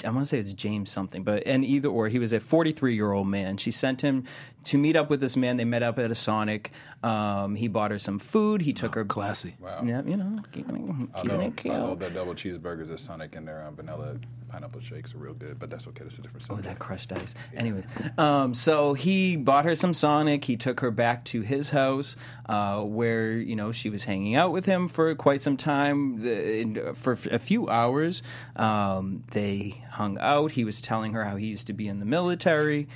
I 0.05 0.11
want 0.11 0.21
to 0.21 0.27
say 0.27 0.39
it's 0.39 0.53
James 0.53 0.91
something, 0.91 1.25
but 1.25 1.45
and 1.47 1.65
either 1.65 1.89
or, 1.89 2.09
he 2.09 2.19
was 2.19 2.33
a 2.33 2.41
43 2.41 2.95
year 2.95 3.13
old 3.13 3.27
man. 3.27 3.57
She 3.57 3.71
sent 3.71 4.03
him 4.03 4.25
to 4.65 4.79
meet 4.79 4.97
up 4.97 5.11
with 5.11 5.21
this 5.21 5.37
man. 5.37 5.57
They 5.57 5.65
met 5.65 5.83
up 5.83 5.99
at 5.99 6.11
a 6.11 6.15
Sonic. 6.15 6.71
Um, 7.03 7.55
he 7.55 7.69
bought 7.69 7.91
her 7.91 7.99
some 7.99 8.19
food. 8.19 8.63
He 8.63 8.73
took 8.73 8.95
her 8.95 9.05
Classy. 9.05 9.57
Wow. 9.61 9.83
Yeah, 9.85 10.03
you 10.05 10.17
know, 10.17 10.41
keeping 10.53 10.77
it, 10.77 11.17
I 11.17 11.23
keeping 11.23 11.39
know, 11.39 11.47
it 11.47 11.57
cute. 11.57 11.75
I 11.75 11.79
know 11.79 11.95
that 11.95 12.15
double 12.15 12.35
cheeseburgers 12.35 12.93
at 12.93 13.01
Sonic 13.01 13.35
and 13.37 13.49
their 13.49 13.63
um, 13.63 13.77
vanilla 13.77 14.17
pineapple 14.55 14.81
shakes 14.81 15.15
are 15.15 15.19
real 15.19 15.35
good, 15.35 15.59
but 15.59 15.69
that's 15.69 15.87
okay. 15.89 16.05
That's 16.05 16.19
a 16.19 16.23
different 16.23 16.47
Oh, 16.49 16.57
that 16.57 16.79
crushed 16.79 17.13
ice. 17.13 17.35
Anyways, 17.57 17.85
um, 18.19 18.55
so 18.55 18.95
he 18.95 19.37
bought 19.37 19.65
her 19.65 19.75
some 19.75 19.93
Sonic. 19.93 20.45
He 20.45 20.57
took 20.57 20.81
her 20.81 20.91
back 20.93 21.25
to 21.27 21.41
his 21.41 21.71
house, 21.71 22.15
uh, 22.49 22.83
where 22.83 23.33
you 23.33 23.57
know 23.57 23.73
she 23.73 23.91
was 23.91 24.05
hanging 24.05 24.37
out 24.37 24.53
with 24.53 24.67
him 24.67 24.87
for 24.89 25.13
quite 25.17 25.43
some 25.43 25.57
time, 25.57 26.21
the- 26.23 26.61
in- 26.61 26.95
for 26.95 27.19
a 27.31 27.39
few 27.39 27.69
hours. 27.69 28.23
Um, 28.55 29.25
they 29.33 29.83
hung 29.91 30.19
out. 30.21 30.53
He 30.53 30.65
was 30.65 30.81
telling 30.81 31.15
her 31.15 31.25
how 31.25 31.37
he 31.37 31.47
used 31.47 31.67
to 31.67 31.73
be 31.73 31.89
in 31.89 31.99
the 31.99 32.07
military. 32.07 32.87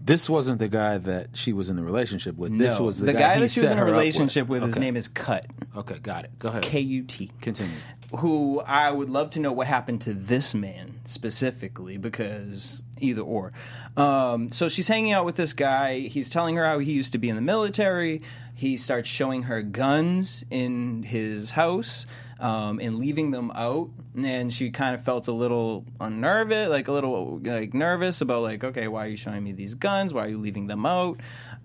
This 0.00 0.28
wasn't 0.30 0.58
the 0.60 0.68
guy 0.68 0.98
that 0.98 1.30
she 1.36 1.52
was 1.52 1.68
in 1.68 1.76
the 1.76 1.82
relationship 1.82 2.36
with. 2.36 2.56
This 2.56 2.78
No, 2.78 2.84
was 2.86 2.98
the, 2.98 3.06
the 3.06 3.12
guy, 3.12 3.34
he 3.34 3.40
that 3.42 3.50
she 3.50 3.60
was 3.60 3.70
in 3.70 3.78
a 3.78 3.84
relationship 3.84 4.48
with. 4.48 4.62
His 4.62 4.72
Okay. 4.72 4.80
name 4.80 4.96
is 4.96 5.08
Cut. 5.08 5.46
Okay, 5.76 5.98
got 5.98 6.24
it. 6.24 6.38
Go 6.38 6.48
ahead. 6.48 6.62
K 6.62 6.80
U 6.80 7.02
T. 7.02 7.30
Continue. 7.40 7.74
Who 8.16 8.60
I 8.60 8.90
would 8.90 9.10
love 9.10 9.30
to 9.30 9.40
know 9.40 9.52
what 9.52 9.66
happened 9.66 10.00
to 10.02 10.14
this 10.14 10.54
man 10.54 11.00
specifically 11.04 11.98
because 11.98 12.82
either 12.98 13.20
or. 13.20 13.52
Um, 13.96 14.50
so 14.50 14.68
she's 14.68 14.88
hanging 14.88 15.12
out 15.12 15.24
with 15.24 15.36
this 15.36 15.52
guy. 15.52 16.00
He's 16.00 16.30
telling 16.30 16.56
her 16.56 16.64
how 16.64 16.78
he 16.78 16.92
used 16.92 17.12
to 17.12 17.18
be 17.18 17.28
in 17.28 17.36
the 17.36 17.42
military. 17.42 18.22
He 18.54 18.76
starts 18.76 19.08
showing 19.08 19.44
her 19.44 19.62
guns 19.62 20.44
in 20.50 21.02
his 21.02 21.50
house. 21.50 22.06
Um, 22.40 22.78
and 22.78 23.00
leaving 23.00 23.32
them 23.32 23.50
out, 23.52 23.90
and 24.14 24.52
she 24.52 24.70
kind 24.70 24.94
of 24.94 25.02
felt 25.02 25.26
a 25.26 25.32
little 25.32 25.84
unnerved, 26.00 26.70
like 26.70 26.86
a 26.86 26.92
little 26.92 27.40
like 27.42 27.74
nervous 27.74 28.20
about 28.20 28.42
like, 28.42 28.62
okay, 28.62 28.86
why 28.86 29.06
are 29.06 29.08
you 29.08 29.16
showing 29.16 29.42
me 29.42 29.50
these 29.50 29.74
guns? 29.74 30.14
Why 30.14 30.26
are 30.26 30.28
you 30.28 30.38
leaving 30.38 30.68
them 30.68 30.86
out? 30.86 31.18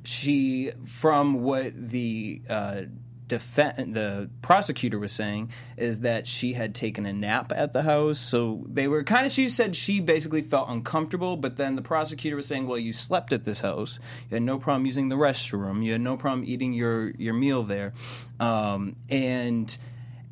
She, 0.03 0.71
from 0.83 1.43
what 1.43 1.73
the 1.75 2.41
uh, 2.49 2.81
the 3.27 4.29
prosecutor 4.41 4.99
was 4.99 5.11
saying 5.11 5.51
is 5.77 6.01
that 6.01 6.27
she 6.27 6.53
had 6.53 6.75
taken 6.75 7.05
a 7.05 7.13
nap 7.13 7.51
at 7.55 7.73
the 7.73 7.83
house. 7.83 8.19
So 8.19 8.65
they 8.67 8.87
were 8.87 9.03
kind 9.03 9.25
of. 9.25 9.31
She 9.31 9.49
said 9.49 9.75
she 9.75 9.99
basically 9.99 10.41
felt 10.41 10.69
uncomfortable, 10.69 11.37
but 11.37 11.57
then 11.57 11.75
the 11.75 11.81
prosecutor 11.81 12.35
was 12.35 12.47
saying, 12.47 12.67
"Well, 12.67 12.77
you 12.77 12.93
slept 12.93 13.33
at 13.33 13.43
this 13.43 13.61
house. 13.61 13.99
You 14.29 14.35
had 14.35 14.43
no 14.43 14.57
problem 14.57 14.85
using 14.85 15.09
the 15.09 15.15
restroom. 15.15 15.83
You 15.83 15.93
had 15.93 16.01
no 16.01 16.17
problem 16.17 16.43
eating 16.45 16.73
your 16.73 17.09
your 17.11 17.33
meal 17.33 17.63
there." 17.63 17.93
Um, 18.39 18.95
and 19.09 19.75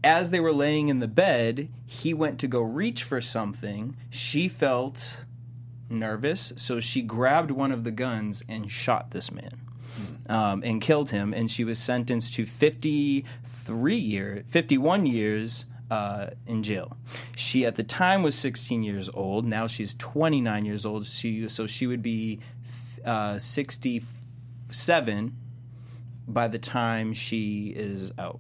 as 0.04 0.32
they 0.32 0.40
were 0.40 0.54
laying 0.54 0.90
in 0.90 1.00
the 1.00 1.08
bed, 1.08 1.72
he 1.86 2.14
went 2.14 2.40
to 2.40 2.48
go 2.48 2.62
reach 2.62 3.04
for 3.04 3.22
something. 3.22 3.96
She 4.10 4.48
felt 4.48 5.26
nervous, 5.90 6.54
so 6.56 6.80
she 6.80 7.02
grabbed 7.02 7.52
one 7.52 7.72
of 7.72 7.84
the 7.84 7.92
guns 7.92 8.44
and 8.48 8.72
shot 8.72 9.12
this 9.12 9.32
man 9.32 9.62
um, 10.28 10.62
and 10.64 10.82
killed 10.82 11.10
him. 11.10 11.34
And 11.34 11.50
she 11.50 11.64
was 11.64 11.80
sentenced 11.80 12.34
to 12.36 12.46
53 12.46 13.96
year, 13.96 14.44
51 14.48 15.06
years 15.06 15.66
uh, 15.90 16.28
in 16.48 16.64
jail. 16.64 16.98
She 17.36 17.66
at 17.66 17.76
the 17.76 17.84
time 17.84 18.24
was 18.24 18.36
16 18.36 18.82
years 18.82 19.10
old. 19.14 19.46
Now 19.46 19.68
she's 19.68 19.94
29 19.96 20.66
years 20.66 20.86
old. 20.86 21.06
She 21.06 21.48
so 21.50 21.68
she 21.68 21.86
would 21.86 22.02
be 22.02 22.40
uh, 23.06 23.38
67 23.38 25.36
by 26.28 26.48
the 26.48 26.60
time 26.60 27.14
she 27.14 27.74
is 27.76 28.12
out. 28.18 28.40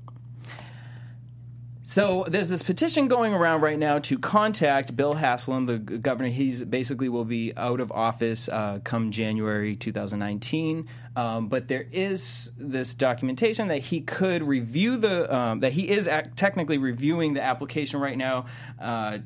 So 1.83 2.25
there's 2.27 2.47
this 2.47 2.61
petition 2.61 3.07
going 3.07 3.33
around 3.33 3.61
right 3.61 3.77
now 3.77 3.97
to 3.99 4.19
contact 4.19 4.95
Bill 4.95 5.13
Haslam, 5.13 5.65
the 5.65 5.79
governor. 5.79 6.29
He's 6.29 6.63
basically 6.63 7.09
will 7.09 7.25
be 7.25 7.53
out 7.57 7.79
of 7.79 7.91
office 7.91 8.47
uh, 8.47 8.79
come 8.83 9.09
January 9.09 9.75
2019. 9.75 10.87
Um, 11.15 11.47
but 11.47 11.67
there 11.69 11.87
is 11.91 12.51
this 12.55 12.93
documentation 12.93 13.67
that 13.69 13.79
he 13.79 14.01
could 14.01 14.43
review 14.43 14.95
the 14.95 15.33
um, 15.35 15.61
that 15.61 15.71
he 15.71 15.89
is 15.89 16.07
technically 16.35 16.77
reviewing 16.77 17.33
the 17.33 17.41
application 17.41 17.99
right 17.99 18.17
now 18.17 18.45
uh, 18.79 19.19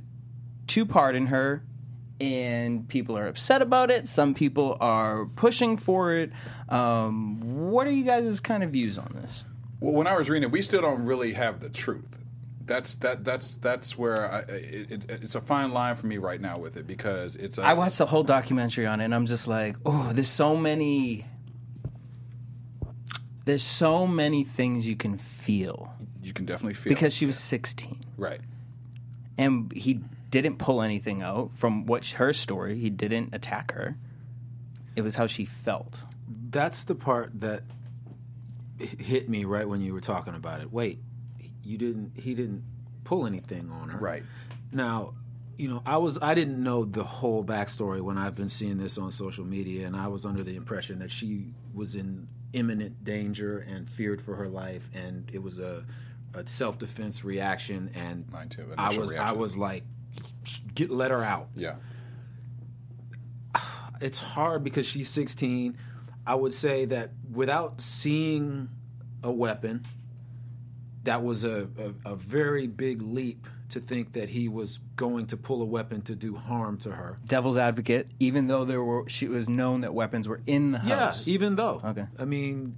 to 0.68 0.86
pardon 0.86 1.28
her. 1.28 1.62
And 2.22 2.88
people 2.88 3.18
are 3.18 3.28
upset 3.28 3.62
about 3.62 3.92
it. 3.92 4.08
Some 4.08 4.34
people 4.34 4.78
are 4.80 5.26
pushing 5.26 5.76
for 5.76 6.14
it. 6.14 6.32
Um, 6.70 7.70
what 7.70 7.86
are 7.86 7.92
you 7.92 8.06
guys' 8.06 8.40
kind 8.40 8.64
of 8.64 8.70
views 8.70 8.98
on 8.98 9.12
this? 9.22 9.44
Well, 9.82 9.92
when 9.92 10.08
I 10.08 10.16
was 10.18 10.30
reading 10.30 10.48
it, 10.48 10.52
we 10.54 10.62
still 10.62 10.80
don't 10.82 11.04
really 11.04 11.34
have 11.34 11.60
the 11.60 11.68
truth. 11.68 12.25
That's 12.66 12.96
that 12.96 13.24
that's 13.24 13.56
that's 13.56 13.98
where 13.98 14.32
I, 14.32 14.40
it, 14.40 14.92
it, 14.92 15.06
it's 15.10 15.36
a 15.36 15.42
fine 15.42 15.72
line 15.72 15.96
for 15.96 16.08
me 16.08 16.18
right 16.18 16.42
now 16.42 16.58
with 16.58 16.78
it 16.78 16.88
because 16.88 17.36
it's. 17.36 17.58
A, 17.58 17.62
I 17.62 17.74
watched 17.74 18.00
the 18.00 18.08
whole 18.08 18.24
documentary 18.24 18.88
on 18.88 19.02
it, 19.02 19.06
and 19.06 19.14
I'm 19.14 19.28
just 19.28 19.48
like, 19.48 19.76
oh, 19.86 20.12
there's 20.14 20.30
so 20.30 20.56
many. 20.56 21.26
There's 23.46 23.64
so 23.64 24.08
many 24.08 24.44
things 24.44 24.88
you 24.88 24.96
can 24.96 25.20
feel 25.20 25.94
You 26.24 26.34
can 26.34 26.46
definitely 26.46 26.74
feel 26.74 26.92
because 26.92 27.14
she 27.14 27.28
was 27.28 27.38
16, 27.38 28.00
right. 28.18 28.42
and 29.38 29.72
he 29.72 30.00
didn't 30.32 30.58
pull 30.58 30.82
anything 30.82 31.22
out 31.22 31.52
from 31.56 31.86
what 31.86 32.06
her 32.08 32.34
story. 32.34 32.80
He 32.80 32.90
didn't 32.90 33.36
attack 33.36 33.74
her. 33.74 33.98
It 34.96 35.02
was 35.04 35.16
how 35.16 35.28
she 35.28 35.46
felt. 35.46 36.04
That's 36.50 36.84
the 36.86 36.96
part 36.96 37.40
that 37.42 37.62
hit 38.80 39.30
me 39.30 39.46
right 39.46 39.68
when 39.70 39.82
you 39.82 39.94
were 39.94 40.02
talking 40.02 40.34
about 40.34 40.62
it. 40.62 40.72
Wait, 40.74 41.00
you 41.66 41.78
didn't. 41.78 42.14
He 42.16 42.34
didn't 42.34 42.64
pull 43.04 43.26
anything 43.26 43.72
on 43.72 43.90
her. 43.90 44.00
Right. 44.00 44.24
Now, 44.72 45.14
you 45.58 45.70
know, 45.70 45.82
I 45.86 45.98
was 45.98 46.18
I 46.22 46.34
didn't 46.34 46.62
know 46.62 46.86
the 46.86 47.04
whole 47.04 47.44
backstory 47.44 48.02
when 48.02 48.18
I've 48.18 48.36
been 48.36 48.50
seeing 48.50 48.78
this 48.78 48.98
on 48.98 49.12
social 49.12 49.46
media, 49.46 49.88
and 49.88 49.96
I 49.96 50.08
was 50.08 50.26
under 50.26 50.44
the 50.44 50.56
impression 50.56 51.00
that 51.00 51.12
she 51.12 51.54
was 51.74 51.96
in 51.96 52.28
imminent 52.54 53.04
danger 53.04 53.60
and 53.60 53.88
feared 53.88 54.22
for 54.22 54.36
her 54.36 54.48
life, 54.48 54.90
and 54.94 55.30
it 55.32 55.42
was 55.42 55.60
a, 55.60 55.86
a 56.34 56.48
self 56.48 56.78
defense 56.78 57.24
reaction. 57.24 57.92
And 57.96 58.30
Mine 58.32 58.50
too, 58.50 58.74
I 58.78 58.98
was 58.98 59.12
I 59.12 59.32
was 59.32 59.56
like, 59.56 59.84
get 60.74 60.90
let 60.90 61.12
her 61.12 61.24
out. 61.24 61.50
Yeah. 61.56 61.76
It's 64.02 64.20
hard 64.20 64.62
because 64.62 64.86
she's 64.86 65.10
16. 65.10 65.78
I 66.28 66.36
would 66.36 66.54
say 66.54 66.84
that 66.86 67.12
without 67.32 67.80
seeing 67.80 68.68
a 69.24 69.32
weapon, 69.32 69.84
that 71.06 71.24
was 71.24 71.44
a, 71.44 71.68
a, 72.06 72.12
a 72.12 72.16
very 72.16 72.68
big 72.68 73.02
leap 73.02 73.48
to 73.70 73.80
think 73.80 74.14
that 74.14 74.30
he 74.30 74.48
was 74.48 74.80
going 74.96 75.26
to 75.28 75.38
pull 75.38 75.62
a 75.62 75.66
weapon 75.66 76.02
to 76.04 76.16
do 76.16 76.36
harm 76.36 76.78
to 76.80 76.92
her. 76.92 77.18
Devil's 77.26 77.58
advocate, 77.58 78.08
even 78.20 78.48
though 78.48 78.64
there 78.66 78.84
were, 78.84 79.08
she 79.10 79.28
was 79.28 79.50
known 79.50 79.82
that 79.82 79.94
weapons 79.94 80.28
were 80.28 80.42
in 80.46 80.72
the 80.72 80.80
house. 80.80 80.90
Yeah, 80.90 80.96
house, 80.98 81.28
even 81.28 81.56
though. 81.56 81.82
Okay. 81.84 82.06
I 82.20 82.26
mean, 82.26 82.76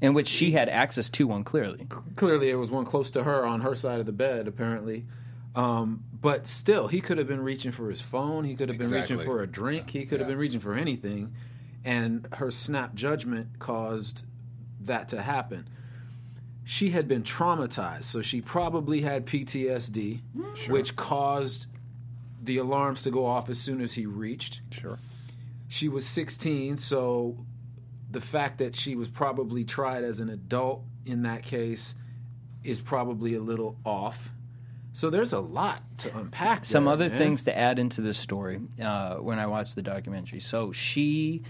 in 0.00 0.14
which 0.14 0.28
she 0.28 0.52
had 0.52 0.68
access 0.68 1.10
to 1.10 1.26
one 1.26 1.44
clearly. 1.44 1.86
clearly 2.16 2.46
there 2.46 2.58
was 2.58 2.70
one 2.70 2.84
close 2.86 3.10
to 3.12 3.24
her 3.24 3.44
on 3.44 3.60
her 3.60 3.74
side 3.74 4.00
of 4.00 4.06
the 4.06 4.12
bed, 4.12 4.48
apparently. 4.48 5.04
Um, 5.54 6.04
but 6.12 6.46
still, 6.46 6.88
he 6.88 7.00
could 7.00 7.18
have 7.18 7.26
been 7.26 7.42
reaching 7.42 7.72
for 7.72 7.90
his 7.90 8.00
phone. 8.00 8.44
He 8.44 8.54
could 8.54 8.68
have 8.68 8.78
been 8.78 8.86
Exactly. 8.86 9.16
reaching 9.16 9.26
for 9.26 9.42
a 9.42 9.46
drink. 9.46 9.90
He 9.90 10.06
could 10.06 10.20
have 10.20 10.28
been 10.28 10.38
reaching 10.38 10.60
for 10.60 10.74
anything. 10.74 11.34
And 11.84 12.26
her 12.34 12.50
snap 12.50 12.94
judgment 12.94 13.58
caused 13.58 14.24
that 14.80 15.08
to 15.08 15.20
happen. 15.22 15.68
She 16.64 16.90
had 16.90 17.08
been 17.08 17.22
traumatized, 17.22 18.04
so 18.04 18.22
she 18.22 18.40
probably 18.40 19.00
had 19.00 19.26
PTSD, 19.26 20.20
which 20.68 20.96
caused 20.96 21.66
the 22.42 22.58
alarms 22.58 23.02
to 23.02 23.10
go 23.10 23.26
off 23.26 23.48
as 23.48 23.58
soon 23.58 23.80
as 23.80 23.94
he 23.94 24.06
reached. 24.06 24.60
Sure. 24.70 24.98
She 25.68 25.88
was 25.88 26.06
16, 26.06 26.76
so 26.76 27.44
the 28.10 28.20
fact 28.20 28.58
that 28.58 28.74
she 28.74 28.96
was 28.96 29.08
probably 29.08 29.64
tried 29.64 30.04
as 30.04 30.20
an 30.20 30.28
adult 30.28 30.84
in 31.06 31.22
that 31.22 31.42
case 31.42 31.94
is 32.64 32.80
probably 32.80 33.34
a 33.34 33.40
little 33.40 33.76
off. 33.84 34.30
So 34.92 35.08
there's 35.08 35.32
a 35.32 35.40
lot 35.40 35.82
to 35.98 36.16
unpack. 36.16 36.64
Some 36.64 36.84
there, 36.84 36.94
other 36.94 37.08
man. 37.08 37.18
things 37.18 37.44
to 37.44 37.56
add 37.56 37.78
into 37.78 38.00
this 38.00 38.18
story 38.18 38.60
uh, 38.82 39.16
when 39.16 39.38
I 39.38 39.46
watched 39.46 39.76
the 39.76 39.82
documentary. 39.82 40.40
So 40.40 40.72
she, 40.72 41.42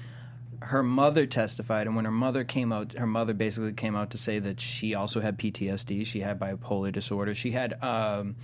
her 0.62 0.82
mother 0.82 1.26
testified, 1.26 1.86
and 1.86 1.96
when 1.96 2.04
her 2.04 2.10
mother 2.10 2.44
came 2.44 2.72
out, 2.72 2.92
her 2.92 3.06
mother 3.06 3.32
basically 3.32 3.72
came 3.72 3.96
out 3.96 4.10
to 4.10 4.18
say 4.18 4.38
that 4.38 4.60
she 4.60 4.94
also 4.94 5.20
had 5.20 5.38
PTSD. 5.38 6.04
She 6.04 6.20
had 6.20 6.38
bipolar 6.38 6.92
disorder. 6.92 7.34
She 7.34 7.52
had 7.52 7.82
um, 7.82 8.36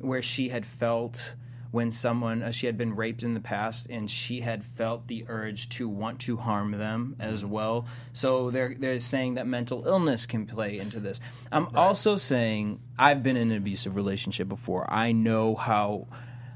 where 0.00 0.22
she 0.22 0.48
had 0.48 0.64
felt 0.64 1.34
when 1.70 1.92
someone 1.92 2.42
uh, 2.42 2.50
she 2.50 2.66
had 2.66 2.78
been 2.78 2.96
raped 2.96 3.22
in 3.22 3.34
the 3.34 3.40
past 3.40 3.86
and 3.90 4.10
she 4.10 4.40
had 4.40 4.64
felt 4.64 5.06
the 5.06 5.26
urge 5.28 5.68
to 5.68 5.86
want 5.86 6.18
to 6.20 6.38
harm 6.38 6.72
them 6.72 7.16
as 7.18 7.44
well. 7.44 7.86
So 8.12 8.50
they're 8.50 8.74
they're 8.78 8.98
saying 8.98 9.34
that 9.34 9.46
mental 9.46 9.86
illness 9.86 10.24
can 10.24 10.46
play 10.46 10.78
into 10.78 11.00
this. 11.00 11.20
I'm 11.52 11.68
also 11.76 12.16
saying 12.16 12.80
i've 12.98 13.22
been 13.22 13.36
in 13.36 13.50
an 13.50 13.56
abusive 13.58 13.94
relationship 13.96 14.48
before. 14.48 14.90
I 14.92 15.12
know 15.12 15.54
how 15.54 16.08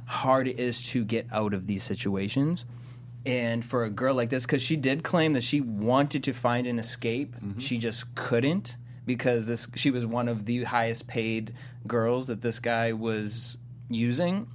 hard 0.06 0.48
it 0.48 0.58
is 0.58 0.82
to 0.82 1.04
get 1.04 1.26
out 1.30 1.52
of 1.52 1.66
these 1.66 1.82
situations 1.82 2.64
and 3.24 3.64
for 3.64 3.84
a 3.84 3.90
girl 3.90 4.14
like 4.14 4.30
this 4.30 4.44
because 4.44 4.62
she 4.62 4.76
did 4.76 5.04
claim 5.04 5.32
that 5.34 5.44
she 5.44 5.60
wanted 5.60 6.24
to 6.24 6.32
find 6.32 6.66
an 6.66 6.78
escape. 6.78 7.36
She 7.58 7.78
just 7.78 8.14
couldn't 8.14 8.76
because 9.06 9.46
this 9.46 9.68
she 9.74 9.90
was 9.90 10.06
one 10.06 10.28
of 10.28 10.44
the 10.44 10.64
highest 10.64 11.06
paid 11.06 11.54
girls 11.86 12.26
that 12.28 12.42
this 12.42 12.58
guy 12.58 12.92
was 12.92 13.56
using. 13.88 14.48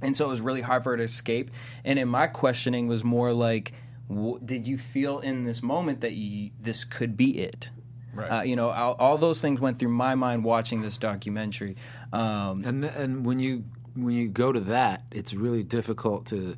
And 0.00 0.16
so 0.16 0.26
it 0.26 0.28
was 0.28 0.40
really 0.40 0.60
hard 0.60 0.84
for 0.84 0.90
her 0.90 0.96
to 0.98 1.02
escape. 1.02 1.50
And 1.84 1.98
in 1.98 2.08
my 2.08 2.28
questioning 2.28 2.86
was 2.86 3.02
more 3.02 3.32
like 3.32 3.72
w- 4.08 4.38
did 4.44 4.66
you 4.68 4.78
feel 4.78 5.18
in 5.18 5.44
this 5.44 5.62
moment 5.62 6.02
that 6.02 6.12
you, 6.12 6.50
this 6.60 6.84
could 6.84 7.16
be 7.16 7.38
it? 7.38 7.70
Right. 8.14 8.28
uh, 8.30 8.42
you 8.42 8.56
know 8.56 8.70
all, 8.70 8.94
all 8.94 9.18
those 9.18 9.40
things 9.40 9.60
went 9.60 9.78
through 9.78 9.90
my 9.90 10.14
mind 10.14 10.44
watching 10.44 10.82
this 10.82 10.98
documentary. 10.98 11.76
Um, 12.12 12.64
and 12.64 12.84
and 12.84 13.26
when 13.26 13.38
you 13.38 13.64
when 13.94 14.14
you 14.14 14.28
go 14.28 14.50
to 14.50 14.60
that, 14.60 15.04
it's 15.10 15.34
really 15.34 15.62
difficult 15.62 16.26
to 16.26 16.56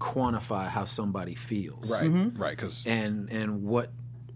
quantify 0.00 0.66
how 0.68 0.84
somebody 0.86 1.34
feels, 1.34 1.90
Right. 1.90 2.10
Mm-hmm. 2.10 2.40
Right. 2.40 2.56
Because 2.56 2.84
And 2.86 3.30
and 3.30 3.62
what 3.62 3.90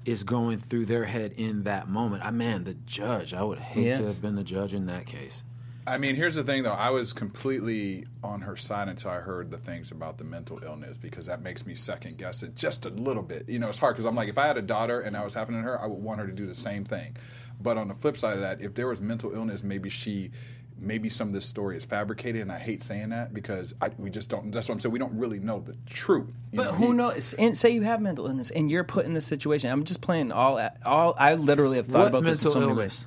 is 0.05 0.23
going 0.23 0.59
through 0.59 0.85
their 0.85 1.07
head 1.07 1.33
in 1.37 1.63
that 1.65 1.89
moment. 1.89 2.23
I 2.25 2.31
man, 2.31 2.65
the 2.65 2.75
judge. 2.75 3.33
I 3.33 3.43
would 3.43 3.59
hate 3.59 3.87
Yes. 3.87 3.99
to 4.01 4.07
have 4.07 4.21
been 4.23 4.37
the 4.37 4.45
judge 4.45 4.75
in 4.75 4.87
that 4.87 5.07
case. 5.07 5.43
I 5.87 5.99
mean, 5.99 6.15
here's 6.15 6.35
the 6.35 6.45
thing, 6.45 6.63
though. 6.63 6.73
I 6.73 6.89
was 6.91 7.13
completely 7.13 8.07
on 8.23 8.41
her 8.43 8.57
side 8.57 8.89
until 8.89 9.11
I 9.11 9.17
heard 9.19 9.51
the 9.51 9.59
things 9.59 9.91
about 9.91 10.17
the 10.17 10.25
mental 10.25 10.59
illness 10.65 10.97
because 10.97 11.27
that 11.27 11.43
makes 11.43 11.67
me 11.67 11.75
second 11.75 12.17
guess 12.17 12.43
it 12.43 12.55
just 12.55 12.87
a 12.87 12.91
little 12.91 13.23
bit. 13.23 13.49
You 13.51 13.59
know, 13.59 13.69
it's 13.69 13.79
hard 13.79 13.95
because 13.95 14.07
I'm 14.07 14.15
like, 14.15 14.29
if 14.31 14.39
I 14.39 14.47
had 14.47 14.57
a 14.57 14.63
daughter 14.63 15.01
and 15.01 15.15
that 15.15 15.23
was 15.25 15.35
happening 15.35 15.61
to 15.63 15.69
her, 15.69 15.81
I 15.83 15.87
would 15.87 16.03
want 16.03 16.21
her 16.21 16.27
to 16.27 16.33
do 16.33 16.47
the 16.47 16.55
same 16.55 16.85
thing. 16.85 17.17
But 17.61 17.77
on 17.77 17.89
the 17.89 17.95
flip 17.95 18.17
side 18.17 18.35
of 18.35 18.41
that, 18.41 18.61
if 18.63 18.75
there 18.75 18.87
was 18.89 19.01
mental 19.03 19.33
illness, 19.35 19.63
maybe 19.63 19.91
she, 19.91 20.31
maybe 20.79 21.09
some 21.09 21.29
of 21.29 21.35
this 21.35 21.47
story 21.47 21.77
is 21.77 21.85
fabricated, 21.85 22.43
and 22.43 22.53
I 22.53 22.59
hate 22.59 22.83
saying 22.83 23.11
that 23.11 23.33
because 23.33 23.75
I, 23.81 23.91
we 23.99 24.11
just 24.11 24.29
don't. 24.31 24.51
That's 24.51 24.69
what 24.69 24.75
I'm 24.75 24.81
saying. 24.81 24.93
We 24.93 24.99
don't 24.99 25.17
really 25.19 25.39
know 25.39 25.61
the 25.61 25.77
truth. 25.89 26.29
you 26.53 26.57
But 26.59 26.65
know, 26.67 26.73
who 26.73 26.87
he- 26.89 26.93
knows? 26.93 27.35
And 27.35 27.57
say 27.57 27.71
you 27.71 27.83
have 27.83 28.01
mental 28.01 28.27
illness 28.27 28.51
and 28.51 28.71
you're 28.71 28.85
put 28.85 29.07
in 29.07 29.15
this 29.15 29.27
situation. 29.27 29.71
I'm 29.71 29.85
just 29.85 30.01
playing 30.01 30.33
all. 30.33 30.61
All 30.85 31.15
I 31.19 31.35
literally 31.35 31.77
have 31.79 31.87
thought 31.87 31.99
What 31.99 32.09
about 32.09 32.25
this 32.25 32.45
in 32.45 32.51
so 32.51 32.61
many 32.61 32.73
ways. 32.73 33.07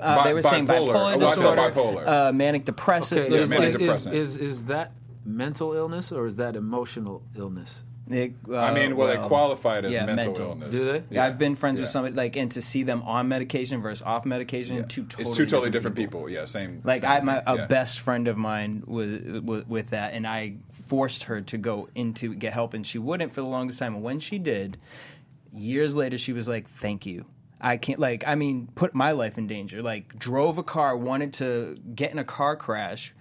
Uh, 0.00 0.22
they 0.22 0.30
Bi- 0.30 0.34
were 0.34 0.42
saying 0.42 0.66
bipolar. 0.68 0.88
bipolar, 0.94 1.16
Oh, 1.16 1.34
disorder, 1.34 1.62
bipolar. 1.72 2.06
Uh, 2.06 2.32
manic 2.32 2.64
depressive. 2.64 3.18
Okay, 3.26 3.34
Yeah, 3.34 3.40
is, 3.42 3.50
manic 3.50 3.74
is, 3.80 4.06
is, 4.06 4.06
is 4.06 4.36
is 4.36 4.64
that 4.66 4.92
mental 5.24 5.72
illness 5.72 6.12
or 6.12 6.26
is 6.26 6.36
that 6.36 6.54
emotional 6.54 7.22
illness? 7.36 7.82
It, 8.10 8.34
uh, 8.48 8.56
I 8.56 8.74
mean, 8.74 8.96
well, 8.96 9.06
they 9.06 9.18
qualified 9.18 9.84
as 9.84 9.92
yeah, 9.92 10.04
mental, 10.04 10.26
mental. 10.26 10.48
illness. 10.50 10.70
Do 10.72 10.84
they? 10.84 11.04
Yeah, 11.10 11.24
I've 11.24 11.38
been 11.38 11.54
friends 11.54 11.78
with 11.78 11.88
somebody 11.88 12.14
like, 12.16 12.36
and 12.36 12.50
to 12.52 12.60
see 12.62 12.82
them 12.82 13.02
on 13.02 13.28
medication 13.28 13.80
versus 13.82 14.02
off 14.02 14.26
medication, 14.26 14.76
Yeah. 14.76 14.82
two 14.82 15.04
totally 15.04 15.28
it's 15.28 15.36
two 15.36 15.46
totally 15.46 15.70
different 15.70 15.96
people. 15.96 16.28
Yeah, 16.28 16.44
same. 16.46 16.80
Like 16.84 17.02
same 17.02 17.10
I, 17.10 17.20
my 17.20 17.42
a 17.46 17.56
Yeah. 17.56 17.66
best 17.66 18.00
friend 18.00 18.26
of 18.26 18.36
mine 18.36 18.82
was, 18.86 19.14
was 19.42 19.64
with 19.66 19.90
that, 19.90 20.12
and 20.12 20.26
I 20.26 20.56
forced 20.88 21.24
her 21.24 21.40
to 21.40 21.56
go 21.58 21.88
into 21.94 22.34
get 22.34 22.52
help, 22.52 22.74
and 22.74 22.84
she 22.84 22.98
wouldn't 22.98 23.32
for 23.32 23.42
the 23.42 23.46
longest 23.46 23.78
time. 23.78 23.94
And 23.94 24.02
when 24.02 24.18
she 24.18 24.38
did, 24.40 24.76
years 25.52 25.94
later, 25.94 26.18
she 26.18 26.32
was 26.32 26.48
like, 26.48 26.68
"Thank 26.68 27.06
you." 27.06 27.26
I 27.60 27.76
can't 27.76 27.98
like 28.00 28.24
I 28.26 28.34
mean 28.34 28.68
put 28.74 28.94
my 28.94 29.12
life 29.12 29.36
in 29.38 29.46
danger. 29.46 29.82
Like 29.82 30.18
drove 30.18 30.58
a 30.58 30.62
car, 30.62 30.96
wanted 30.96 31.34
to 31.34 31.76
get 31.94 32.10
in 32.10 32.18
a 32.18 32.24
car 32.24 32.56
crash 32.56 33.14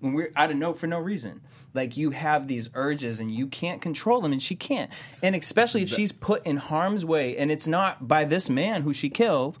when 0.00 0.14
we're 0.14 0.32
out 0.34 0.50
of 0.50 0.56
no 0.56 0.72
for 0.72 0.86
no 0.86 0.98
reason. 0.98 1.42
Like 1.74 1.96
you 1.96 2.10
have 2.10 2.46
these 2.46 2.70
urges 2.74 3.20
and 3.20 3.30
you 3.30 3.48
can't 3.48 3.82
control 3.82 4.20
them, 4.20 4.32
and 4.32 4.40
she 4.40 4.54
can't. 4.54 4.90
And 5.22 5.34
especially 5.34 5.82
if 5.82 5.88
she's 5.88 6.12
put 6.12 6.46
in 6.46 6.56
harm's 6.56 7.04
way, 7.04 7.36
and 7.36 7.50
it's 7.50 7.66
not 7.66 8.06
by 8.06 8.24
this 8.24 8.48
man 8.48 8.82
who 8.82 8.94
she 8.94 9.10
killed. 9.10 9.58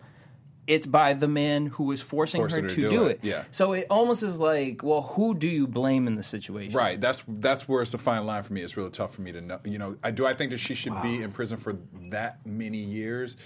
It's 0.66 0.86
by 0.86 1.12
the 1.12 1.28
man 1.28 1.66
who 1.66 1.84
was 1.84 2.00
forcing 2.00 2.40
Forcing 2.40 2.64
her 2.64 2.70
her 2.70 2.74
to, 2.74 2.80
do, 2.82 2.88
do 2.88 3.06
it. 3.08 3.20
it, 3.22 3.28
yeah. 3.28 3.44
So 3.50 3.74
it 3.74 3.86
almost 3.90 4.22
is 4.22 4.38
like, 4.38 4.82
well, 4.82 5.02
who 5.02 5.34
do 5.34 5.46
you 5.46 5.66
blame 5.66 6.06
in 6.06 6.14
the 6.14 6.22
situation? 6.22 6.74
Right. 6.74 6.98
That's 6.98 7.22
that's 7.28 7.68
where 7.68 7.82
it's 7.82 7.92
a 7.92 7.98
fine 7.98 8.24
line 8.24 8.42
for 8.44 8.54
me. 8.54 8.62
It's 8.62 8.74
really 8.74 8.88
tough 8.88 9.14
for 9.14 9.20
me 9.20 9.30
to 9.32 9.42
know. 9.42 9.60
You 9.64 9.78
know, 9.78 9.98
I, 10.02 10.10
do 10.10 10.26
I 10.26 10.32
think 10.32 10.52
that 10.52 10.58
she 10.58 10.74
should 10.74 11.02
be 11.02 11.20
in 11.20 11.32
prison 11.32 11.58
for 11.58 11.76
that 12.10 12.46
many 12.46 12.78
years? 12.78 13.36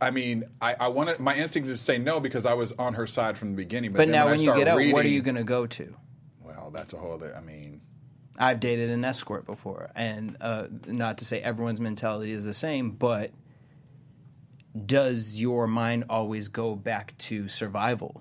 I 0.00 0.12
mean, 0.12 0.44
I, 0.62 0.76
I 0.78 0.88
want 0.88 1.16
to. 1.16 1.20
My 1.20 1.34
instinct 1.34 1.68
is 1.68 1.78
to 1.78 1.84
say 1.84 1.98
no 1.98 2.20
because 2.20 2.46
I 2.46 2.54
was 2.54 2.70
on 2.72 2.94
her 2.94 3.08
side 3.08 3.36
from 3.36 3.50
the 3.50 3.56
beginning. 3.56 3.90
But, 3.90 3.98
But 3.98 4.08
now 4.08 4.26
when, 4.26 4.40
you 4.40 4.54
get 4.54 4.68
out, 4.68 4.76
reading, 4.76 4.94
what 4.94 5.04
are 5.04 5.08
you 5.08 5.22
going 5.22 5.34
to 5.34 5.42
go 5.42 5.66
to? 5.66 5.94
Well, 6.66 6.72
that's 6.72 6.92
a 6.92 6.96
whole 6.96 7.12
other. 7.12 7.32
I 7.36 7.40
mean, 7.42 7.80
I've 8.36 8.58
dated 8.58 8.90
an 8.90 9.04
escort 9.04 9.46
before, 9.46 9.92
and 9.94 10.36
uh, 10.40 10.66
not 10.88 11.18
to 11.18 11.24
say 11.24 11.40
everyone's 11.40 11.78
mentality 11.78 12.32
is 12.32 12.44
the 12.44 12.52
same, 12.52 12.90
but 12.90 13.30
does 14.84 15.40
your 15.40 15.68
mind 15.68 16.06
always 16.10 16.48
go 16.48 16.74
back 16.74 17.16
to 17.18 17.46
survival? 17.46 18.20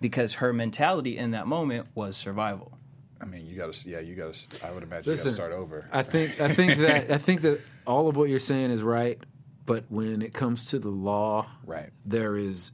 Because 0.00 0.34
her 0.36 0.54
mentality 0.54 1.18
in 1.18 1.32
that 1.32 1.46
moment 1.46 1.88
was 1.94 2.16
survival. 2.16 2.72
I 3.20 3.26
mean, 3.26 3.46
you 3.46 3.58
got 3.58 3.74
to. 3.74 3.88
Yeah, 3.90 4.00
you 4.00 4.14
got 4.14 4.32
to. 4.32 4.66
I 4.66 4.70
would 4.70 4.82
imagine 4.82 5.12
Listen, 5.12 5.32
you 5.32 5.36
got 5.36 5.42
to 5.48 5.50
start 5.50 5.52
over. 5.52 5.86
I 5.92 6.02
think 6.04 6.40
I 6.40 6.48
think 6.54 6.78
that 6.78 7.10
I 7.10 7.18
think 7.18 7.42
that 7.42 7.60
all 7.86 8.08
of 8.08 8.16
what 8.16 8.30
you're 8.30 8.38
saying 8.40 8.70
is 8.70 8.80
right, 8.82 9.18
but 9.66 9.84
when 9.90 10.22
it 10.22 10.32
comes 10.32 10.70
to 10.70 10.78
the 10.78 10.88
law, 10.88 11.46
Right. 11.66 11.90
there 12.06 12.38
is 12.38 12.72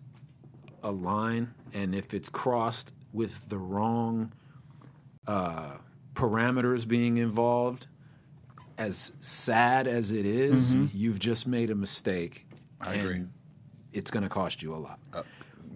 a 0.85 0.93
line, 0.93 1.55
and 1.73 1.93
if 1.93 2.14
it's 2.14 2.29
crossed 2.29 2.93
with 3.12 3.49
the 3.49 3.59
wrong 3.59 4.33
uh, 5.26 5.76
parameters 6.14 6.87
being 6.87 7.16
involved, 7.18 7.87
as 8.78 9.12
sad 9.20 9.87
as 9.87 10.10
it 10.10 10.26
is, 10.26 10.74
you've 10.94 11.18
just 11.18 11.46
made 11.46 11.70
a 11.70 11.74
mistake. 11.74 12.46
I 12.80 12.94
agree. 12.94 13.24
It's 13.92 14.10
going 14.10 14.24
to 14.24 14.28
cost 14.28 14.62
you 14.62 14.74
a 14.74 14.76
lot. 14.76 14.98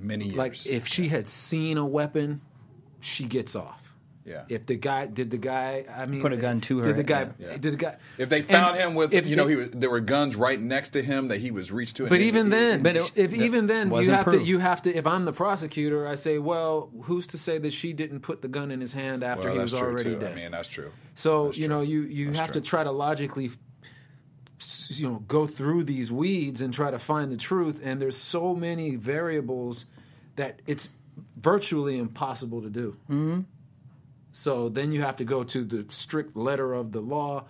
Many 0.00 0.26
years. 0.26 0.36
like 0.36 0.66
if 0.66 0.86
she 0.86 1.08
had 1.08 1.26
seen 1.26 1.76
a 1.78 1.86
weapon, 1.86 2.40
she 3.00 3.24
gets 3.24 3.56
off. 3.56 3.82
Yeah. 4.28 4.42
If 4.48 4.66
the 4.66 4.74
guy 4.76 5.06
did 5.06 5.30
the 5.30 5.38
guy, 5.38 5.84
I 5.92 6.04
mean, 6.06 6.20
Put 6.20 6.32
a 6.32 6.36
gun 6.36 6.60
to 6.62 6.78
her, 6.80 6.84
Did 6.84 6.96
the 6.96 7.02
guy? 7.02 7.28
yeah. 7.38 7.56
Did 7.56 7.72
the 7.72 7.76
guy? 7.76 7.96
if 8.18 8.28
they 8.28 8.42
found 8.42 8.76
him 8.76 8.94
with, 8.94 9.14
if 9.14 9.26
you 9.26 9.36
know, 9.36 9.46
it- 9.46 9.50
he 9.50 9.56
was, 9.56 9.68
there 9.70 9.88
were 9.90 10.00
guns 10.00 10.36
right 10.36 10.60
next 10.60 10.90
to 10.90 11.02
him 11.02 11.28
that 11.28 11.38
he 11.38 11.50
was 11.50 11.72
reached 11.72 11.96
to. 11.96 12.02
and 12.04 12.10
But 12.10 12.20
he- 12.20 12.28
even 12.28 12.50
then, 12.50 12.82
But 12.82 12.96
it- 12.96 13.12
if 13.16 13.32
even 13.34 13.66
then 13.68 13.86
you 13.88 13.92
wasn't 13.92 14.16
have 14.18 14.30
to, 14.32 14.42
you 14.42 14.58
have 14.58 14.82
to. 14.82 14.94
If 14.94 15.06
I'm 15.06 15.24
the 15.24 15.32
prosecutor, 15.32 16.06
I 16.06 16.14
say, 16.16 16.38
well, 16.38 16.90
who's 17.04 17.26
to 17.28 17.38
say 17.38 17.56
that 17.58 17.72
she 17.72 17.92
didn't 17.94 18.20
put 18.20 18.42
the 18.42 18.48
gun 18.48 18.70
in 18.70 18.80
his 18.80 18.92
hand 18.92 19.24
after 19.24 19.44
well, 19.48 19.54
he 19.54 19.58
was 19.60 19.72
already 19.74 20.04
too. 20.04 20.18
dead? 20.18 20.32
I 20.32 20.34
mean, 20.34 20.50
that's 20.50 20.68
true. 20.68 20.90
so 21.14 21.46
That's 21.46 21.58
you 21.58 21.66
true. 21.66 21.76
know, 21.76 21.80
you 21.82 22.02
you 22.02 22.26
That's 22.26 22.38
have 22.38 22.52
to 22.52 22.60
try 22.60 22.84
to 22.84 22.90
logically, 22.92 23.50
you 24.88 25.08
know, 25.08 25.24
go 25.28 25.46
through 25.46 25.84
these 25.84 26.10
weeds 26.10 26.60
and 26.60 26.74
try 26.74 26.90
to 26.90 26.98
find 26.98 27.30
the 27.32 27.36
truth. 27.36 27.80
And 27.82 28.00
there's 28.00 28.16
so 28.16 28.54
many 28.54 28.96
variables 28.96 29.86
that 30.36 30.60
it's 30.66 30.90
virtually 31.36 31.98
impossible 31.98 32.62
to 32.62 32.70
do. 32.70 32.96
Mm-hmm. 33.10 33.40
So 34.38 34.68
then 34.68 34.92
you 34.92 35.02
have 35.02 35.16
to 35.16 35.24
go 35.24 35.42
to 35.42 35.64
the 35.64 35.84
strict 35.88 36.36
letter 36.36 36.72
of 36.72 36.92
the 36.92 37.00
law. 37.00 37.46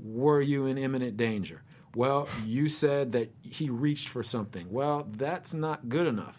Were 0.00 0.40
you 0.40 0.66
in 0.66 0.76
imminent 0.78 1.16
danger? 1.16 1.62
Well, 1.94 2.26
you 2.44 2.68
said 2.68 3.12
that 3.12 3.32
he 3.40 3.70
reached 3.70 4.08
for 4.08 4.24
something. 4.24 4.66
Well, 4.68 5.06
that's 5.12 5.54
not 5.54 5.88
good 5.88 6.08
enough. 6.08 6.36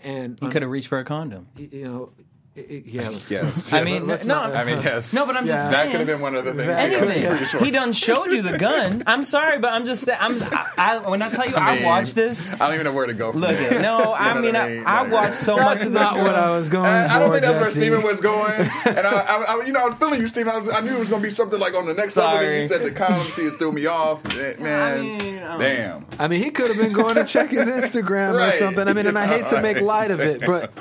And 0.00 0.40
He 0.40 0.48
could 0.48 0.62
have 0.62 0.72
reached 0.72 0.88
for 0.88 0.98
a 0.98 1.04
condom. 1.04 1.46
you 1.56 1.84
know, 1.84 2.12
yeah. 2.56 3.10
Yes. 3.28 3.72
I 3.72 3.82
mean, 3.82 4.06
let's 4.06 4.24
no, 4.26 4.34
not- 4.34 4.54
I 4.54 4.64
mean, 4.64 4.80
yes. 4.80 5.12
no, 5.12 5.26
but 5.26 5.36
I'm 5.36 5.46
just 5.46 5.64
Yeah. 5.64 5.70
that 5.70 5.90
could 5.90 5.98
have 6.00 6.06
been 6.06 6.20
one 6.20 6.36
of 6.36 6.44
the 6.44 6.52
things. 6.54 6.62
He 6.62 6.68
was 6.68 6.78
Anything. 6.78 7.28
pretty 7.28 7.44
sure. 7.46 7.64
He 7.64 7.70
done 7.70 7.92
showed 7.92 8.26
you 8.30 8.42
the 8.42 8.56
gun. 8.58 9.02
I'm 9.06 9.24
sorry, 9.24 9.58
but 9.58 9.72
I'm 9.72 9.84
just 9.84 10.04
saying. 10.04 10.18
I'm. 10.20 10.40
I, 10.42 10.66
I, 10.76 10.98
when 11.10 11.20
I 11.22 11.30
tell 11.30 11.48
you, 11.48 11.56
I, 11.56 11.76
mean, 11.76 11.84
watched 11.84 12.14
this. 12.14 12.50
I 12.52 12.56
don't 12.58 12.74
even 12.74 12.84
know 12.84 12.92
where 12.92 13.06
to 13.06 13.14
go. 13.14 13.32
From 13.32 13.40
Look, 13.40 13.50
there. 13.50 13.74
it. 13.78 13.82
no, 13.82 14.14
I 14.18 14.40
mean, 14.40 14.54
I, 14.54 14.68
mean? 14.68 14.84
I 14.86 15.08
watched 15.08 15.34
so 15.34 15.56
much 15.56 15.78
That's 15.78 15.86
of 15.88 15.92
not 15.94 16.16
what 16.16 16.34
I 16.34 16.50
was 16.50 16.68
going 16.68 16.86
I, 16.86 17.16
I 17.16 17.18
don't 17.18 17.30
think 17.30 17.42
that's 17.42 17.54
where 17.56 17.64
Jesse. 17.66 17.80
Steven 17.80 18.02
was 18.02 18.20
going. 18.20 18.70
And 18.86 18.98
I, 19.06 19.10
I, 19.12 19.42
I, 19.60 19.64
you 19.66 19.72
know, 19.72 19.80
I 19.80 19.84
was 19.88 19.94
feeling 19.98 20.20
you, 20.20 20.28
Steven. 20.28 20.52
I, 20.52 20.58
was, 20.58 20.68
I 20.68 20.80
knew 20.80 20.94
it 20.94 20.98
was 20.98 21.10
going 21.10 21.22
to 21.22 21.26
be 21.28 21.32
something 21.32 21.58
like 21.58 21.74
on 21.74 21.86
the 21.86 21.94
next 21.94 22.16
level. 22.16 22.38
Then 22.38 22.62
you 22.62 22.68
Sorry. 22.68 22.84
said 22.84 22.86
the 22.86 22.92
column, 22.96 23.26
see, 23.28 23.46
it 23.46 23.54
threw 23.58 23.72
me 23.72 23.86
off. 23.86 24.22
Man, 24.60 25.00
mean, 25.02 25.42
I 25.42 25.48
don't- 25.48 25.58
damn. 25.60 26.06
I 26.18 26.28
mean, 26.28 26.42
he 26.42 26.50
could 26.50 26.68
have 26.68 26.76
been 26.76 26.92
going 26.92 27.16
to 27.16 27.24
check 27.24 27.50
his 27.50 27.66
Instagram 27.66 28.34
Right. 28.36 28.54
or 28.54 28.58
something. 28.58 28.86
I 28.86 28.92
mean, 28.92 29.06
and 29.06 29.18
I 29.18 29.26
hate 29.26 29.48
to 29.48 29.60
make 29.62 29.80
light 29.80 30.10
of 30.10 30.20
it, 30.20 30.42
but 30.46 30.72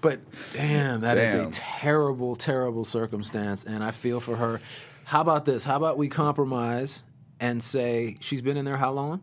but 0.00 0.20
damn, 0.52 1.00
that 1.02 1.18
is 1.18 1.34
Damn. 1.34 1.48
a 1.48 1.50
terrible, 1.50 2.36
terrible 2.36 2.84
circumstance, 2.84 3.64
and 3.64 3.82
I 3.84 3.90
feel 3.90 4.20
for 4.20 4.36
her. 4.36 4.60
How 5.04 5.20
about 5.20 5.44
this? 5.44 5.64
How 5.64 5.76
about 5.76 5.98
we 5.98 6.08
compromise 6.08 7.02
and 7.40 7.62
say 7.62 8.16
she's 8.20 8.42
been 8.42 8.56
in 8.56 8.64
there 8.64 8.76
how 8.76 8.92
long? 8.92 9.22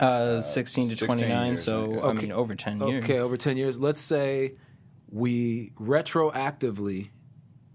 Uh, 0.00 0.42
16 0.42 0.88
to 0.90 0.96
16 0.96 1.06
29, 1.18 1.46
years, 1.52 1.62
so 1.64 1.92
yeah. 1.92 1.98
I 1.98 2.02
Okay. 2.08 2.22
mean, 2.22 2.32
over 2.32 2.54
10 2.54 2.80
years. 2.80 3.04
Okay, 3.04 3.18
over 3.20 3.36
10 3.36 3.56
years. 3.56 3.78
Let's 3.78 4.00
say 4.00 4.54
we 5.10 5.72
retroactively 5.80 7.10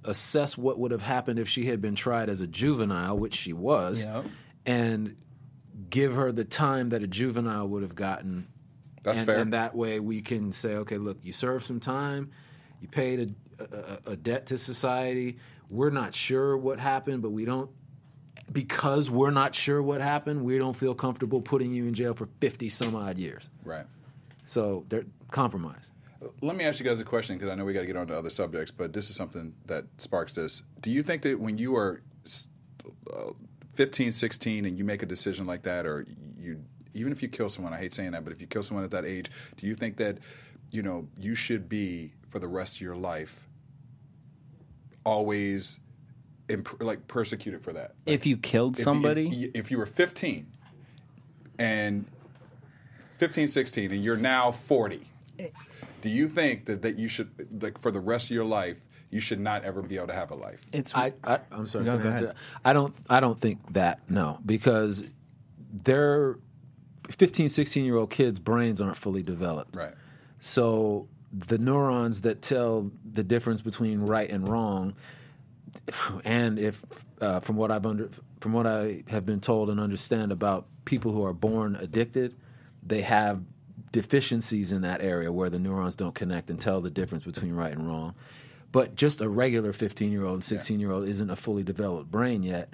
assess 0.04 0.58
what 0.58 0.80
would 0.80 0.91
have 0.91 1.02
happened 1.04 1.39
if 1.39 1.47
she 1.47 1.65
had 1.65 1.82
been 1.82 1.95
tried 1.95 2.30
as 2.30 2.41
a 2.41 2.47
juvenile, 2.47 3.17
which 3.17 3.36
she 3.36 3.54
was, 3.54 4.04
Yep. 4.04 4.26
and 4.65 5.15
give 5.89 6.15
her 6.15 6.32
the 6.32 6.43
time 6.43 6.89
that 6.89 7.04
a 7.04 7.08
juvenile 7.08 7.67
would 7.69 7.82
have 7.84 7.95
gotten. 7.95 8.47
That's 9.03 9.19
and, 9.19 9.25
fair. 9.25 9.38
And 9.38 9.53
that 9.53 9.75
way 9.75 9.99
we 9.99 10.21
can 10.21 10.51
say, 10.51 10.75
okay, 10.75 10.97
look, 10.97 11.17
you 11.23 11.33
served 11.33 11.65
some 11.65 11.79
time, 11.79 12.31
you 12.81 12.88
paid 12.88 13.36
a, 13.60 13.63
a, 13.63 14.12
a 14.12 14.15
debt 14.15 14.47
to 14.47 14.57
society. 14.57 15.38
We're 15.69 15.89
not 15.89 16.15
sure 16.15 16.57
what 16.57 16.79
happened, 16.79 17.21
but 17.21 17.31
we 17.31 17.45
don't 17.45 17.69
because 18.51 19.12
we're 19.12 19.31
not 19.31 19.53
sure 19.53 19.81
what 19.81 20.01
happened, 20.01 20.43
we 20.43 20.57
don't 20.57 20.75
feel 20.75 20.95
comfortable 20.95 21.41
putting 21.41 21.73
you 21.73 21.86
in 21.86 21.93
jail 21.93 22.13
for 22.13 22.29
50 22.39 22.69
some 22.69 22.95
odd 22.95 23.17
years. 23.17 23.49
Right. 23.63 23.86
So 24.45 24.86
they're 24.88 25.05
compromised. 25.31 25.91
Let 26.41 26.55
me 26.55 26.63
ask 26.63 26.79
you 26.79 26.86
guys 26.86 26.99
a 26.99 27.03
question 27.03 27.38
because 27.38 27.51
I 27.51 27.55
know 27.55 27.65
we 27.65 27.73
got 27.73 27.81
to 27.81 27.86
get 27.86 27.97
on 27.97 28.07
to 28.07 28.17
other 28.17 28.29
subjects, 28.29 28.71
but 28.71 28.93
this 28.93 29.10
is 29.10 29.15
something 29.15 29.53
that 29.65 29.86
sparks 29.97 30.33
this. 30.33 30.63
Do 30.81 30.89
you 30.89 31.03
think 31.03 31.21
that 31.23 31.39
when 31.39 31.57
you 31.57 31.75
are 31.75 32.01
uh, 33.13 33.31
15, 33.75 34.12
16 34.12 34.65
and 34.65 34.77
you 34.77 34.83
make 34.83 35.03
a 35.03 35.05
decision 35.05 35.45
like 35.45 35.63
that, 35.63 35.86
or 35.86 36.07
you, 36.39 36.63
even 36.93 37.12
if 37.12 37.21
you 37.21 37.28
kill 37.28 37.50
someone, 37.50 37.73
I 37.73 37.78
hate 37.78 37.93
saying 37.93 38.12
that, 38.12 38.23
but 38.23 38.34
if 38.34 38.41
you 38.41 38.47
kill 38.47 38.63
someone 38.63 38.84
at 38.84 38.91
that 38.91 39.06
age, 39.06 39.30
do 39.58 39.67
you 39.67 39.76
think 39.76 39.97
that, 39.97 40.17
you 40.71 40.82
know, 40.82 41.08
you 41.19 41.36
should 41.36 41.67
be 41.69 42.13
for 42.30 42.39
the 42.39 42.47
rest 42.47 42.76
of 42.76 42.82
your 42.82 42.95
life 42.95 43.47
always 45.04 45.80
imp- 46.50 46.82
like 46.82 47.08
persecuted 47.08 47.62
for 47.63 47.73
that? 47.73 47.95
If 48.06 48.26
you 48.26 48.38
killed 48.38 48.73
If 48.76 48.80
you- 48.80 48.84
somebody, 48.84 49.28
if, 49.54 49.65
if 49.65 49.71
you 49.71 49.78
were 49.78 49.86
15 49.86 50.47
and 51.58 52.06
15, 53.17 53.47
16, 53.47 53.91
and 53.91 54.04
you're 54.04 54.17
now 54.17 54.52
40, 54.52 55.08
do 56.02 56.10
you 56.10 56.28
think 56.28 56.65
that, 56.65 56.82
that 56.84 56.97
you 56.97 57.08
should, 57.08 57.62
like, 57.62 57.80
for 57.80 57.91
the 57.91 58.00
rest 58.00 58.26
of 58.28 58.32
your 58.32 58.45
life, 58.45 58.78
you 59.10 59.19
should 59.21 59.39
not 59.39 59.63
ever 59.63 59.82
be 59.82 59.95
able 59.95 60.08
to 60.08 60.13
have 60.13 60.32
a 60.32 60.36
life? 60.36 60.62
it's 60.73 60.93
I, 60.93 61.13
I 61.23 61.39
I'm 61.52 61.65
sorry. 61.65 61.86
Go- 61.86 61.97
can 61.97 62.08
I 62.08 62.19
go 62.19 62.26
ahead. 62.26 62.36
I 62.65 62.73
don't 62.73 62.93
I 63.10 63.19
don't 63.21 63.39
think 63.39 63.73
that 63.73 64.02
no 64.10 64.38
because 64.45 65.06
their 65.71 66.38
15 67.10 67.50
16 67.50 67.86
year 67.86 67.98
old 67.98 68.10
kids 68.10 68.39
brains 68.39 68.82
aren't 68.82 68.98
fully 68.98 69.24
developed. 69.24 69.76
Right. 69.76 69.93
So 70.39 71.08
the 71.32 71.58
neurons 71.58 72.22
that 72.22 72.41
tell 72.41 72.91
the 73.10 73.24
difference 73.24 73.62
between 73.62 74.02
right 74.02 74.30
and 74.30 74.48
wrong 74.48 74.96
and 76.24 76.60
if 76.60 76.86
uh, 77.22 77.39
from 77.39 77.56
what 77.56 77.72
I've 77.72 77.86
under 77.86 78.10
from 78.39 78.54
what 78.54 78.67
I 78.67 79.04
have 79.08 79.26
been 79.26 79.39
told 79.39 79.70
and 79.70 79.80
understand 79.80 80.32
about 80.32 80.67
people 80.86 81.12
who 81.12 81.24
are 81.24 81.34
born 81.34 81.76
addicted, 81.76 82.36
they 82.84 83.02
have 83.02 83.41
deficiencies 83.91 84.72
in 84.72 84.82
that 84.82 85.02
area 85.02 85.32
where 85.32 85.50
the 85.50 85.60
neurons 85.60 85.96
don't 85.96 86.13
connect 86.13 86.50
and 86.50 86.60
tell 86.60 86.82
the 86.82 86.89
difference 86.89 87.24
between 87.24 87.54
right 87.54 87.72
and 87.72 87.88
wrong. 87.88 88.13
But 88.72 88.96
just 88.96 89.22
a 89.22 89.30
regular 89.30 89.74
15 89.74 90.12
year 90.12 90.26
old, 90.26 90.43
16 90.43 90.80
year 90.80 90.91
old 90.91 91.08
isn't 91.08 91.30
a 91.30 91.36
fully 91.36 91.63
developed 91.63 92.12
brain 92.12 92.43
yet. 92.43 92.70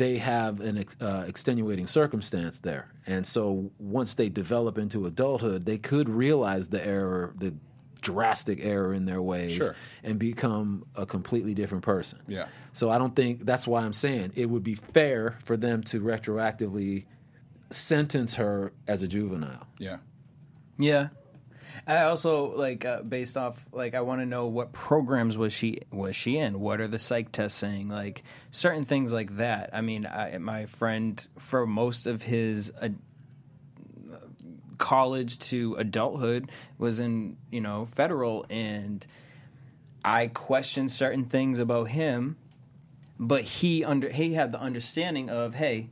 They 0.00 0.16
have 0.18 0.60
an 0.60 0.78
ex- 0.78 0.96
uh, 1.00 1.24
extenuating 1.28 1.86
circumstance 1.86 2.58
there. 2.60 2.88
And 3.06 3.26
so 3.26 3.70
once 3.78 4.14
they 4.14 4.30
develop 4.30 4.78
into 4.78 5.04
adulthood, 5.04 5.66
they 5.66 5.76
could 5.76 6.08
realize 6.08 6.68
the 6.70 6.82
error, 6.84 7.34
the 7.38 7.52
drastic 8.00 8.60
error 8.62 8.94
in 8.94 9.04
their 9.04 9.20
ways, 9.20 9.52
Sure. 9.56 9.74
and 10.02 10.18
become 10.18 10.86
a 10.96 11.04
completely 11.04 11.52
different 11.52 11.84
person. 11.84 12.18
Yeah. 12.26 12.46
So 12.72 12.88
I 12.88 12.96
don't 12.96 13.14
think 13.14 13.44
that's 13.44 13.66
why 13.66 13.82
I'm 13.82 13.92
saying 13.92 14.32
it 14.36 14.48
would 14.48 14.64
be 14.64 14.74
fair 14.76 15.36
for 15.44 15.58
them 15.58 15.82
to 15.84 16.00
retroactively 16.00 17.04
sentence 17.70 18.36
her 18.36 18.72
as 18.88 19.02
a 19.02 19.08
juvenile. 19.08 19.66
Yeah. 19.78 19.98
Yeah. 20.78 21.08
I 21.86 22.02
also 22.02 22.56
like 22.56 22.84
uh, 22.84 23.02
based 23.02 23.36
off 23.36 23.64
like 23.72 23.94
I 23.94 24.00
want 24.00 24.20
to 24.20 24.26
know 24.26 24.46
what 24.46 24.72
programs 24.72 25.36
was 25.36 25.52
she 25.52 25.80
was 25.90 26.14
she 26.14 26.38
in? 26.38 26.60
What 26.60 26.80
are 26.80 26.88
the 26.88 26.98
psych 26.98 27.32
tests 27.32 27.58
saying? 27.58 27.88
Like 27.88 28.22
certain 28.50 28.84
things 28.84 29.12
like 29.12 29.36
that. 29.36 29.70
I 29.72 29.80
mean, 29.80 30.06
I, 30.06 30.38
my 30.38 30.66
friend 30.66 31.24
for 31.38 31.66
most 31.66 32.06
of 32.06 32.22
his 32.22 32.72
uh, 32.80 32.90
college 34.78 35.38
to 35.38 35.74
adulthood 35.76 36.50
was 36.78 37.00
in 37.00 37.36
you 37.50 37.60
know 37.60 37.86
federal, 37.86 38.46
and 38.50 39.06
I 40.04 40.28
questioned 40.28 40.90
certain 40.90 41.24
things 41.24 41.58
about 41.58 41.88
him, 41.88 42.36
but 43.18 43.42
he 43.42 43.84
under 43.84 44.10
he 44.10 44.34
had 44.34 44.52
the 44.52 44.60
understanding 44.60 45.30
of 45.30 45.54
hey, 45.54 45.90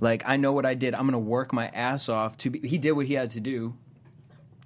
like 0.00 0.22
I 0.26 0.36
know 0.36 0.52
what 0.52 0.66
I 0.66 0.74
did. 0.74 0.94
I'm 0.94 1.06
gonna 1.06 1.18
work 1.18 1.52
my 1.52 1.68
ass 1.68 2.08
off 2.08 2.36
to 2.38 2.50
be. 2.50 2.66
He 2.66 2.78
did 2.78 2.92
what 2.92 3.06
he 3.06 3.14
had 3.14 3.30
to 3.30 3.40
do 3.40 3.76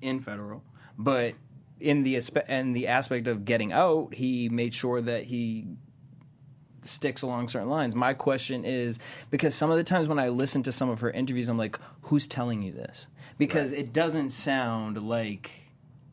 in 0.04 0.20
federal, 0.20 0.62
but 0.98 1.34
in 1.80 2.02
the 2.02 2.20
in 2.48 2.72
the 2.72 2.86
aspect 2.88 3.26
of 3.26 3.44
getting 3.44 3.72
out, 3.72 4.14
he 4.14 4.48
made 4.48 4.74
sure 4.74 5.00
that 5.00 5.24
he 5.24 5.66
sticks 6.82 7.22
along 7.22 7.48
certain 7.48 7.68
lines. 7.68 7.94
My 7.94 8.14
question 8.14 8.64
is 8.64 8.98
because 9.30 9.54
some 9.54 9.70
of 9.70 9.76
the 9.76 9.84
times 9.84 10.06
when 10.06 10.18
I 10.18 10.28
listen 10.28 10.62
to 10.64 10.72
some 10.72 10.90
of 10.90 11.00
her 11.00 11.10
interviews, 11.10 11.48
I'm 11.48 11.58
like, 11.58 11.78
who's 12.02 12.26
telling 12.26 12.62
you 12.62 12.72
this? 12.72 13.08
Because 13.38 13.72
it 13.72 13.92
doesn't 13.92 14.30
sound 14.30 15.02
like 15.02 15.50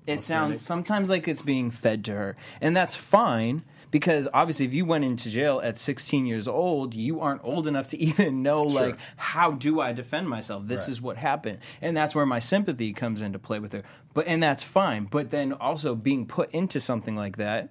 it 0.07 0.23
sounds 0.23 0.59
sometimes 0.59 1.09
like 1.09 1.27
it's 1.27 1.41
being 1.43 1.69
fed 1.69 2.05
to 2.05 2.13
her, 2.13 2.35
and 2.59 2.75
that's 2.75 2.95
fine. 2.95 3.63
Because 3.91 4.27
obviously, 4.33 4.65
if 4.65 4.73
you 4.73 4.85
went 4.85 5.03
into 5.03 5.29
jail 5.29 5.61
at 5.63 5.77
16 5.77 6.25
years 6.25 6.47
old, 6.47 6.95
you 6.95 7.19
aren't 7.19 7.43
old 7.43 7.67
enough 7.67 7.87
to 7.87 7.97
even 8.01 8.41
know, 8.41 8.63
like, 8.63 8.97
how 9.17 9.51
do 9.51 9.79
I 9.81 9.91
defend 9.91 10.29
myself? 10.29 10.65
This 10.65 10.87
is 10.87 11.01
what 11.01 11.17
happened. 11.17 11.59
And 11.81 11.95
that's 11.95 12.15
where 12.15 12.25
my 12.25 12.39
sympathy 12.39 12.93
comes 12.93 13.21
into 13.21 13.37
play 13.37 13.59
with 13.59 13.73
her. 13.73 13.83
But, 14.13 14.27
and 14.27 14.41
that's 14.41 14.63
fine. 14.63 15.05
But 15.05 15.29
then 15.29 15.53
also 15.53 15.93
being 15.93 16.25
put 16.25 16.51
into 16.51 16.79
something 16.79 17.15
like 17.15 17.37
that, 17.37 17.69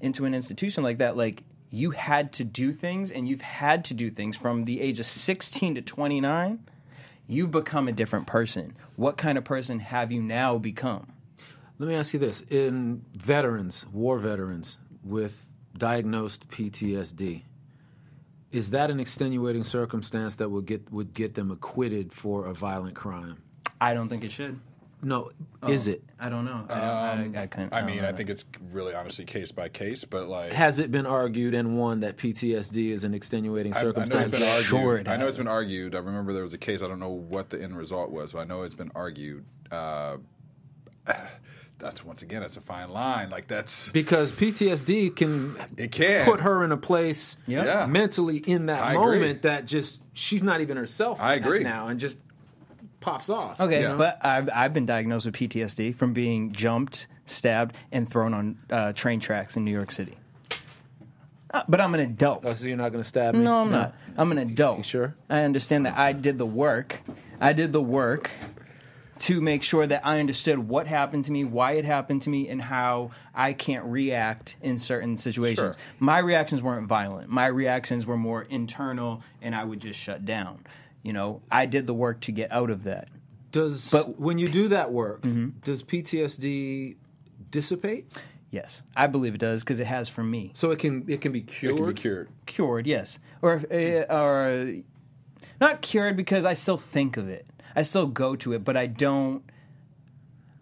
into 0.00 0.26
an 0.26 0.34
institution 0.34 0.84
like 0.84 0.98
that, 0.98 1.16
like, 1.16 1.42
you 1.70 1.90
had 1.90 2.32
to 2.34 2.44
do 2.44 2.72
things 2.72 3.10
and 3.10 3.28
you've 3.28 3.40
had 3.40 3.84
to 3.86 3.94
do 3.94 4.08
things 4.08 4.36
from 4.36 4.64
the 4.64 4.80
age 4.80 5.00
of 5.00 5.06
16 5.06 5.74
to 5.74 5.82
29 5.82 6.60
you've 7.26 7.50
become 7.50 7.88
a 7.88 7.92
different 7.92 8.28
person 8.28 8.76
what 8.94 9.16
kind 9.16 9.36
of 9.36 9.42
person 9.42 9.80
have 9.80 10.12
you 10.12 10.22
now 10.22 10.56
become 10.56 11.08
Let 11.78 11.88
me 11.88 11.96
ask 11.96 12.12
you 12.12 12.20
this: 12.20 12.40
in 12.42 13.04
veterans, 13.14 13.84
war 13.92 14.18
veterans 14.18 14.78
with 15.02 15.48
diagnosed 15.76 16.48
PTSD, 16.48 17.42
is 18.52 18.70
that 18.70 18.90
an 18.90 19.00
extenuating 19.00 19.64
circumstance 19.64 20.36
that 20.36 20.50
would 20.50 20.66
get 20.66 20.90
would 20.92 21.12
get 21.14 21.34
them 21.34 21.50
acquitted 21.50 22.12
for 22.12 22.46
a 22.46 22.54
violent 22.54 22.94
crime? 22.94 23.38
i 23.80 23.92
don't 23.92 24.08
think 24.08 24.22
it 24.22 24.30
should 24.30 24.58
No, 25.02 25.32
is 25.66 25.88
it? 25.88 26.02
i 26.20 26.28
don't 26.28 26.44
know 26.44 26.64
i, 26.70 27.16
don't, 27.16 27.36
I, 27.36 27.42
I, 27.42 27.46
couldn't- 27.48 27.74
I 27.74 27.80
don't 27.80 27.86
mean, 27.90 28.02
know 28.02 28.08
I 28.08 28.12
think 28.12 28.30
it's 28.30 28.44
really 28.70 28.94
honestly 28.94 29.24
case 29.24 29.50
by 29.50 29.68
case, 29.68 30.04
but 30.04 30.28
like. 30.28 30.52
Has 30.52 30.78
it 30.78 30.90
been 30.92 31.06
argued 31.06 31.54
and 31.54 31.76
won 31.76 32.00
that 32.00 32.16
PTSD 32.16 32.90
is 32.92 33.02
an 33.04 33.12
extenuating 33.14 33.74
I, 33.74 33.80
I 33.80 33.82
know 33.82 33.88
it's 33.90 33.96
circumstance? 33.96 34.30
been 34.32 34.42
argued. 34.42 34.64
Sure 34.66 34.96
it 34.98 35.08
I 35.08 35.16
know 35.16 35.26
it's 35.26 35.36
been 35.36 35.48
argued. 35.48 35.94
I 35.94 35.98
remember 35.98 36.32
there 36.32 36.44
was 36.44 36.54
a 36.54 36.58
case. 36.58 36.80
I 36.82 36.88
don't 36.88 37.00
know 37.00 37.10
what 37.10 37.50
the 37.50 37.60
end 37.60 37.76
result 37.76 38.10
was, 38.10 38.32
but 38.32 38.38
I 38.38 38.44
know 38.44 38.62
it's 38.62 38.74
been 38.74 38.92
argued. 38.94 39.44
Uh, 39.72 40.18
that's 41.84 42.04
once 42.04 42.22
again, 42.22 42.42
it's 42.42 42.56
a 42.56 42.60
fine 42.60 42.90
line. 42.90 43.28
Like 43.30 43.46
that's 43.46 43.90
because 43.92 44.32
PTSD 44.32 45.14
can 45.14 45.56
it 45.76 45.92
can 45.92 46.24
put 46.24 46.40
her 46.40 46.64
in 46.64 46.72
a 46.72 46.76
place 46.76 47.36
Yeah. 47.46 47.64
Yeah. 47.64 47.86
mentally 47.86 48.38
in 48.38 48.66
that 48.66 48.82
I 48.82 48.92
agree. 48.94 49.18
moment 49.18 49.42
that 49.42 49.66
just 49.66 50.00
she's 50.14 50.42
not 50.42 50.60
even 50.62 50.76
herself. 50.76 51.20
I 51.20 51.34
agree. 51.34 51.62
now 51.62 51.88
and 51.88 52.00
just 52.00 52.16
pops 53.00 53.28
off. 53.28 53.60
okay 53.60 53.82
Yeah. 53.82 53.96
but 53.96 54.24
I've, 54.24 54.48
I've 54.54 54.72
been 54.72 54.86
diagnosed 54.86 55.26
with 55.26 55.34
ptsd 55.34 55.94
from 55.94 56.14
being 56.14 56.52
jumped 56.52 57.06
stabbed 57.26 57.76
and 57.92 58.10
thrown 58.10 58.32
on 58.32 58.58
uh, 58.70 58.92
train 58.94 59.20
tracks 59.20 59.58
in 59.58 59.64
new 59.66 59.70
york 59.72 59.90
city 59.90 60.16
Uh, 61.52 61.62
but 61.68 61.82
i'm 61.82 61.92
an 61.92 62.00
adult 62.00 62.44
Oh, 62.46 62.54
so 62.54 62.64
you're 62.66 62.78
not 62.78 62.92
going 62.92 63.02
to 63.02 63.08
stab 63.08 63.34
me? 63.34 63.40
no 63.44 63.60
i'm 63.60 63.70
not 63.70 63.94
i'm 64.16 64.32
an 64.32 64.38
adult 64.38 64.78
You 64.78 64.84
sure? 64.84 65.14
i 65.28 65.40
understand 65.40 65.84
that 65.84 65.98
i 65.98 66.12
did 66.12 66.38
the 66.38 66.46
work 66.46 67.02
i 67.42 67.52
did 67.52 67.74
the 67.74 67.82
work 67.82 68.30
to 69.20 69.40
make 69.40 69.62
sure 69.62 69.86
that 69.86 70.04
I 70.04 70.18
understood 70.20 70.58
what 70.58 70.86
happened 70.86 71.24
to 71.26 71.32
me, 71.32 71.44
why 71.44 71.72
it 71.72 71.84
happened 71.84 72.22
to 72.22 72.30
me, 72.30 72.48
and 72.48 72.60
how 72.60 73.10
I 73.34 73.52
can't 73.52 73.84
react 73.84 74.56
in 74.62 74.78
certain 74.78 75.16
situations. 75.16 75.76
Sure. 75.76 75.84
My 75.98 76.18
reactions 76.18 76.62
weren't 76.62 76.88
violent. 76.88 77.28
My 77.30 77.46
reactions 77.46 78.06
were 78.06 78.16
more 78.16 78.42
internal, 78.42 79.22
and 79.40 79.54
I 79.54 79.64
would 79.64 79.80
just 79.80 79.98
shut 79.98 80.24
down. 80.24 80.66
You 81.02 81.12
know, 81.12 81.42
I 81.50 81.66
did 81.66 81.86
the 81.86 81.94
work 81.94 82.20
to 82.22 82.32
get 82.32 82.50
out 82.50 82.70
of 82.70 82.84
that. 82.84 83.08
Does 83.52 83.90
But- 83.90 84.18
when 84.18 84.38
you 84.38 84.48
do 84.48 84.68
that 84.68 84.92
work, 84.92 85.24
does 85.62 85.82
PTSD 85.82 86.96
dissipate? 87.50 88.06
Yes, 88.50 88.82
I 88.96 89.08
believe 89.08 89.34
it 89.34 89.38
does 89.40 89.62
because 89.64 89.80
it 89.80 89.86
has 89.86 90.08
for 90.08 90.22
me. 90.22 90.52
So 90.54 90.70
it 90.70 90.78
can 90.78 91.04
it 91.08 91.20
can 91.20 91.32
be 91.32 91.40
cured. 91.40 91.74
It 91.74 91.76
cured. 91.76 91.86
can 91.86 91.94
be 91.94 92.00
cured. 92.00 92.28
cured, 92.46 92.86
yes, 92.86 93.18
or 93.42 93.62
uh, 93.70 94.14
or 94.14 94.74
not 95.60 95.82
cured 95.82 96.16
because 96.16 96.44
I 96.44 96.52
still 96.52 96.76
think 96.76 97.16
of 97.16 97.28
it. 97.28 97.46
I 97.76 97.82
still 97.82 98.06
go 98.06 98.36
to 98.36 98.52
it, 98.52 98.64
but 98.64 98.76
I 98.76 98.86
don't. 98.86 99.42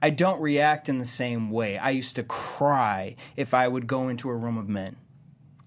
I 0.05 0.11
don't 0.11 0.40
react 0.40 0.88
in 0.88 0.98
the 0.98 1.07
same 1.07 1.51
way. 1.51 1.79
I 1.79 1.90
used 1.90 2.16
to 2.16 2.25
cry 2.25 3.14
if 3.37 3.55
I 3.55 3.68
would 3.68 3.87
go 3.87 4.09
into 4.09 4.29
a 4.31 4.35
room 4.35 4.59
of 4.59 4.68
men. 4.68 4.96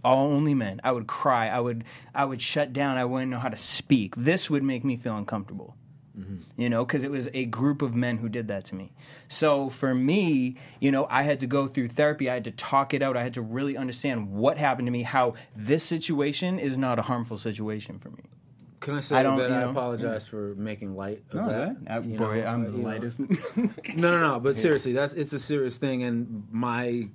All 0.04 0.28
only 0.28 0.54
men. 0.54 0.82
I 0.84 0.92
would 0.92 1.08
cry. 1.08 1.48
I 1.48 1.62
would 1.62 1.86
I 2.14 2.26
would 2.26 2.42
shut 2.42 2.74
down. 2.74 2.98
I 2.98 3.06
wouldn't 3.06 3.32
know 3.32 3.40
how 3.40 3.50
to 3.50 3.58
speak. 3.58 4.14
This 4.18 4.50
would 4.50 4.62
make 4.62 4.84
me 4.84 4.98
feel 4.98 5.16
uncomfortable. 5.16 5.78
Mm-hmm. 6.18 6.62
You 6.62 6.70
know, 6.70 6.86
because 6.86 7.04
it 7.04 7.12
was 7.12 7.30
a 7.34 7.46
group 7.46 7.82
of 7.82 7.94
men 7.94 8.18
who 8.18 8.30
did 8.30 8.48
that 8.48 8.66
to 8.66 8.76
me. 8.76 8.94
So 9.28 9.70
for 9.70 9.94
me, 9.94 10.56
you 10.80 10.92
know, 10.92 11.08
I 11.10 11.24
had 11.24 11.40
to 11.42 11.48
go 11.48 11.68
through 11.68 11.90
therapy. 11.90 12.30
I 12.30 12.36
had 12.36 12.46
to 12.46 12.52
talk 12.52 12.94
it 12.94 13.02
out. 13.02 13.18
I 13.18 13.24
had 13.24 13.34
to 13.34 13.42
really 13.42 13.76
understand 13.76 14.32
what 14.32 14.58
happened 14.58 14.88
to 14.88 14.92
me, 14.92 15.04
how 15.04 15.34
this 15.56 15.84
situation 15.84 16.58
is 16.60 16.78
not 16.78 17.00
a 17.00 17.04
harmful 17.04 17.38
situation 17.38 18.00
for 18.00 18.10
me. 18.12 18.24
Can 18.86 18.94
I 18.94 19.02
say 19.02 19.16
I 19.18 19.24
don't, 19.24 19.38
that 19.40 19.50
you 19.50 19.56
I 19.56 19.62
know- 19.62 19.72
apologize 19.72 20.28
for 20.28 20.54
making 20.56 20.96
light 20.96 21.24
of 21.32 21.48
that? 21.50 21.76
I, 21.90 22.00
You 22.00 22.18
boy, 22.20 22.42
know, 22.42 22.46
I'm 22.48 22.62
uh, 22.68 22.70
the 22.70 22.78
lightest. 22.78 23.20
No, 23.98 24.12
no, 24.12 24.20
no. 24.20 24.40
But 24.46 24.58
seriously, 24.60 24.94
that's 24.94 25.14
it's 25.16 25.34
a 25.34 25.40
serious 25.40 25.78
thing, 25.80 26.04
and 26.04 26.48
my 26.52 27.10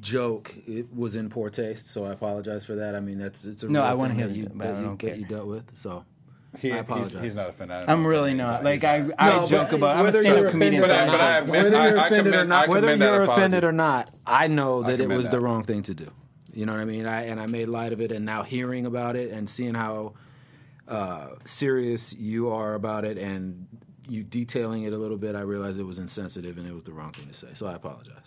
joke 0.00 0.54
it 0.66 0.92
was 0.94 1.14
in 1.16 1.28
poor 1.30 1.50
taste, 1.50 1.88
so 1.92 2.04
I 2.04 2.12
apologize 2.12 2.64
for 2.64 2.74
that. 2.76 2.94
I 2.94 3.00
mean, 3.00 3.18
that's 3.18 3.44
it's 3.44 3.62
a 3.62 3.68
No, 3.68 3.82
I 3.82 3.94
wanna 3.94 4.14
hear 4.14 4.28
you, 4.28 4.44
joke, 4.44 4.52
but 4.54 4.64
that 4.64 4.74
I 4.76 4.78
you, 4.80 4.84
don't 4.86 5.00
that 5.02 5.18
you 5.18 5.24
dealt 5.26 5.46
with. 5.46 5.64
So 5.74 6.04
He, 6.58 6.70
I 6.70 6.76
he's, 6.76 6.80
apologize. 6.82 7.22
he's 7.22 7.34
not 7.34 7.48
offended. 7.50 7.76
At 7.76 7.88
all. 7.88 7.94
I'm 7.94 8.06
really 8.06 8.30
He's 8.30 8.38
not. 8.38 8.64
Like 8.64 8.84
I, 8.84 9.06
I 9.18 9.36
No, 9.36 9.46
joke 9.46 9.68
but 9.70 9.74
about. 9.76 9.96
I'm 9.96 10.00
a 10.00 10.04
whether 10.04 10.20
stand-up 10.22 10.50
comedian. 10.50 10.84
offended 10.84 10.88
so 10.88 11.04
I'm 11.04 11.06
But 11.08 11.14
I- 11.14 11.18
but 11.18 11.24
I 11.24 11.38
admit- 11.38 11.52
whether 11.64 11.88
you're 11.90 11.98
I 11.98 12.06
offended 12.06 12.34
or 12.34 12.44
not, 12.44 12.68
whether 12.68 12.96
you're 12.96 13.22
apology. 13.22 13.32
offended 13.42 13.64
or 13.64 13.72
not, 13.72 14.10
I 14.26 14.46
know 14.46 14.82
that 14.82 14.94
it 14.94 15.02
commend 15.04 15.18
was 15.18 15.28
the 15.30 15.40
wrong 15.40 15.64
thing 15.64 15.82
to 15.84 15.94
do. 15.94 16.10
You 16.52 16.64
know 16.66 16.72
what 16.72 16.80
I 16.80 16.84
mean? 16.86 17.06
I 17.06 17.22
and 17.26 17.40
I 17.40 17.46
made 17.46 17.68
light 17.68 17.92
of 17.92 18.00
it, 18.00 18.12
and 18.12 18.24
now 18.24 18.42
hearing 18.44 18.86
about 18.86 19.16
it 19.16 19.32
and 19.32 19.48
seeing 19.48 19.74
how 19.74 20.14
uh, 20.88 21.28
serious 21.44 22.12
you 22.14 22.50
are 22.50 22.74
about 22.74 23.04
it, 23.04 23.18
and 23.18 23.66
you 24.08 24.22
detailing 24.22 24.82
it 24.82 24.92
a 24.92 24.98
little 24.98 25.16
bit, 25.16 25.34
I 25.34 25.40
realized 25.40 25.78
it 25.78 25.84
was 25.84 25.98
insensitive 25.98 26.58
and 26.58 26.66
it 26.66 26.74
was 26.74 26.84
the 26.84 26.92
wrong 26.92 27.12
thing 27.12 27.26
to 27.28 27.34
say. 27.34 27.48
So 27.54 27.66
I 27.66 27.74
apologize. 27.74 28.22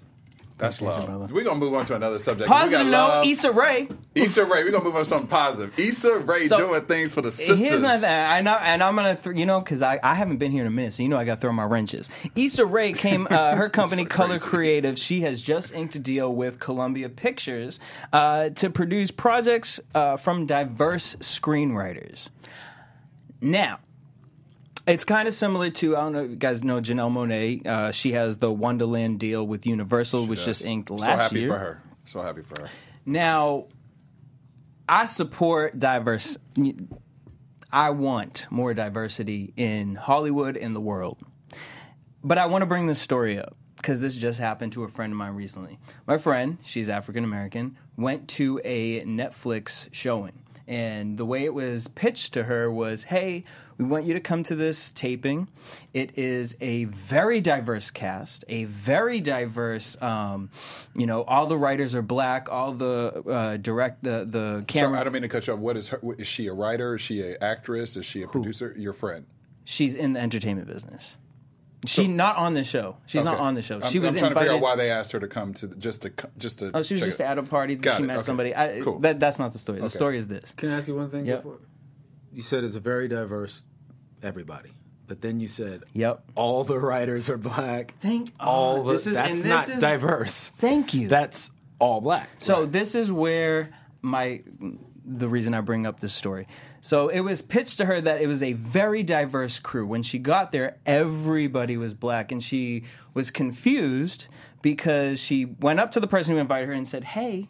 That's 0.58 0.82
love. 0.82 1.32
We're 1.32 1.43
gonna 1.43 1.60
move 1.60 1.76
on 1.76 1.86
to 1.86 1.96
another 1.96 2.17
subject. 2.17 2.50
Positive 2.50 2.88
We 2.88 2.91
note, 2.91 3.08
love. 3.08 3.26
Issa 3.28 3.52
Rae. 3.52 3.88
Issa 4.15 4.43
Rae. 4.46 4.63
We're 4.63 4.72
gonna 4.72 4.84
move 4.86 4.96
on 4.96 5.04
to 5.04 5.06
something 5.06 5.28
positive. 5.28 5.78
Issa 5.78 6.17
Rae 6.20 6.48
So, 6.48 6.58
doing 6.58 6.82
things 6.86 7.13
for 7.13 7.22
the 7.22 7.32
sisters. 7.32 7.62
Here's 7.62 7.84
another 7.84 8.00
thing. 8.00 8.10
I 8.12 8.41
know, 8.41 8.56
and 8.60 8.82
I'm 8.82 8.96
gonna, 8.96 9.15
th- 9.15 9.36
you 9.38 9.46
know, 9.46 9.60
because 9.60 9.84
I, 9.84 10.00
I 10.02 10.15
haven't 10.15 10.38
been 10.38 10.52
here 10.52 10.62
in 10.62 10.67
a 10.67 10.72
minute, 10.72 10.93
so 10.93 11.04
you 11.04 11.10
know 11.10 11.17
I 11.17 11.26
got 11.26 11.36
to 11.36 11.41
throw 11.41 11.52
my 11.52 11.63
wrenches. 11.65 12.10
Issa 12.36 12.65
Rae 12.65 12.93
came, 12.93 13.28
uh, 13.30 13.56
her 13.56 13.70
company 13.70 14.02
So 14.04 14.10
Color 14.10 14.30
crazy. 14.39 14.48
Creative. 14.48 14.98
She 15.00 15.22
has 15.22 15.43
just 15.43 15.74
inked 15.76 15.93
a 15.96 16.00
deal 16.00 16.34
with 16.34 16.60
Columbia 16.60 17.10
Pictures 17.10 17.80
uh, 18.12 18.50
to 18.50 18.72
produce 18.72 19.12
projects 19.12 19.80
uh, 19.93 20.17
from 20.17 20.48
diverse 20.48 21.15
screenwriters. 21.17 22.30
Now, 23.41 23.78
it's 24.88 25.04
kind 25.04 25.28
of 25.28 25.34
similar 25.34 25.69
to 25.69 25.97
I 25.97 26.02
don't 26.02 26.13
know 26.13 26.23
if 26.23 26.30
you 26.32 26.36
guys 26.38 26.63
know 26.63 26.80
Janelle 26.82 27.12
Monáe. 27.12 27.65
Uh, 27.65 27.91
she 27.91 28.13
has 28.13 28.38
the 28.38 28.47
Wondaland 28.47 29.19
deal 29.19 29.45
with 29.45 29.65
Universal, 29.65 30.28
which 30.28 30.43
just 30.45 30.65
inked 30.65 30.89
last 30.89 31.02
year. 31.02 31.10
so 31.10 31.17
happy 31.17 31.39
year. 31.41 31.50
for 31.50 31.58
her. 31.58 31.84
So 32.06 32.21
happy 32.21 32.41
for 32.41 32.62
her. 32.62 32.69
Now, 33.06 33.67
I 34.88 35.06
support 35.06 35.78
diverse. 35.78 36.38
I 37.71 37.89
want 37.89 38.47
more 38.50 38.73
diversity 38.73 39.54
in 39.58 39.95
Hollywood 39.95 40.56
and 40.56 40.76
the 40.76 40.80
world. 40.80 41.17
But 42.23 42.38
I 42.38 42.45
want 42.45 42.62
to 42.62 42.65
bring 42.65 42.88
this 42.88 43.02
story 43.02 43.38
up 43.38 43.56
because 43.76 44.00
this 44.00 44.15
just 44.15 44.39
happened 44.39 44.71
to 44.73 44.84
a 44.84 44.88
friend 44.88 45.12
of 45.12 45.17
mine 45.17 45.36
recently. 45.36 45.80
My 46.06 46.17
friend, 46.17 46.58
she's 46.63 46.89
African 46.89 47.23
American, 47.23 47.78
went 47.97 48.28
to 48.30 48.62
a 48.63 49.04
Netflix 49.04 49.89
showing. 49.91 50.43
And 50.67 51.17
the 51.17 51.26
way 51.26 51.45
it 51.45 51.54
was 51.54 51.88
pitched 51.88 52.34
to 52.34 52.43
her 52.43 52.71
was 52.71 53.04
hey, 53.04 53.43
we 53.78 53.86
want 53.86 54.06
you 54.06 54.13
to 54.13 54.20
come 54.20 54.44
to 54.44 54.56
this 54.56 54.90
taping. 54.92 55.50
It 55.94 56.18
is 56.18 56.56
a 56.62 56.86
very 56.86 57.42
diverse 57.42 57.92
cast, 57.92 58.44
a 58.50 58.63
very 58.66 59.20
diverse, 59.20 60.02
um, 60.02 60.50
you 60.96 61.06
know, 61.06 61.24
all 61.24 61.46
the 61.46 61.58
writers 61.58 61.94
are 61.94 62.02
black, 62.02 62.50
all 62.52 62.74
the 62.74 63.24
uh, 63.28 63.58
direct, 63.58 64.04
the, 64.04 64.26
the 64.30 64.60
So, 64.62 64.66
camera. 64.66 65.00
I 65.00 65.04
don't 65.04 65.13
mean 65.13 65.22
to 65.22 65.28
cut 65.30 65.46
you 65.48 65.54
off. 65.54 65.60
What 65.60 65.78
is 65.78 65.90
her? 65.90 66.00
what- 66.02 66.20
Is 66.20 66.28
she 66.28 66.48
a 66.48 66.54
writer? 66.54 66.96
Is 66.96 67.02
she 67.02 67.22
an 67.22 67.38
actress? 67.42 67.96
Is 67.98 68.06
she 68.06 68.24
a 68.24 68.28
producer? 68.28 68.74
Your 68.78 68.94
friend. 68.94 69.26
she's 69.63 69.94
in 69.96 70.13
the 70.13 70.20
entertainment 70.20 70.68
business. 70.68 71.18
She's 71.86 72.08
not 72.08 72.38
on 72.38 72.56
the 72.56 72.63
show. 72.63 72.98
She's 73.06 73.24
not 73.24 73.38
on 73.38 73.54
the 73.54 73.62
show. 73.62 73.76
I'm, 73.76 73.92
She 73.92 74.00
was 74.00 74.16
I'm 74.16 74.20
trying 74.20 74.32
invited. 74.32 74.46
to 74.48 74.52
figure 74.54 74.54
out 74.56 74.62
why 74.62 74.76
they 74.76 74.90
asked 74.90 75.12
her 75.12 75.20
to 75.20 75.28
come 75.28 75.54
to 75.54 75.68
the, 75.68 75.76
just 75.76 76.02
to 76.02 76.12
just 76.38 76.58
to. 76.60 76.72
Oh, 76.74 76.82
she 76.82 76.96
was 76.96 77.04
just 77.04 77.20
it. 77.20 77.24
at 77.24 77.38
a 77.38 77.44
party. 77.44 77.76
Got 77.76 77.98
she 77.98 78.04
it, 78.04 78.08
met 78.08 78.18
okay. 78.18 78.26
somebody. 78.26 78.56
I, 78.56 78.82
Cool. 78.82 78.98
That 79.00 79.20
that's 79.20 79.38
not 79.38 79.54
the 79.54 79.60
story. 79.60 79.78
The 79.78 79.86
Okay. 79.86 79.94
story 79.94 80.18
is 80.18 80.28
this. 80.28 80.54
Can 80.58 80.70
I 80.70 80.80
ask 80.80 80.88
you 80.88 80.96
one 80.96 81.12
thing? 81.12 81.28
Yep. 81.28 81.44
Before? 81.44 81.60
You 82.38 82.43
said 82.43 82.63
it's 82.63 82.76
a 82.76 82.80
very 82.80 83.08
diverse 83.08 83.63
everybody, 84.21 84.69
but 85.08 85.21
then 85.21 85.39
you 85.39 85.47
said 85.47 85.82
Yep. 85.93 86.21
all 86.36 86.63
the 86.63 86.78
writers 86.78 87.30
are 87.32 87.38
black. 87.38 87.95
Thank- 88.00 88.30
uh, 88.39 88.43
all 88.43 88.78
oh, 88.78 88.84
the, 88.84 88.91
this 88.91 89.08
is- 89.08 89.15
that's 89.15 89.30
and 89.30 89.38
this 89.39 89.45
not 89.45 89.69
is- 89.69 89.82
diverse. 89.82 90.50
Thank 90.60 90.93
you. 90.93 91.08
That's 91.08 91.50
all 91.80 92.00
black. 92.00 92.30
So 92.38 92.67
this 92.67 92.93
is 92.93 93.12
where 93.12 93.71
my 94.04 94.43
the 95.04 95.28
reason 95.28 95.56
I 95.56 95.62
bring 95.62 95.88
up 95.88 96.00
this 96.00 96.13
story. 96.13 96.47
So 96.80 97.08
it 97.08 97.21
was 97.21 97.41
pitched 97.41 97.78
to 97.80 97.86
her 97.86 98.00
that 98.02 98.21
it 98.21 98.28
was 98.28 98.43
a 98.43 98.54
very 98.54 99.02
diverse 99.02 99.58
crew. 99.58 99.88
When 99.88 100.04
she 100.04 100.19
got 100.19 100.52
there, 100.52 100.78
everybody 100.86 101.76
was 101.76 101.95
black, 101.95 102.32
and 102.32 102.43
she 102.43 102.84
was 103.15 103.32
confused 103.32 104.28
because 104.62 105.19
she 105.19 105.45
went 105.45 105.80
up 105.80 105.89
to 105.91 106.00
the 106.00 106.08
person 106.08 106.36
who 106.36 106.39
invited 106.41 106.67
her 106.67 106.73
and 106.73 106.88
said, 106.88 107.04
"Hey." 107.04 107.50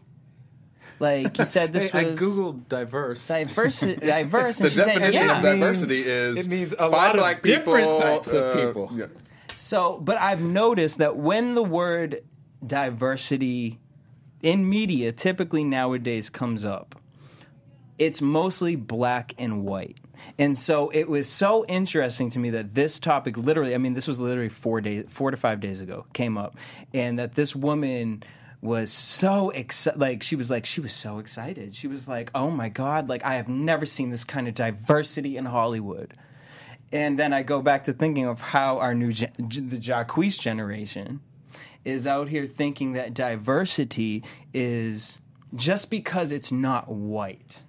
Like 0.99 1.37
you 1.37 1.45
said, 1.45 1.73
this 1.73 1.89
Hey, 1.91 2.07
I 2.07 2.09
was 2.09 2.19
googled 2.19 2.67
diverse. 2.69 3.27
diverse, 3.27 3.79
diverse, 3.99 4.57
The 4.57 4.63
and 4.65 4.73
she 4.73 4.79
said, 4.79 4.85
definition 4.99 5.25
"Yeah." 5.27 5.37
of 5.37 5.43
diversity 5.43 5.93
means- 5.93 6.07
is 6.07 6.45
it 6.45 6.49
means 6.49 6.73
a 6.77 6.87
lot 6.87 7.15
of 7.15 7.21
black 7.21 7.43
different 7.43 7.87
people, 7.87 7.99
types 8.01 8.33
of 8.33 8.43
uh, 8.43 8.53
people. 8.67 8.89
yeah. 8.93 9.05
So, 9.57 9.99
but 9.99 10.17
I've 10.17 10.41
noticed 10.41 10.97
that 10.99 11.17
when 11.17 11.55
the 11.55 11.63
word 11.63 12.21
diversity 12.65 13.79
in 14.41 14.69
media 14.69 15.11
typically 15.11 15.63
nowadays 15.63 16.29
comes 16.29 16.63
up, 16.63 16.95
it's 17.97 18.21
mostly 18.21 18.75
black 18.75 19.33
and 19.37 19.63
white. 19.65 19.97
And 20.37 20.57
so 20.57 20.89
it 20.89 21.09
was 21.09 21.27
so 21.27 21.65
interesting 21.65 22.29
to 22.31 22.39
me 22.39 22.51
that 22.51 22.73
this 22.75 22.99
topic 22.99 23.37
literally, 23.37 23.73
I 23.73 23.77
mean, 23.79 23.93
this 23.95 24.07
was 24.07 24.19
literally 24.19 24.49
four 24.49 24.81
days, 24.81 25.05
four 25.09 25.31
to 25.31 25.37
five 25.37 25.59
days 25.59 25.81
ago, 25.81 26.05
came 26.13 26.37
up, 26.37 26.55
and 26.93 27.17
that 27.17 27.33
this 27.33 27.55
woman 27.55 28.23
was 28.61 28.91
so 28.91 29.49
excited. 29.51 29.99
Like 29.99 30.23
she 30.23 30.35
was 30.35 30.49
like 30.49 30.65
she 30.65 30.81
was 30.81 30.93
so 30.93 31.19
excited. 31.19 31.75
She 31.75 31.87
was 31.87 32.07
like, 32.07 32.31
"Oh 32.33 32.49
my 32.49 32.69
god! 32.69 33.09
Like 33.09 33.23
I 33.23 33.35
have 33.35 33.47
never 33.47 33.85
seen 33.85 34.09
this 34.09 34.23
kind 34.23 34.47
of 34.47 34.55
diversity 34.55 35.37
in 35.37 35.45
Hollywood." 35.45 36.13
And 36.91 37.19
then 37.19 37.33
I 37.33 37.43
go 37.43 37.61
back 37.61 37.83
to 37.83 37.93
thinking 37.93 38.25
of 38.25 38.39
how 38.39 38.79
our 38.79 38.95
new 38.95 39.11
gen- 39.11 39.33
the 39.37 39.77
Jacquees 39.77 40.39
generation 40.39 41.19
is 41.83 42.07
out 42.07 42.29
here 42.29 42.47
thinking 42.47 42.93
that 42.93 43.13
diversity 43.13 44.23
is 44.53 45.19
just 45.55 45.89
because 45.89 46.31
it's 46.31 46.51
not 46.51 46.89
white. 46.89 47.63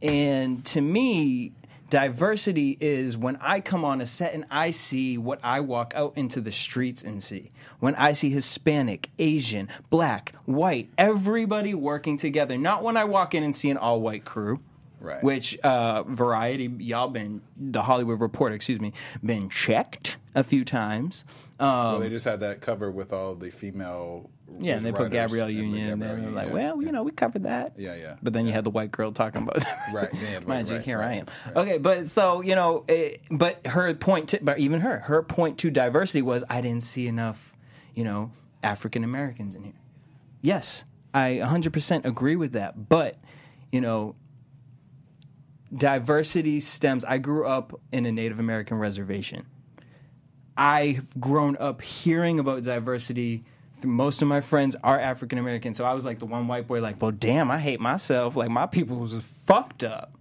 And 0.00 0.64
to 0.66 0.80
me, 0.80 1.52
diversity 1.92 2.78
is 2.80 3.18
when 3.18 3.36
I 3.42 3.60
come 3.60 3.84
on 3.84 4.00
a 4.00 4.06
set 4.06 4.32
and 4.32 4.46
I 4.50 4.70
see 4.70 5.18
what 5.18 5.38
I 5.44 5.60
walk 5.60 5.92
out 5.94 6.14
into 6.16 6.40
the 6.40 6.50
streets 6.50 7.02
and 7.02 7.22
see. 7.22 7.50
When 7.80 7.94
I 7.96 8.12
see 8.12 8.30
Hispanic, 8.30 9.10
Asian, 9.18 9.68
black, 9.90 10.34
white, 10.46 10.88
everybody 10.96 11.74
working 11.74 12.16
together. 12.16 12.56
Not 12.56 12.82
when 12.82 12.96
I 12.96 13.04
walk 13.04 13.34
in 13.34 13.44
and 13.44 13.54
see 13.54 13.68
an 13.68 13.76
all 13.76 14.00
white 14.00 14.24
crew. 14.24 14.58
Right. 15.02 15.22
Which 15.22 15.58
uh, 15.58 16.04
Variety, 16.04 16.70
y'all 16.78 17.08
been 17.08 17.42
the 17.56 17.82
Hollywood 17.82 18.20
Reporter, 18.20 18.54
excuse 18.54 18.80
me, 18.80 18.92
been 19.24 19.48
checked 19.50 20.16
a 20.34 20.44
few 20.44 20.64
times. 20.64 21.24
Um, 21.58 21.68
Well, 21.68 21.98
they 22.00 22.08
just 22.08 22.24
had 22.24 22.40
that 22.40 22.60
cover 22.60 22.90
with 22.90 23.12
all 23.12 23.34
the 23.34 23.50
female. 23.50 24.30
yeah, 24.60 24.76
and 24.76 24.86
they 24.86 24.92
put 24.92 25.10
Gabrielle 25.10 25.48
and 25.48 25.56
Union, 25.56 25.88
and 25.90 26.00
Gabrielle 26.00 26.16
then 26.16 26.24
they're 26.24 26.32
like, 26.32 26.48
Union, 26.48 26.66
well, 26.66 26.80
yeah. 26.80 26.86
you 26.86 26.92
know, 26.92 27.02
we 27.02 27.10
covered 27.10 27.42
that. 27.42 27.72
Yeah, 27.76 27.94
yeah. 27.94 28.14
But 28.22 28.32
then 28.32 28.46
you 28.46 28.52
had 28.52 28.64
the 28.64 28.70
white 28.70 28.92
girl 28.92 29.10
talking 29.12 29.42
about 29.42 29.62
Right, 29.92 30.08
yeah, 30.14 30.34
right, 30.34 30.46
Mind 30.46 30.68
you, 30.68 30.76
right, 30.76 30.84
here 30.84 31.02
I 31.02 31.14
am. 31.14 31.26
right. 31.46 31.56
Okay, 31.56 31.78
but 31.78 32.08
so 32.08 32.40
you 32.40 32.54
know, 32.54 32.84
it, 32.88 33.20
but 33.30 33.66
her 33.66 33.92
point, 33.94 34.28
to, 34.30 34.38
but 34.40 34.58
even 34.58 34.80
her, 34.80 35.00
her 35.00 35.22
point 35.22 35.58
to 35.58 35.70
diversity 35.70 36.22
was 36.22 36.44
I 36.48 36.60
didn't 36.60 36.84
see 36.84 37.08
enough, 37.08 37.56
you 37.94 38.04
know, 38.04 38.30
African 38.62 39.02
Americans 39.04 39.54
in 39.54 39.64
here. 39.64 39.74
Yes, 40.40 40.84
I 41.14 41.40
100% 41.42 42.04
agree 42.04 42.36
with 42.36 42.52
that, 42.52 42.88
but 42.88 43.16
you 43.70 43.80
know, 43.80 44.14
diversity 45.74 46.60
stems. 46.60 47.04
I 47.04 47.18
grew 47.18 47.46
up 47.46 47.78
in 47.90 48.06
a 48.06 48.12
Native 48.12 48.38
American 48.38 48.78
reservation. 48.78 49.46
I've 50.56 51.18
grown 51.18 51.56
up 51.56 51.80
hearing 51.82 52.38
about 52.38 52.62
diversity. 52.62 53.44
Most 53.84 54.22
of 54.22 54.28
my 54.28 54.40
friends 54.40 54.76
are 54.84 54.98
African 54.98 55.38
American, 55.38 55.74
so 55.74 55.84
I 55.84 55.94
was 55.94 56.04
like 56.04 56.18
the 56.18 56.26
one 56.26 56.46
white 56.46 56.66
boy, 56.66 56.80
like, 56.80 57.00
well, 57.00 57.10
damn, 57.10 57.50
I 57.50 57.58
hate 57.58 57.80
myself. 57.80 58.36
Like 58.36 58.50
my 58.50 58.66
people 58.66 58.98
was 58.98 59.14
fucked 59.44 59.82
up, 59.82 60.12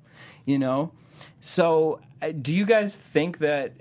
you 0.45 0.57
know. 0.57 0.93
So, 1.41 1.99
uh, 2.21 2.31
do 2.31 2.53
you 2.53 2.65
guys 2.65 2.95
think 2.95 3.39
that? 3.39 3.73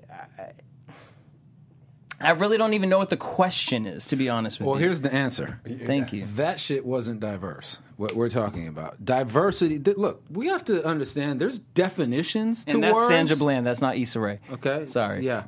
I 2.23 2.33
really 2.33 2.59
don't 2.59 2.75
even 2.75 2.91
know 2.91 2.99
what 2.99 3.09
the 3.09 3.17
question 3.17 3.87
is, 3.87 4.07
to 4.09 4.17
be 4.17 4.29
honest 4.29 4.59
with 4.59 4.67
Well, 4.67 4.77
you. 4.77 4.81
Well, 4.81 4.89
here's 4.89 5.01
the 5.01 5.13
answer. 5.15 5.59
Thank 5.87 6.13
you. 6.13 6.27
That 6.37 6.61
shit 6.61 6.85
wasn't 6.85 7.21
diverse. 7.21 7.79
What 8.01 8.15
we're 8.15 8.31
talking 8.31 8.67
about 8.67 9.05
diversity. 9.05 9.79
th- 9.79 9.99
look, 9.99 10.23
we 10.31 10.47
have 10.47 10.65
to 10.65 10.83
understand. 10.87 11.39
There's 11.39 11.59
definitions 11.59 12.65
to 12.65 12.73
And 12.75 12.83
that's 12.85 12.95
words. 12.95 13.09
Sandra 13.09 13.37
Bland. 13.37 13.67
That's 13.67 13.83
not 13.83 13.97
Issa 13.97 14.19
Rae. 14.19 14.39
Okay. 14.53 14.87
Sorry. 14.87 15.23
Yeah. 15.23 15.43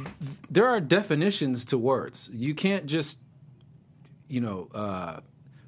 there 0.50 0.66
are 0.68 0.80
definitions 0.80 1.64
to 1.66 1.78
words. 1.78 2.28
You 2.30 2.54
can't 2.54 2.84
just, 2.84 3.18
you 4.28 4.42
know, 4.42 4.68
uh, 4.74 5.20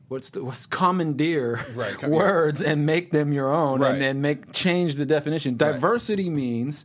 what's 0.09 0.29
the 0.29 0.45
what's 0.45 0.67
commandeer 0.67 1.65
Right, 1.75 1.95
com- 1.99 2.11
words 2.11 2.61
and 2.61 2.85
make 2.85 3.13
them 3.13 3.33
your 3.33 3.51
own, 3.51 3.81
Right. 3.81 3.93
and 3.93 4.03
then 4.03 4.21
make 4.21 4.53
change 4.53 4.97
the 4.97 5.07
definition. 5.07 5.57
Diversity 5.57 6.29
means 6.29 6.85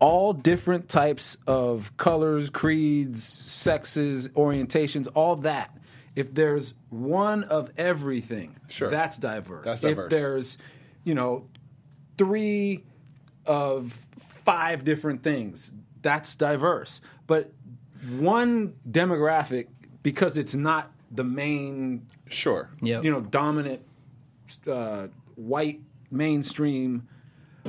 all 0.00 0.32
different 0.32 0.88
types 0.88 1.36
of 1.46 1.96
colors, 1.98 2.50
creeds, 2.50 3.22
sexes, 3.22 4.28
orientations, 4.30 5.06
all 5.14 5.36
that. 5.36 5.70
If 6.20 6.34
there's 6.34 6.74
one 6.90 7.44
of 7.44 7.70
everything, 7.78 8.56
Sure. 8.68 8.90
that's 8.90 9.16
diverse. 9.16 9.64
That's 9.64 9.82
if 9.82 9.98
there's, 10.10 10.58
you 11.02 11.14
know, 11.14 11.46
three 12.18 12.84
of 13.46 14.06
five 14.44 14.84
different 14.84 15.22
things, 15.22 15.72
that's 16.02 16.36
diverse. 16.36 17.00
But 17.26 17.52
one 18.18 18.74
demographic, 18.86 19.68
because 20.02 20.36
it's 20.36 20.54
not 20.54 20.92
the 21.10 21.24
main, 21.24 22.06
Sure. 22.28 22.68
Yep. 22.82 23.02
you 23.04 23.10
know, 23.10 23.22
dominant 23.22 23.80
uh, 24.66 25.06
white 25.36 25.80
mainstream 26.10 27.08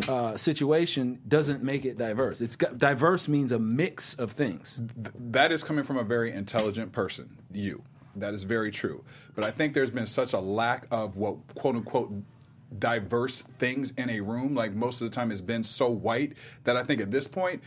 uh, 0.09 0.35
situation, 0.35 1.19
doesn't 1.25 1.63
make 1.63 1.85
it 1.85 1.97
diverse. 1.97 2.41
It's 2.41 2.57
got, 2.57 2.77
diverse 2.77 3.29
means 3.29 3.53
a 3.53 3.59
mix 3.59 4.13
of 4.15 4.33
things. 4.33 4.77
that 5.17 5.53
is 5.53 5.63
coming 5.63 5.85
from 5.85 5.97
a 5.97 6.03
very 6.03 6.33
intelligent 6.33 6.91
person, 6.91 7.37
you. 7.51 7.83
That 8.15 8.33
is 8.33 8.43
very 8.43 8.71
true. 8.71 9.03
But 9.35 9.43
I 9.43 9.51
think 9.51 9.73
there's 9.73 9.91
been 9.91 10.07
such 10.07 10.33
a 10.33 10.39
lack 10.39 10.87
of 10.91 11.15
what 11.15 11.37
quote 11.55 11.75
unquote 11.75 12.13
diverse 12.77 13.41
things 13.41 13.91
in 13.97 14.09
a 14.09 14.21
room. 14.21 14.55
Like 14.55 14.73
most 14.73 15.01
of 15.01 15.09
the 15.09 15.15
time, 15.15 15.31
it's 15.31 15.41
been 15.41 15.63
so 15.63 15.89
white 15.89 16.33
that 16.63 16.77
I 16.77 16.83
think 16.83 17.01
at 17.01 17.11
this 17.11 17.27
point, 17.27 17.61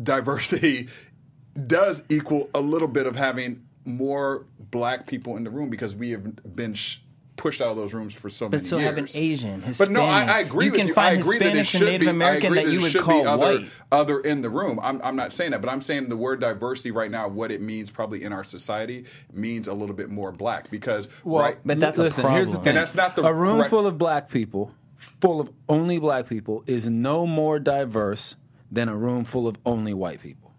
diversity 0.00 0.88
does 1.66 2.02
equal 2.08 2.50
a 2.54 2.60
little 2.60 2.88
bit 2.88 3.06
of 3.06 3.16
having 3.16 3.66
more 3.84 4.46
black 4.58 5.06
people 5.06 5.36
in 5.36 5.44
the 5.44 5.50
room 5.50 5.70
because 5.70 5.94
we 5.94 6.10
have 6.10 6.54
been 6.54 6.74
sh- 6.74 6.98
pushed 7.36 7.60
out 7.60 7.68
of 7.68 7.76
those 7.76 7.92
rooms 7.94 8.14
for 8.14 8.30
so 8.30 8.46
But 8.48 8.58
many 8.58 8.64
still 8.64 8.80
years. 8.80 8.94
But 8.94 8.94
so 8.94 9.02
have 9.02 9.16
an 9.16 9.22
Asian, 9.22 9.60
But 9.78 9.90
no, 9.90 10.02
I, 10.02 10.20
Hispanic. 10.20 10.34
I 10.34 10.40
agree 10.40 10.64
You 10.66 10.70
with 10.72 10.78
can 10.80 10.88
you. 10.88 10.94
find 10.94 11.16
I 11.16 11.20
agree 11.20 11.38
that 11.38 11.56
it 11.56 11.74
and 11.74 11.84
Native 11.84 12.00
be, 12.00 12.06
American 12.08 12.46
agree 12.52 12.64
that 12.64 12.72
you 12.72 12.80
would 12.80 12.92
should 12.92 13.02
call 13.02 13.22
be 13.22 13.26
other, 13.28 13.58
white. 13.60 13.68
other 13.92 14.20
in 14.20 14.42
the 14.42 14.50
room. 14.50 14.80
I'm, 14.82 15.00
I'm 15.02 15.16
not 15.16 15.32
saying 15.32 15.50
that, 15.52 15.60
but 15.60 15.68
I'm 15.70 15.80
saying 15.80 16.08
the 16.08 16.16
word 16.16 16.40
diversity 16.40 16.90
right 16.90 17.10
now, 17.10 17.28
what 17.28 17.50
it 17.52 17.60
means 17.60 17.90
probably 17.90 18.22
in 18.22 18.32
our 18.32 18.44
society 18.44 19.04
means 19.32 19.68
a 19.68 19.74
little 19.74 19.94
bit 19.94 20.08
more 20.10 20.32
black 20.32 20.70
because 20.70 21.08
right. 21.24 21.58
But 21.64 21.78
that's 21.80 21.98
a 21.98 22.02
listen, 22.04 22.30
here's 22.30 22.50
the 22.50 22.56
thing. 22.58 22.68
And 22.68 22.76
that's 22.78 22.94
not 22.94 23.16
the 23.16 23.22
a 23.24 23.32
room 23.34 23.60
right- 23.60 23.70
full 23.70 23.86
of 23.86 23.98
black 23.98 24.30
people, 24.30 24.72
full 24.96 25.40
of 25.40 25.52
only 25.68 25.98
black 25.98 26.28
people, 26.28 26.64
is 26.66 26.88
no 26.88 27.26
more 27.26 27.58
diverse 27.58 28.34
than 28.72 28.88
a 28.88 28.96
room 28.96 29.24
full 29.24 29.46
of 29.46 29.56
only 29.64 29.94
white 29.94 30.20
people. 30.22 30.52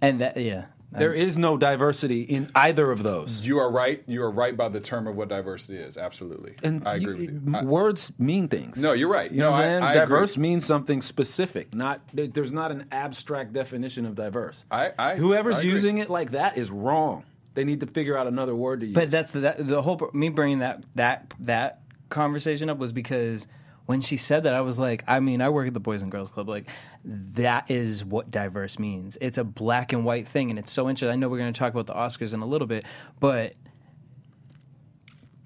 And 0.00 0.20
that, 0.20 0.36
yeah. 0.36 0.66
There 0.92 1.14
is 1.14 1.38
no 1.38 1.56
diversity 1.56 2.22
in 2.22 2.50
either 2.54 2.90
of 2.90 3.02
those. 3.02 3.42
you 3.46 3.58
are 3.58 3.70
right. 3.70 4.02
You 4.06 4.22
are 4.24 4.30
right 4.30 4.56
by 4.56 4.68
the 4.68 4.80
term 4.80 5.06
of 5.06 5.14
what 5.16 5.28
diversity 5.28 5.78
is. 5.78 5.96
Absolutely, 5.96 6.54
And 6.64 6.86
I 6.86 6.96
agree 6.96 7.26
you- 7.26 7.32
with 7.34 7.46
you. 7.48 7.56
I- 7.56 7.64
words 7.64 8.12
mean 8.18 8.48
things. 8.48 8.76
No, 8.76 8.92
you're 8.92 9.08
right. 9.08 9.30
You 9.30 9.38
know 9.38 9.52
what 9.52 9.60
I- 9.60 9.64
I'm 9.66 9.70
saying? 9.70 9.82
I 9.84 9.90
agree. 9.92 10.00
diverse 10.16 10.36
means 10.36 10.64
something 10.66 11.00
specific. 11.00 11.74
Not 11.74 12.00
there's 12.12 12.52
not 12.52 12.72
an 12.72 12.86
abstract 12.90 13.52
definition 13.52 14.04
of 14.04 14.14
diverse. 14.16 14.64
I- 14.70 14.92
I- 14.98 15.14
Whoever's 15.16 15.56
I 15.56 15.60
agree. 15.60 15.70
using 15.70 15.98
it 15.98 16.10
like 16.10 16.32
that 16.32 16.58
is 16.58 16.70
wrong. 16.70 17.22
They 17.54 17.64
need 17.64 17.80
to 17.80 17.86
figure 17.86 18.16
out 18.16 18.26
another 18.26 18.54
word 18.56 18.80
to 18.80 18.86
use. 18.86 18.94
But 18.94 19.10
that's 19.10 19.32
the 19.32 19.40
that, 19.40 19.66
the 19.68 19.82
whole 19.82 20.10
me 20.12 20.28
bringing 20.28 20.58
that 20.60 20.84
that 20.96 21.32
that 21.40 21.80
conversation 22.08 22.68
up 22.68 22.78
was 22.78 22.92
because 22.92 23.46
when 23.86 24.00
she 24.00 24.16
said 24.16 24.44
that, 24.44 24.54
I 24.54 24.60
was 24.60 24.78
like, 24.78 25.02
I 25.08 25.20
mean, 25.20 25.40
I 25.42 25.48
work 25.48 25.66
at 25.66 25.74
the 25.74 25.80
Boys 25.80 26.02
and 26.02 26.10
Girls 26.12 26.30
Club. 26.30 26.48
Like, 26.48 26.68
that 27.04 27.70
is 27.70 28.04
what 28.04 28.30
diverse 28.30 28.78
means. 28.78 29.18
It's 29.20 29.38
a 29.38 29.44
black 29.44 29.92
and 29.92 30.04
white 30.04 30.28
thing, 30.28 30.50
and 30.50 30.58
it's 30.58 30.70
so 30.70 30.88
interesting. 30.88 31.10
I 31.12 31.16
know 31.16 31.28
we're 31.28 31.38
going 31.38 31.52
to 31.52 31.58
talk 31.58 31.72
about 31.72 31.86
the 31.86 31.94
Oscars 31.94 32.32
in 32.34 32.40
a 32.40 32.46
little 32.46 32.66
bit, 32.68 32.84
but 33.18 33.54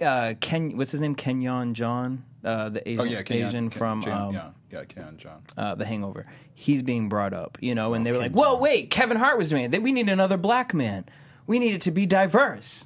uh, 0.00 0.34
Ken, 0.40 0.76
what's 0.76 0.90
his 0.90 1.00
name? 1.00 1.14
Kenyon 1.14 1.74
John, 1.74 2.24
uh, 2.44 2.68
the 2.68 2.86
Asian, 2.88 3.00
oh 3.00 3.04
yeah, 3.10 3.22
Kenyon- 3.22 3.48
Asian 3.48 3.70
Ken- 3.70 3.78
from 3.78 4.02
Ken- 4.02 4.12
um, 4.12 4.34
yeah, 4.34 4.50
yeah, 4.72 4.84
Ken 4.84 5.16
Jeong. 5.16 5.40
uh, 5.56 5.74
The 5.76 5.84
Hangover. 5.84 6.26
He's 6.54 6.82
being 6.82 7.08
brought 7.08 7.32
up, 7.32 7.58
you 7.60 7.74
know, 7.74 7.94
and 7.94 8.04
they 8.04 8.10
were 8.12 8.18
Ken 8.18 8.32
like, 8.32 8.36
"Well, 8.36 8.58
wait, 8.58 8.90
Kevin 8.90 9.16
Hart 9.16 9.38
was 9.38 9.48
doing 9.48 9.72
it. 9.72 9.82
We 9.82 9.92
need 9.92 10.08
another 10.08 10.36
black 10.36 10.74
man. 10.74 11.04
We 11.46 11.58
need 11.58 11.74
it 11.74 11.80
to 11.82 11.90
be 11.90 12.06
diverse." 12.06 12.84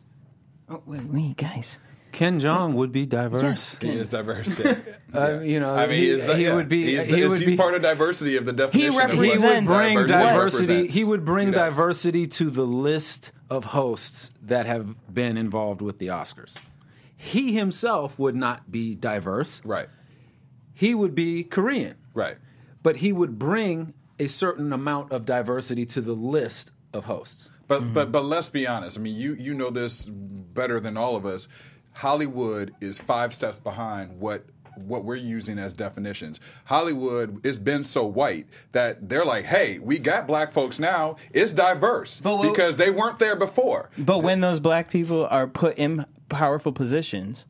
Oh, 0.69 0.83
wait, 0.85 1.05
wait, 1.05 1.37
guys. 1.39 1.79
Ken 2.13 2.41
Jeong 2.41 2.75
would 2.75 2.93
be 2.93 3.07
diverse. 3.07 3.77
He 3.79 3.91
is 3.91 4.09
diverse. 4.09 4.59
Yeah. 4.59 4.77
Uh, 5.11 5.41
you 5.41 5.59
know, 5.59 5.75
I 5.75 5.87
mean, 5.87 5.97
he, 5.97 6.11
is, 6.11 6.27
he 6.27 6.45
yeah. 6.45 6.55
would 6.55 6.69
be. 6.69 6.85
He's, 6.85 7.07
he 7.07 7.23
he's 7.23 7.31
would 7.31 7.47
be. 7.47 7.57
part 7.57 7.75
of 7.75 7.81
diversity 7.81 8.37
of 8.37 8.45
the 8.45 8.53
definition. 8.53 8.91
of 8.91 8.95
what 8.95 9.11
he 9.11 9.39
would 9.39 9.65
bring 9.65 9.95
what 9.97 10.07
diversity. 10.07 10.87
He 10.87 11.03
would 11.03 11.25
bring 11.25 11.49
He 11.49 11.55
diversity 11.55 12.27
to 12.27 12.51
the 12.51 12.67
list 12.67 13.33
of 13.49 13.65
hosts 13.65 14.33
that 14.43 14.67
have 14.67 14.95
been 15.13 15.39
involved 15.39 15.81
with 15.81 15.99
the 15.99 16.09
Oscars. 16.09 16.59
He 17.17 17.55
himself 17.55 18.19
would 18.19 18.37
not 18.37 18.71
be 18.71 18.95
diverse. 18.95 19.63
Right, 19.65 19.89
He 20.75 20.95
would 20.95 21.15
be 21.15 21.43
Korean, 21.43 21.97
right. 22.13 22.37
but 22.83 22.97
he 22.97 23.11
would 23.11 23.39
bring 23.39 23.95
a 24.19 24.29
certain 24.29 24.75
amount 24.75 25.11
of 25.11 25.25
diversity 25.25 25.87
to 25.87 26.03
the 26.03 26.13
list 26.13 26.71
of 26.93 27.07
hosts. 27.07 27.49
But 27.67 27.95
but 27.95 28.13
but 28.13 28.25
let's 28.25 28.49
be 28.49 28.67
honest. 28.67 28.99
I 28.99 29.01
mean, 29.01 29.17
you 29.17 29.35
you 29.35 29.55
know 29.55 29.71
this 29.71 30.07
better 30.07 30.81
than 30.81 30.97
all 30.97 31.17
of 31.17 31.25
us. 31.27 31.49
Hollywood 31.99 32.77
is 32.81 33.01
five 33.01 33.35
steps 33.35 33.59
behind 33.59 34.21
what 34.21 34.45
what 34.77 35.05
we're 35.05 35.17
using 35.17 35.59
as 35.59 35.73
definitions. 35.75 36.39
Hollywood 36.67 37.41
has 37.45 37.59
been 37.59 37.83
so 37.83 38.07
white 38.07 38.47
that 38.71 39.09
they're 39.09 39.25
like, 39.25 39.47
"Hey, 39.47 39.81
we 39.81 39.99
got 39.99 40.29
black 40.29 40.53
folks 40.53 40.79
now. 40.79 41.17
It's 41.33 41.51
diverse 41.51 42.21
But 42.21 42.43
because 42.43 42.77
they 42.77 42.91
weren't 42.91 43.19
there 43.19 43.35
before." 43.35 43.91
But 43.99 44.19
when 44.19 44.41
those 44.41 44.61
black 44.61 44.93
people 44.93 45.27
are 45.27 45.49
put 45.49 45.77
in 45.77 46.07
powerful 46.29 46.71
positions, 46.71 47.47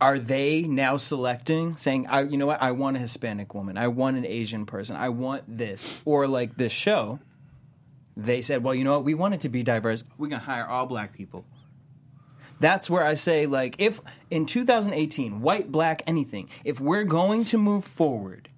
are 0.00 0.20
they 0.20 0.62
now 0.62 0.98
selecting, 0.98 1.76
saying, 1.76 2.06
"I, 2.06 2.22
you 2.22 2.36
know 2.36 2.46
what? 2.46 2.62
I 2.62 2.70
want 2.70 2.96
a 2.96 3.00
Hispanic 3.00 3.54
woman. 3.54 3.76
I 3.76 3.88
want 3.88 4.16
an 4.16 4.24
Asian 4.24 4.66
person. 4.66 4.94
I 4.94 5.08
want 5.08 5.42
this." 5.48 6.00
Or 6.04 6.28
like 6.28 6.56
this 6.56 6.70
show, 6.70 7.18
they 8.16 8.40
said, 8.40 8.62
"Well, 8.62 8.76
you 8.76 8.84
know 8.84 8.92
what? 8.92 9.04
We 9.04 9.14
want 9.14 9.34
it 9.34 9.40
to 9.40 9.48
be 9.48 9.64
diverse. 9.64 10.04
We're 10.16 10.28
gonna 10.28 10.44
hire 10.44 10.68
all 10.68 10.86
black 10.86 11.12
people." 11.12 11.44
That's 12.60 12.90
where 12.90 13.04
I 13.04 13.14
say, 13.14 13.46
like, 13.46 13.76
if 13.78 14.00
in 14.30 14.46
2018, 14.46 15.40
white, 15.40 15.70
black, 15.70 16.02
anything, 16.06 16.48
if 16.64 16.80
we're 16.80 17.04
going 17.04 17.44
to 17.44 17.58
move 17.58 17.84
forward, 17.84 18.48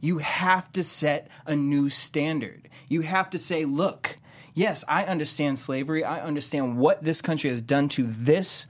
you 0.00 0.18
have 0.18 0.72
to 0.72 0.82
set 0.82 1.28
a 1.46 1.54
new 1.54 1.88
standard. 1.88 2.68
You 2.88 3.02
have 3.02 3.30
to 3.30 3.38
say, 3.38 3.64
look, 3.64 4.16
yes, 4.54 4.84
I 4.88 5.04
understand 5.04 5.58
slavery. 5.58 6.04
I 6.04 6.20
understand 6.20 6.78
what 6.78 7.04
this 7.04 7.22
country 7.22 7.50
has 7.50 7.62
done 7.62 7.88
to 7.90 8.04
this 8.06 8.66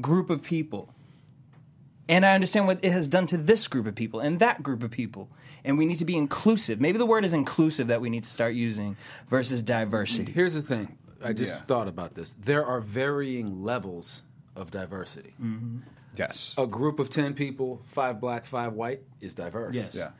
group 0.00 0.30
of 0.30 0.42
people. 0.42 0.90
And 2.08 2.26
I 2.26 2.34
understand 2.34 2.66
what 2.66 2.80
it 2.82 2.92
has 2.92 3.08
done 3.08 3.26
to 3.28 3.36
this 3.36 3.66
group 3.66 3.86
of 3.86 3.94
people 3.94 4.20
and 4.20 4.38
that 4.40 4.62
group 4.62 4.82
of 4.82 4.90
people. 4.90 5.30
And 5.64 5.78
we 5.78 5.86
need 5.86 5.98
to 5.98 6.04
be 6.04 6.16
inclusive. 6.16 6.80
Maybe 6.80 6.98
the 6.98 7.06
word 7.06 7.24
is 7.24 7.32
inclusive 7.32 7.86
that 7.86 8.00
we 8.00 8.10
need 8.10 8.24
to 8.24 8.28
start 8.28 8.54
using 8.54 8.96
versus 9.28 9.62
diversity. 9.62 10.32
Here's 10.32 10.54
the 10.54 10.62
thing. 10.62 10.98
I 11.24 11.32
just 11.32 11.54
Yeah. 11.54 11.60
thought 11.62 11.88
about 11.88 12.14
this. 12.14 12.34
There 12.38 12.64
are 12.64 12.80
varying 12.80 13.62
levels 13.64 14.22
of 14.56 14.70
diversity. 14.70 15.34
Mm-hmm. 15.40 15.78
Yes. 16.16 16.54
A 16.56 16.66
group 16.66 16.98
of 17.00 17.10
10 17.10 17.34
people, 17.34 17.82
five 17.86 18.20
black, 18.20 18.46
five 18.46 18.72
white, 18.74 19.02
is 19.20 19.34
diverse. 19.34 19.74
Yes. 19.74 19.94
Yeah. 19.94 20.10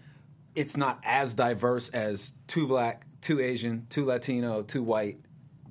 It's 0.55 0.77
not 0.77 1.01
as 1.05 1.35
diverse 1.35 1.89
as 1.91 2.33
two 2.47 2.67
black, 2.67 3.07
two 3.21 3.41
Asian, 3.41 3.87
two 3.91 4.05
Latino, 4.05 4.63
two 4.63 4.83
white. 4.83 5.21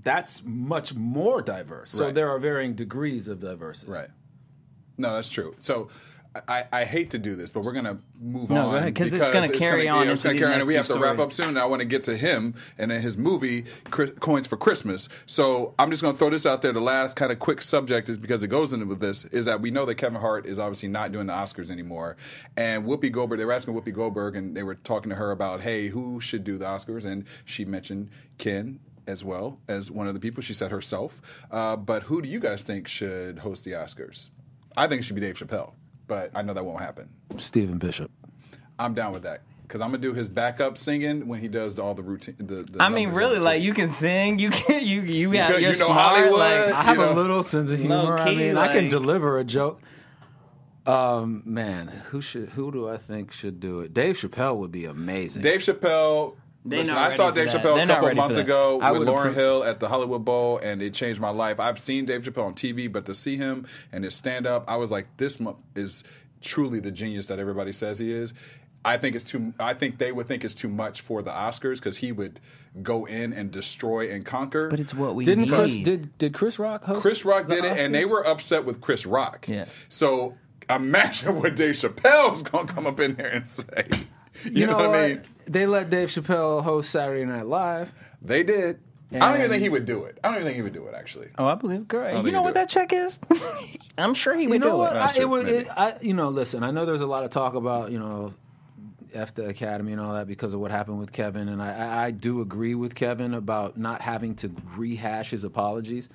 That's 0.01 0.43
much 0.43 0.93
more 0.93 1.41
diverse. 1.41 1.91
So 1.91 2.11
there 2.11 2.29
are 2.29 2.39
varying 2.39 2.73
degrees 2.75 3.27
of 3.27 3.39
diversity. 3.39 3.91
Right. 3.91 4.09
No, 4.97 5.15
that's 5.15 5.29
true. 5.29 5.55
So 5.59 5.89
I, 6.47 6.65
I 6.71 6.84
hate 6.86 7.11
to 7.11 7.19
do 7.19 7.36
this, 7.36 7.51
but 7.51 7.63
we're 7.63 7.73
gonna 7.73 7.99
move 8.19 8.49
No, 8.49 8.65
on 8.67 8.71
go 8.71 8.77
ahead, 8.77 8.95
'cause 8.95 9.13
it's 9.13 9.29
gonna 9.29 9.49
carry 9.49 9.88
on 9.88 10.07
it's 10.07 10.25
into 10.25 10.39
gonna 10.39 10.51
carry 10.51 10.61
on, 10.61 10.67
we 10.67 10.73
have 10.73 10.88
to 10.88 10.97
wrap 10.99 11.19
up 11.19 11.31
soon. 11.31 11.49
And 11.49 11.59
I 11.59 11.65
want 11.65 11.81
to 11.81 11.86
get 11.86 12.03
to 12.05 12.17
him 12.17 12.55
and 12.77 12.89
then 12.89 13.01
his 13.01 13.17
movie 13.17 13.65
Coins 13.91 14.47
for 14.47 14.57
Christmas. 14.57 15.09
So 15.27 15.75
I'm 15.77 15.91
just 15.91 16.01
gonna 16.01 16.17
throw 16.17 16.31
this 16.31 16.45
out 16.45 16.61
there. 16.63 16.73
The 16.73 16.81
last 16.81 17.15
kind 17.15 17.31
of 17.31 17.38
quick 17.39 17.61
subject 17.61 18.09
is 18.09 18.17
because 18.17 18.41
it 18.41 18.47
goes 18.47 18.73
into 18.73 18.88
with 18.88 18.99
this 18.99 19.25
is 19.25 19.45
that 19.45 19.61
we 19.61 19.69
know 19.69 19.86
that 19.86 19.95
Kevin 19.95 20.19
Hart 20.21 20.45
is 20.47 20.57
obviously 20.57 20.89
not 20.89 21.11
doing 21.11 21.27
the 21.27 21.34
Oscars 21.34 21.69
anymore, 21.69 22.17
and 22.57 22.84
Whoopi 22.86 23.11
Goldberg. 23.11 23.38
They 23.38 23.45
were 23.45 23.53
asking 23.53 23.75
Whoopi 23.75 23.93
Goldberg, 23.93 24.36
and 24.36 24.57
they 24.57 24.63
were 24.63 24.75
talking 24.75 25.09
to 25.11 25.15
her 25.15 25.29
about, 25.31 25.61
hey, 25.61 25.89
who 25.89 26.19
should 26.19 26.43
do 26.43 26.57
the 26.57 26.65
Oscars, 26.65 27.05
and 27.05 27.25
she 27.45 27.63
mentioned 27.65 28.09
Ken 28.39 28.79
as 29.05 29.23
well 29.23 29.59
as 29.67 29.91
one 29.91 30.07
of 30.07 30.13
the 30.13 30.19
people. 30.19 30.41
She 30.41 30.53
said 30.53 30.71
herself. 30.71 31.21
Uh, 31.51 31.75
but 31.75 32.03
who 32.03 32.21
do 32.21 32.27
you 32.29 32.39
guys 32.39 32.63
think 32.63 32.88
should 32.88 33.39
host 33.39 33.65
the 33.65 33.71
Oscars? 33.71 34.29
I 34.75 34.88
think 34.88 35.01
it 35.01 35.03
should 35.03 35.15
be 35.15 35.21
Dave 35.21 35.38
Chappelle, 35.38 35.73
but 36.07 36.31
I 36.35 36.41
know 36.41 36.53
that 36.53 36.65
won't 36.65 36.79
happen. 36.81 37.09
Stephen 37.37 37.77
Bishop. 37.77 38.11
I'm 38.79 38.93
down 38.93 39.13
with 39.13 39.23
that 39.23 39.41
because 39.63 39.81
I'm 39.81 39.89
gonna 39.89 39.99
do 39.99 40.13
his 40.13 40.29
backup 40.29 40.77
singing 40.77 41.27
when 41.27 41.39
he 41.39 41.47
does 41.47 41.77
all 41.79 41.93
the 41.93 42.03
routine. 42.03 42.35
The, 42.37 42.63
the 42.63 42.77
I 42.81 42.89
mean, 42.89 43.09
really, 43.11 43.35
the 43.35 43.41
like 43.41 43.61
you 43.61 43.73
can 43.73 43.89
sing, 43.89 44.39
you 44.39 44.49
can 44.49 44.83
you 44.85 45.01
you 45.01 45.31
have 45.31 45.53
could- 45.53 45.61
you're 45.61 45.71
you 45.73 45.79
know 45.79 45.85
smart. 45.85 46.15
Hollywood. 46.17 46.39
Like, 46.39 46.73
I 46.73 46.83
have 46.83 46.97
You 46.97 47.03
know? 47.05 47.11
a 47.11 47.15
little 47.15 47.43
sense 47.43 47.71
of 47.71 47.79
humor. 47.79 48.17
I 48.17 48.25
Low-key, 48.25 48.35
mean, 48.35 48.57
I 48.57 48.71
can 48.73 48.89
deliver 48.89 49.37
a 49.39 49.43
joke. 49.43 49.81
Um, 50.85 51.43
man, 51.45 51.87
who 52.09 52.19
should 52.19 52.49
who 52.49 52.71
do 52.71 52.89
I 52.89 52.97
think 52.97 53.31
should 53.31 53.59
do 53.61 53.79
it? 53.79 53.93
Dave 53.93 54.17
Chappelle 54.17 54.57
would 54.57 54.71
be 54.71 54.83
amazing. 54.85 55.41
Dave 55.41 55.61
Chappelle. 55.61 56.35
They 56.66 56.78
listen, 56.78 56.95
I 56.97 57.09
saw 57.09 57.30
Dave. 57.32 57.49
Chappelle 57.49 57.84
a 57.84 57.88
couple 57.88 58.07
ready 58.07 58.18
months 58.18 58.38
ago 58.38 58.80
I 58.82 58.91
with 58.93 59.07
Lauryn 59.07 59.32
appro- 59.32 59.34
Hill 59.34 59.64
at 59.66 59.80
the 59.82 59.89
Hollywood 59.89 60.24
Bowl, 60.24 60.59
and 60.59 60.82
it 60.82 60.93
changed 60.93 61.20
my 61.20 61.30
life. 61.30 61.59
I've 61.59 61.78
seen 61.78 62.05
Dave 62.05 62.24
Chappelle 62.24 62.45
on 62.45 62.53
TV, 62.53 62.89
but 62.91 63.05
to 63.07 63.16
see 63.16 63.36
him 63.36 63.68
and 63.91 64.03
his 64.05 64.16
stand 64.16 64.47
up, 64.47 64.64
I 64.70 64.78
was 64.78 64.89
like, 64.91 65.07
this 65.18 65.39
mo- 65.41 65.57
is 65.76 66.03
truly 66.41 66.80
the 66.80 66.91
genius 66.91 67.28
that 67.28 67.38
everybody 67.39 67.74
says 67.74 67.99
he 67.99 68.11
is. 68.14 68.34
I 68.86 68.97
think 68.97 69.16
it's 69.16 69.24
too. 69.24 69.53
I 69.59 69.74
think 69.74 69.97
they 69.97 70.11
would 70.11 70.28
think 70.28 70.43
it's 70.43 70.53
too 70.53 70.68
much 70.68 71.01
for 71.01 71.22
the 71.22 71.32
Oscars 71.32 71.76
because 71.76 71.97
he 71.97 72.11
would 72.11 72.39
go 72.82 73.05
in 73.05 73.32
and 73.34 73.49
destroy 73.51 74.09
and 74.09 74.26
conquer. 74.26 74.68
but 74.70 74.80
it's 74.80 74.93
what 74.93 75.16
we 75.16 75.24
Didn't 75.26 75.45
need. 75.45 75.53
Chris 75.53 75.78
did 75.78 76.18
did 76.18 76.34
Chris 76.34 76.59
Rock 76.59 76.84
host? 76.84 77.01
Chris 77.01 77.24
Rock 77.26 77.47
the 77.47 77.55
did 77.55 77.66
it, 77.66 77.78
and 77.80 77.95
they 77.95 78.03
were 78.05 78.26
upset 78.28 78.66
with 78.66 78.82
Chris 78.82 79.05
Rock. 79.05 79.47
Yeah. 79.47 79.66
So 79.88 80.36
imagine 80.70 81.36
what 81.41 81.55
Dave 81.55 81.76
Chappelle's 81.76 82.43
gonna 82.43 82.68
come 82.68 82.86
up 82.88 82.99
in 82.99 83.16
there 83.16 83.28
and 83.28 83.47
say. 83.47 83.86
You, 84.43 84.51
You, 84.51 84.68
know, 84.68 84.76
what 84.78 84.95
I 84.95 85.07
mean? 85.09 85.24
They 85.47 85.65
let 85.65 85.89
Dave 85.89 86.09
Chappelle 86.09 86.63
host 86.63 86.89
Saturday 86.89 87.25
Night 87.25 87.45
Live. 87.45 87.91
They 88.21 88.43
did. 88.43 88.79
I 89.11 89.19
don't 89.29 89.37
even 89.39 89.51
think 89.51 89.61
he 89.61 89.69
would 89.69 89.85
do 89.85 90.05
it. 90.05 90.17
I 90.23 90.29
don't 90.29 90.37
even 90.37 90.45
think 90.47 90.55
he 90.55 90.61
would 90.63 90.73
do 90.73 90.87
it. 90.87 90.95
Actually, 90.95 91.27
Oh, 91.37 91.45
I 91.45 91.53
believe. 91.53 91.87
Great. 91.87 92.25
You 92.25 92.31
know 92.31 92.41
what 92.41 92.55
that 92.55 92.67
check 92.69 92.91
is? 92.91 93.19
I'm 93.97 94.15
sure 94.15 94.35
he 94.35 94.47
would 94.47 94.53
You 94.55 94.59
know 94.59 94.71
do 94.71 94.77
what? 94.77 94.95
it. 94.95 94.99
I, 94.99 95.21
it 95.21 95.29
was. 95.29 95.45
It, 95.45 95.67
I, 95.69 95.93
you 96.01 96.15
know, 96.15 96.29
listen. 96.29 96.63
I 96.63 96.71
know 96.71 96.85
there's 96.87 97.01
a 97.01 97.05
lot 97.07 97.23
of 97.23 97.29
talk 97.29 97.53
about 97.53 97.91
you 97.91 97.99
know, 97.99 98.33
f 99.13 99.35
the 99.35 99.45
Academy 99.47 99.91
and 99.91 100.01
all 100.01 100.13
that 100.15 100.25
because 100.25 100.53
of 100.53 100.59
what 100.61 100.71
happened 100.71 100.97
with 100.99 101.11
Kevin, 101.11 101.47
and 101.47 101.61
I, 101.61 101.73
I, 101.73 102.05
I 102.05 102.11
do 102.11 102.41
agree 102.41 102.73
with 102.73 102.95
Kevin 102.95 103.35
about 103.35 103.77
not 103.77 104.01
having 104.01 104.33
to 104.37 104.51
rehash 104.75 105.29
his 105.29 105.43
apologies. 105.43 106.09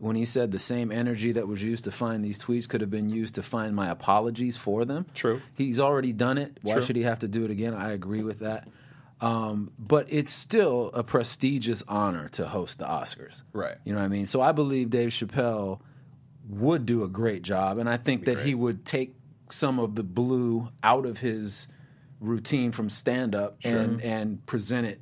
When 0.00 0.16
he 0.16 0.24
said 0.24 0.50
the 0.50 0.58
same 0.58 0.90
energy 0.90 1.30
that 1.32 1.46
was 1.46 1.62
used 1.62 1.84
to 1.84 1.92
find 1.92 2.24
these 2.24 2.38
tweets 2.38 2.66
could 2.66 2.80
have 2.80 2.90
been 2.90 3.10
used 3.10 3.34
to 3.34 3.42
find 3.42 3.76
my 3.76 3.90
apologies 3.90 4.56
for 4.56 4.86
them. 4.86 5.04
True. 5.12 5.42
He's 5.54 5.78
already 5.78 6.12
done 6.14 6.38
it. 6.38 6.58
Why 6.62 6.74
True. 6.74 6.82
should 6.82 6.96
he 6.96 7.02
have 7.02 7.18
to 7.18 7.28
do 7.28 7.44
it 7.44 7.50
again? 7.50 7.74
I 7.74 7.92
agree 7.92 8.22
with 8.22 8.38
that. 8.38 8.66
Um, 9.20 9.72
but 9.78 10.06
it's 10.08 10.32
still 10.32 10.90
a 10.94 11.04
prestigious 11.04 11.82
honor 11.86 12.30
to 12.30 12.48
host 12.48 12.78
the 12.78 12.86
Oscars. 12.86 13.42
Right. 13.52 13.76
You 13.84 13.92
know 13.92 13.98
what 13.98 14.06
I 14.06 14.08
mean? 14.08 14.24
So 14.26 14.40
I 14.40 14.52
believe 14.52 14.88
Dave 14.88 15.10
Chappelle 15.10 15.80
would 16.48 16.86
do 16.86 17.04
a 17.04 17.08
great 17.08 17.42
job, 17.42 17.76
and 17.76 17.88
I 17.88 17.98
think 17.98 18.24
that 18.24 18.38
he 18.38 18.54
would 18.54 18.86
take 18.86 19.12
some 19.50 19.78
of 19.78 19.94
the 19.94 20.02
blue 20.02 20.70
out 20.82 21.04
of 21.04 21.18
his 21.18 21.68
routine 22.20 22.72
from 22.72 22.88
stand 22.90 23.34
up 23.34 23.58
and 23.64 24.00
and 24.00 24.44
present 24.46 24.86
it 24.86 25.00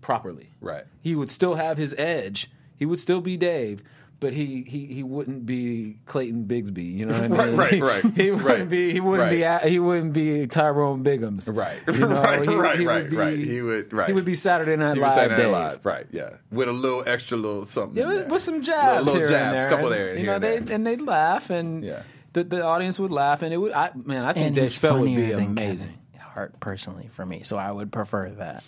properly. 0.00 0.50
Right. 0.60 0.84
He 1.00 1.14
would 1.16 1.30
still 1.30 1.56
have 1.56 1.78
his 1.78 1.94
edge. 1.98 2.50
He 2.76 2.86
would 2.86 3.00
still 3.00 3.20
be 3.20 3.36
Dave. 3.36 3.82
But 4.18 4.32
he, 4.32 4.62
he, 4.66 4.86
he 4.86 5.02
wouldn't 5.02 5.44
be 5.44 5.98
Clayton 6.06 6.46
Bigsby, 6.46 6.90
you 6.96 7.04
know 7.04 7.20
what 7.28 7.38
I 7.38 7.46
mean? 7.48 7.56
Right, 7.56 7.80
right, 7.82 8.02
right, 8.04 8.14
he 8.16 8.30
wouldn't 8.30 8.46
right, 8.48 8.68
be 8.68 8.90
he 8.90 8.98
wouldn't 8.98 9.30
be 9.30 9.42
right. 9.42 9.62
a- 9.64 9.68
he 9.68 9.78
wouldn't 9.78 10.14
be 10.14 10.46
Tyrone 10.46 11.04
Biggums, 11.04 11.54
Right. 11.54 11.80
You 11.86 11.92
know, 11.98 12.22
Right, 12.22 12.48
he, 12.48 12.54
right, 12.54 12.78
he 12.78 12.86
right, 12.86 13.02
would 13.02 13.10
be, 13.10 13.16
right. 13.18 13.38
He 13.38 13.60
would- 13.60 13.92
right. 13.92 14.06
He 14.08 14.14
would 14.14 14.24
be 14.24 14.34
Saturday 14.34 14.74
Night 14.74 14.94
he 14.94 15.00
Live. 15.00 15.06
was 15.08 15.14
saying 15.14 15.28
that 15.28 15.36
Dave. 15.36 15.50
live, 15.52 15.84
right? 15.84 16.06
Yeah, 16.12 16.30
with 16.50 16.66
a 16.68 16.72
little 16.72 17.04
extra 17.06 17.36
little 17.36 17.66
something. 17.66 17.94
Yeah, 17.98 18.04
in 18.04 18.08
with, 18.08 18.18
there. 18.20 18.28
with 18.28 18.42
some 18.42 18.62
jabs, 18.62 19.04
little, 19.06 19.20
little 19.20 19.28
here 19.28 19.36
and 19.38 19.52
jabs, 19.54 19.64
there. 19.64 19.70
couple 19.70 19.86
and, 19.88 19.94
there, 19.94 20.16
you 20.18 20.26
know, 20.26 20.34
and 20.36 20.44
they 20.44 20.58
there. 20.60 20.74
and 20.76 20.86
they'd 20.86 21.02
laugh, 21.02 21.50
and 21.50 21.84
Yeah. 21.84 22.02
the, 22.32 22.44
the 22.44 22.64
audience 22.64 22.98
would 22.98 23.12
laugh, 23.12 23.42
and 23.42 23.52
it 23.52 23.58
would. 23.58 23.72
I, 23.72 23.90
man, 24.02 24.24
I 24.24 24.32
think 24.32 24.46
and 24.46 24.54
Dave 24.56 24.64
he's 24.64 24.78
Chappelle 24.78 25.00
would 25.00 25.04
be 25.14 25.32
amazing. 25.32 25.54
Kevin 25.54 25.94
Hart 26.20 26.58
personally 26.58 27.08
for 27.12 27.26
me, 27.26 27.42
so 27.42 27.58
I 27.58 27.70
would 27.70 27.92
prefer 27.92 28.30
that. 28.30 28.64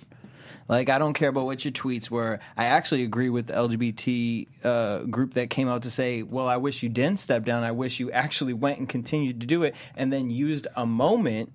Like 0.69 0.91
I 0.91 0.99
don't 0.99 1.15
care 1.15 1.31
about 1.31 1.47
what 1.47 1.65
your 1.65 1.73
tweets 1.73 2.11
were. 2.11 2.39
I 2.57 2.67
actually 2.67 3.03
agree 3.03 3.31
with 3.31 3.47
the 3.47 3.55
LGBT 3.55 4.49
uh, 4.65 4.99
group 5.05 5.35
that 5.35 5.49
came 5.49 5.67
out 5.69 5.83
to 5.83 5.91
say, 5.91 6.23
"Well, 6.23 6.47
I 6.47 6.59
wish 6.59 6.83
you 6.83 6.91
didn't 6.91 7.21
step 7.21 7.45
down. 7.45 7.65
I 7.65 7.73
wish 7.73 7.99
you 8.01 8.11
actually 8.13 8.53
went 8.53 8.79
and 8.79 8.89
continued 8.89 9.41
to 9.41 9.47
do 9.47 9.63
it, 9.63 9.75
and 9.97 10.13
then 10.13 10.29
used 10.29 10.67
a 10.77 10.85
moment 10.87 11.53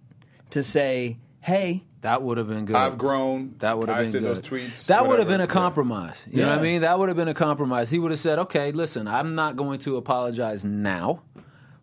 to 0.50 0.64
say, 0.64 1.20
hey." 1.42 1.84
That 2.02 2.22
would 2.22 2.38
have 2.38 2.50
been 2.50 2.66
good. 2.66 2.76
I've 2.76 2.98
grown. 2.98 3.56
That 3.60 3.78
would 3.78 3.88
have 3.88 3.98
I 3.98 4.04
been 4.04 4.12
did 4.12 4.24
good. 4.24 4.36
those 4.36 4.42
tweets. 4.42 4.88
that 4.88 5.08
would 5.08 5.20
have 5.20 5.28
been 5.30 5.40
a 5.40 5.48
compromise. 5.48 6.28
You 6.30 6.42
know 6.42 6.50
what 6.50 6.60
I 6.60 6.62
mean? 6.62 6.82
That 6.82 7.00
would 7.00 7.08
have 7.08 7.16
been 7.16 7.30
a 7.30 7.34
compromise. 7.34 7.92
He 7.92 7.98
would 7.98 8.12
have 8.12 8.20
said, 8.20 8.40
"Okay, 8.40 8.74
listen, 8.74 9.08
I'm 9.08 9.36
not 9.36 9.56
going 9.56 9.80
to 9.80 9.96
apologize 9.96 10.66
now, 10.66 11.22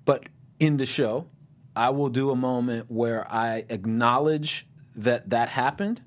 but 0.05 0.25
in 0.59 0.77
the 0.77 0.85
show, 0.85 1.27
I 1.75 1.89
will 1.89 2.11
do 2.11 2.31
a 2.31 2.37
moment 2.37 2.91
where 2.91 3.27
I 3.33 3.65
acknowledge 3.71 4.67
that 4.95 5.31
that 5.31 5.49
happened." 5.49 6.03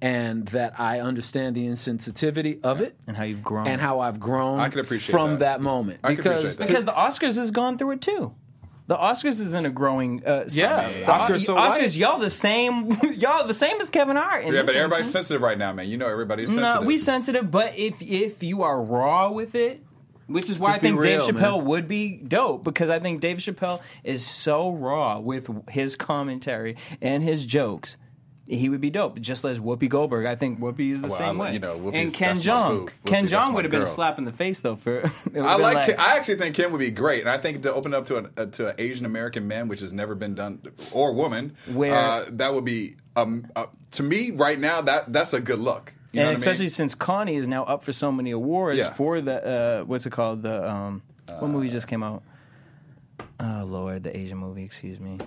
And 0.00 0.46
that 0.48 0.78
I 0.78 1.00
understand 1.00 1.56
the 1.56 1.66
insensitivity 1.66 2.62
of 2.64 2.80
it, 2.80 2.96
And 3.08 3.16
how 3.16 3.24
you've 3.24 3.42
grown. 3.42 3.66
and 3.66 3.80
how 3.80 3.98
I've 3.98 4.20
grown 4.20 4.60
I 4.60 4.68
can 4.68 4.78
appreciate 4.80 5.10
from 5.12 5.30
that. 5.32 5.38
that, 5.40 5.60
moment. 5.60 5.98
I 6.04 6.08
can 6.08 6.16
because 6.18 6.54
appreciate 6.56 6.58
that. 6.58 6.66
because 6.68 6.84
the 6.84 6.92
Oscars 6.92 7.36
has 7.36 7.50
gone 7.50 7.78
through 7.78 7.90
it 7.92 8.00
too. 8.00 8.32
The 8.86 8.96
Oscars 8.96 9.40
is 9.40 9.54
in 9.54 9.66
a 9.66 9.70
growing. 9.70 10.22
Uh, 10.24 10.44
Yeah, 10.48 10.88
the 10.88 10.98
the 11.00 11.04
Oscars 11.04 11.44
so 11.44 11.56
Oscars, 11.56 11.78
white. 11.78 11.96
y'all 11.96 12.18
the 12.20 12.30
same. 12.30 12.90
Y'all 13.16 13.46
the 13.46 13.52
same 13.54 13.80
as 13.80 13.90
Kevin 13.90 14.16
Hart. 14.16 14.44
in 14.44 14.54
Yeah, 14.54 14.62
but 14.62 14.74
everybody's 14.76 15.06
instance. 15.08 15.26
sensitive 15.26 15.42
right 15.42 15.58
now, 15.58 15.72
man. 15.72 15.88
You 15.88 15.98
know, 15.98 16.08
everybody's 16.08 16.54
No, 16.54 16.62
sensitive. 16.62 16.86
we 16.86 16.96
sensitive, 16.98 17.50
but 17.50 17.76
if 17.76 18.00
if 18.00 18.42
you 18.42 18.62
are 18.62 18.80
raw 18.80 19.30
with 19.30 19.54
it, 19.56 19.82
which 20.28 20.48
is 20.48 20.58
why 20.58 20.68
Just 20.68 20.78
I 20.78 20.82
be 20.82 20.88
think 20.90 21.02
Dave 21.02 21.20
Chappelle 21.22 21.56
man. 21.58 21.64
would 21.66 21.88
be 21.88 22.16
dope 22.16 22.62
because 22.64 22.88
I 22.88 22.98
think 23.00 23.20
Dave 23.20 23.38
Chappelle 23.38 23.80
is 24.04 24.24
so 24.24 24.70
raw 24.70 25.18
with 25.18 25.50
his 25.68 25.96
commentary 25.96 26.76
and 27.02 27.22
his 27.22 27.44
jokes. 27.44 27.96
He 28.50 28.70
would 28.70 28.80
be 28.80 28.88
dope, 28.88 29.20
just 29.20 29.44
as 29.44 29.60
Whoopi 29.60 29.90
Goldberg. 29.90 30.24
I 30.24 30.34
think 30.34 30.58
Whoopi 30.58 30.90
is 30.92 31.02
the 31.02 31.08
Well, 31.08 31.16
same 31.18 31.38
I- 31.38 31.44
way. 31.44 31.52
you 31.52 31.58
know, 31.58 31.78
Whoopi's- 31.78 31.94
and 31.96 32.14
Ken 32.14 32.36
Jeong. 32.38 32.88
Ken 33.04 33.28
Jeong 33.28 33.52
would 33.54 33.64
have 33.66 33.70
been 33.70 33.82
a 33.82 33.86
slap 33.86 34.16
in 34.16 34.24
the 34.24 34.32
face 34.32 34.60
though. 34.60 34.76
For 34.76 35.00
it 35.00 35.10
I 35.26 35.56
been 35.56 35.60
like. 35.60 35.86
Ken, 35.86 35.96
I 35.98 36.16
actually 36.16 36.36
think 36.36 36.54
Kim 36.54 36.72
would 36.72 36.78
be 36.78 36.90
great, 36.90 37.20
and 37.20 37.28
I 37.28 37.36
think 37.36 37.62
to 37.64 37.74
open 37.74 37.92
up 37.92 38.06
to 38.06 38.16
an 38.16 38.30
uh, 38.38 38.46
to 38.46 38.68
an 38.68 38.74
Asian 38.78 39.04
American 39.04 39.46
man, 39.46 39.68
which 39.68 39.80
has 39.80 39.92
never 39.92 40.14
been 40.14 40.34
done, 40.34 40.60
or 40.92 41.12
woman, 41.12 41.54
Where- 41.72 41.94
uh, 41.94 42.24
that 42.30 42.54
would 42.54 42.64
be 42.64 42.94
um, 43.16 43.46
uh, 43.54 43.66
to 43.92 44.02
me 44.02 44.30
right 44.30 44.58
now. 44.58 44.80
That 44.80 45.12
that's 45.12 45.34
a 45.34 45.40
good 45.40 45.58
look. 45.58 45.92
You 46.12 46.20
know 46.20 46.22
and 46.22 46.28
what 46.28 46.30
I 46.30 46.30
mean? 46.30 46.36
especially 46.36 46.68
since 46.70 46.94
Connie 46.94 47.36
is 47.36 47.46
now 47.46 47.64
up 47.64 47.82
for 47.84 47.92
so 47.92 48.10
many 48.10 48.30
awards 48.30 48.78
Yeah. 48.78 48.94
for 48.94 49.20
the 49.20 49.46
uh, 49.46 49.84
what's 49.84 50.06
it 50.06 50.10
called 50.10 50.40
the 50.42 50.66
um, 50.66 51.02
what 51.38 51.48
movie 51.48 51.68
just 51.68 51.86
came 51.86 52.02
out? 52.02 52.22
Oh 53.38 53.64
Lord, 53.66 54.04
the 54.04 54.16
Asian 54.16 54.38
movie. 54.38 54.64
Excuse 54.64 54.98
me. 55.00 55.18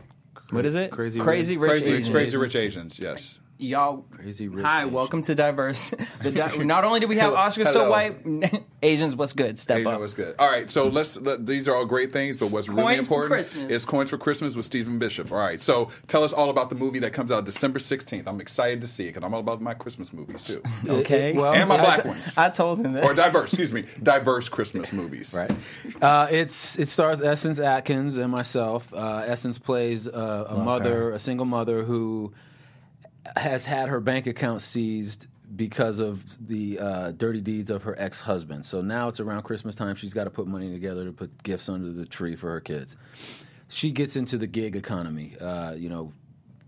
What 0.52 0.66
is 0.66 0.76
it? 0.76 0.91
Crazy 0.91 1.20
Crazy 1.20 1.58
Rich- 1.58 1.72
Rich, 1.72 1.82
crazy, 1.82 1.91
Asians. 1.97 2.10
crazy 2.14 2.38
rich 2.38 2.56
Asians. 2.56 2.99
Yes. 2.99 3.39
Y'all, 3.62 4.03
Crazy 4.09 4.47
Rich 4.47 4.66
hi, 4.66 4.80
Asians. 4.80 4.91
welcome 4.93 5.22
to 5.22 5.36
diverse. 5.36 5.93
The 6.22 6.32
di- 6.32 6.57
not 6.64 6.84
only 6.84 6.99
do 6.99 7.07
we 7.07 7.18
have 7.18 7.34
Oscars 7.34 7.68
so 7.68 7.89
white, 7.89 8.64
Asians, 8.84 9.16
what's 9.16 9.34
good? 9.34 9.57
Step 9.57 9.78
Asian 9.80 9.91
up. 9.93 9.99
was 9.99 10.14
good. 10.14 10.36
All 10.38 10.49
right, 10.49 10.70
so 10.70 10.86
let's. 10.88 11.20
Let, 11.20 11.45
these 11.47 11.68
are 11.68 11.76
all 11.76 11.86
great 11.86 12.12
things, 12.12 12.38
but 12.38 12.47
what's 12.51 12.68
really 12.70 12.95
Coins 12.95 13.07
for 13.07 13.24
important 13.24 13.72
is 13.72 13.86
coins 13.86 14.09
for 14.12 14.18
Christmas 14.20 14.55
with 14.55 14.66
Stephen 14.66 14.99
Bishop. 14.99 15.32
All 15.32 15.38
right, 15.39 15.59
so 15.62 15.89
tell 16.07 16.24
us 16.24 16.32
all 16.34 16.49
about 16.51 16.70
the 16.70 16.76
movie 16.76 16.99
that 16.99 17.14
comes 17.14 17.32
out 17.32 17.45
December 17.45 17.80
sixteenth. 17.80 18.28
I'm 18.28 18.39
excited 18.41 18.82
to 18.82 18.88
see 18.88 19.05
it 19.05 19.14
because 19.14 19.24
I'm 19.24 19.34
all 19.34 19.39
about 19.39 19.62
my 19.62 19.74
Christmas 19.74 20.12
movies 20.14 20.43
too, 20.43 20.62
Okay. 20.88 21.34
Well, 21.34 21.53
and 21.53 21.68
my 21.70 21.76
I 21.76 21.82
black 21.82 22.03
t- 22.03 22.09
ones, 22.09 22.38
I 22.38 22.49
told 22.49 22.80
him 22.86 22.93
that. 22.93 23.03
or 23.03 23.14
diverse. 23.16 23.53
Excuse 23.53 23.74
me, 23.74 23.86
diverse 24.03 24.47
Christmas 24.49 24.93
movies. 24.93 25.34
Right. 25.36 25.51
Uh, 26.03 26.28
it's 26.30 26.78
it 26.78 26.88
stars 26.88 27.20
Essence 27.22 27.59
Atkins 27.59 28.18
and 28.18 28.32
myself. 28.32 28.93
Uh, 28.93 29.24
Essence 29.26 29.57
plays 29.57 30.07
uh, 30.07 30.45
a 30.49 30.55
mother, 30.57 31.12
a 31.14 31.20
single 31.20 31.45
mother 31.47 31.84
who 31.84 32.32
has 33.36 33.65
had 33.65 33.89
her 33.89 33.99
bank 33.99 34.28
account 34.28 34.61
seized 34.61 35.28
because 35.55 35.99
of 35.99 36.24
the 36.47 36.80
uh, 36.80 37.11
dirty 37.11 37.41
deeds 37.41 37.69
of 37.69 37.84
her 37.84 37.99
ex 37.99 38.22
husband. 38.22 38.65
So 38.65 38.82
now 38.82 39.09
it's 39.09 39.19
around 39.19 39.43
Christmas 39.43 39.76
time. 39.76 39.95
She's 39.95 40.13
got 40.13 40.24
to 40.26 40.30
put 40.30 40.47
money 40.47 40.72
together 40.72 41.05
to 41.05 41.11
put 41.11 41.43
gifts 41.43 41.67
under 41.69 41.91
the 41.91 42.05
tree 42.05 42.36
for 42.36 42.49
her 42.51 42.61
kids. 42.61 42.95
She 43.67 43.91
gets 43.91 44.15
into 44.15 44.38
the 44.38 44.47
gig 44.47 44.76
economy. 44.76 45.36
Uh, 45.39 45.74
you 45.74 45.89
know. 45.89 46.13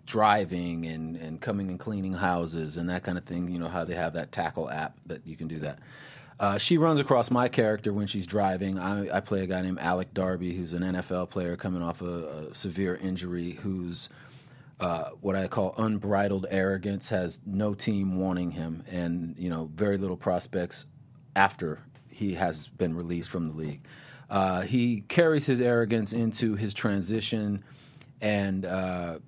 Driving 0.06 0.86
and, 0.86 1.16
and 1.16 1.40
coming 1.40 1.70
and 1.70 1.80
cleaning 1.80 2.12
houses 2.12 2.76
and 2.76 2.90
that 2.90 3.04
kind 3.04 3.18
of 3.18 3.24
thing. 3.24 3.48
You 3.48 3.58
know 3.58 3.70
how 3.70 3.86
they 3.86 3.96
have 3.96 4.14
that 4.14 4.34
tackle 4.34 4.70
app 4.70 4.98
that 5.06 5.26
you 5.26 5.38
can 5.38 5.48
do 5.48 5.60
that. 5.60 5.80
Uh, 6.40 6.58
she 6.58 6.78
runs 6.78 7.00
across 7.00 7.32
my 7.32 7.48
character 7.48 7.94
when 7.94 8.08
she's 8.08 8.26
driving. 8.26 8.78
I, 8.78 9.18
I 9.18 9.20
play 9.22 9.44
a 9.44 9.48
guy 9.48 9.62
named 9.62 9.80
Alec 9.80 10.14
Darby, 10.14 10.54
who's 10.54 10.74
an 10.74 10.82
NFL 10.82 11.30
player 11.30 11.56
coming 11.56 11.82
off 11.82 12.02
a, 12.02 12.50
a 12.50 12.56
severe 12.56 12.96
injury, 12.96 13.52
who's 13.52 14.10
uh, 14.84 15.12
what 15.22 15.34
I 15.34 15.48
call 15.48 15.74
unbridled 15.78 16.46
arrogance, 16.50 17.08
has 17.08 17.40
no 17.46 17.74
team 17.74 18.18
wanting 18.18 18.52
him, 18.52 18.84
and 18.92 19.34
you 19.38 19.50
know 19.50 19.70
very 19.74 19.98
little 19.98 20.18
prospects 20.18 20.84
after 21.38 21.80
he 22.10 22.34
has 22.34 22.68
been 22.68 22.94
released 22.94 23.30
from 23.30 23.48
the 23.48 23.56
league. 23.56 23.88
Uh, 24.30 24.62
he 24.62 25.06
carries 25.08 25.46
his 25.46 25.62
arrogance 25.62 26.12
into 26.12 26.56
his 26.56 26.74
transition, 26.74 27.64
and 28.20 28.66
uh, 28.66 29.20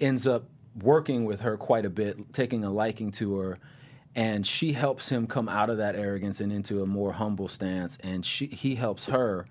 ends 0.00 0.26
up 0.26 0.44
working 0.80 1.26
with 1.26 1.40
her 1.40 1.58
quite 1.58 1.84
a 1.84 1.90
bit, 1.90 2.32
taking 2.32 2.64
a 2.64 2.70
liking 2.70 3.12
to 3.12 3.36
her, 3.36 3.58
and 4.16 4.46
she 4.46 4.72
helps 4.72 5.10
him 5.10 5.26
come 5.26 5.50
out 5.50 5.68
of 5.68 5.76
that 5.76 5.96
arrogance 5.96 6.40
and 6.40 6.50
into 6.50 6.82
a 6.82 6.86
more 6.86 7.12
humble 7.12 7.48
stance, 7.48 7.98
and 7.98 8.24
she 8.24 8.46
he 8.46 8.76
helps 8.76 9.04
her 9.04 9.44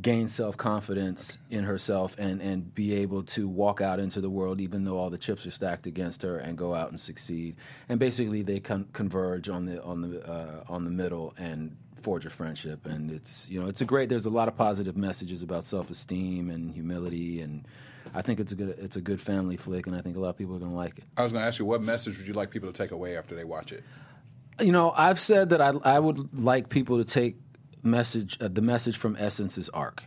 gain 0.00 0.28
self 0.28 0.56
confidence 0.56 1.38
in 1.50 1.64
herself 1.64 2.14
and 2.18 2.40
and 2.42 2.74
be 2.74 2.94
able 2.94 3.22
to 3.22 3.48
walk 3.48 3.80
out 3.80 3.98
into 3.98 4.20
the 4.20 4.30
world 4.30 4.60
even 4.60 4.84
though 4.84 4.98
all 4.98 5.10
the 5.10 5.18
chips 5.18 5.46
are 5.46 5.50
stacked 5.50 5.86
against 5.86 6.22
her 6.22 6.38
and 6.38 6.58
go 6.58 6.74
out 6.74 6.90
and 6.90 7.00
succeed. 7.00 7.56
And 7.88 7.98
basically, 7.98 8.42
they 8.42 8.60
con- 8.60 8.88
converge 8.92 9.48
on 9.48 9.66
the 9.66 9.82
on 9.82 10.02
the 10.02 10.26
uh, 10.28 10.64
on 10.68 10.84
the 10.84 10.90
middle 10.90 11.34
and 11.38 11.76
forge 12.02 12.26
a 12.26 12.30
friendship. 12.30 12.86
And 12.86 13.10
it's 13.10 13.46
you 13.48 13.60
know 13.60 13.68
it's 13.68 13.80
a 13.80 13.84
great. 13.84 14.08
There's 14.08 14.26
a 14.26 14.30
lot 14.30 14.48
of 14.48 14.56
positive 14.56 14.96
messages 14.96 15.42
about 15.42 15.64
self 15.64 15.90
esteem 15.90 16.50
and 16.50 16.72
humility 16.72 17.40
and. 17.40 17.66
I 18.14 18.22
think 18.22 18.38
it's 18.38 18.52
a 18.52 18.54
good 18.54 18.78
it's 18.78 18.94
a 18.94 19.00
good 19.00 19.20
family 19.20 19.56
flick, 19.56 19.88
and 19.88 19.96
I 19.96 20.00
think 20.00 20.16
a 20.16 20.20
lot 20.20 20.28
of 20.28 20.38
people 20.38 20.54
are 20.54 20.60
going 20.60 20.70
to 20.70 20.76
like 20.76 20.96
it. 20.96 21.04
I 21.16 21.24
was 21.24 21.32
going 21.32 21.42
to 21.42 21.46
ask 21.46 21.58
you, 21.58 21.64
what 21.64 21.82
message 21.82 22.16
would 22.16 22.28
you 22.28 22.34
like 22.34 22.52
people 22.52 22.70
to 22.70 22.72
take 22.72 22.92
away 22.92 23.16
after 23.16 23.34
they 23.34 23.42
watch 23.42 23.72
it? 23.72 23.82
You 24.60 24.70
know, 24.70 24.92
I've 24.96 25.18
said 25.18 25.50
that 25.50 25.60
I, 25.60 25.70
I 25.84 25.98
would 25.98 26.40
like 26.40 26.68
people 26.68 26.98
to 26.98 27.04
take 27.04 27.45
message 27.86 28.36
uh, 28.40 28.48
the 28.48 28.62
message 28.62 28.96
from 28.96 29.16
Essence 29.18 29.58
is 29.58 29.68
arc. 29.70 30.02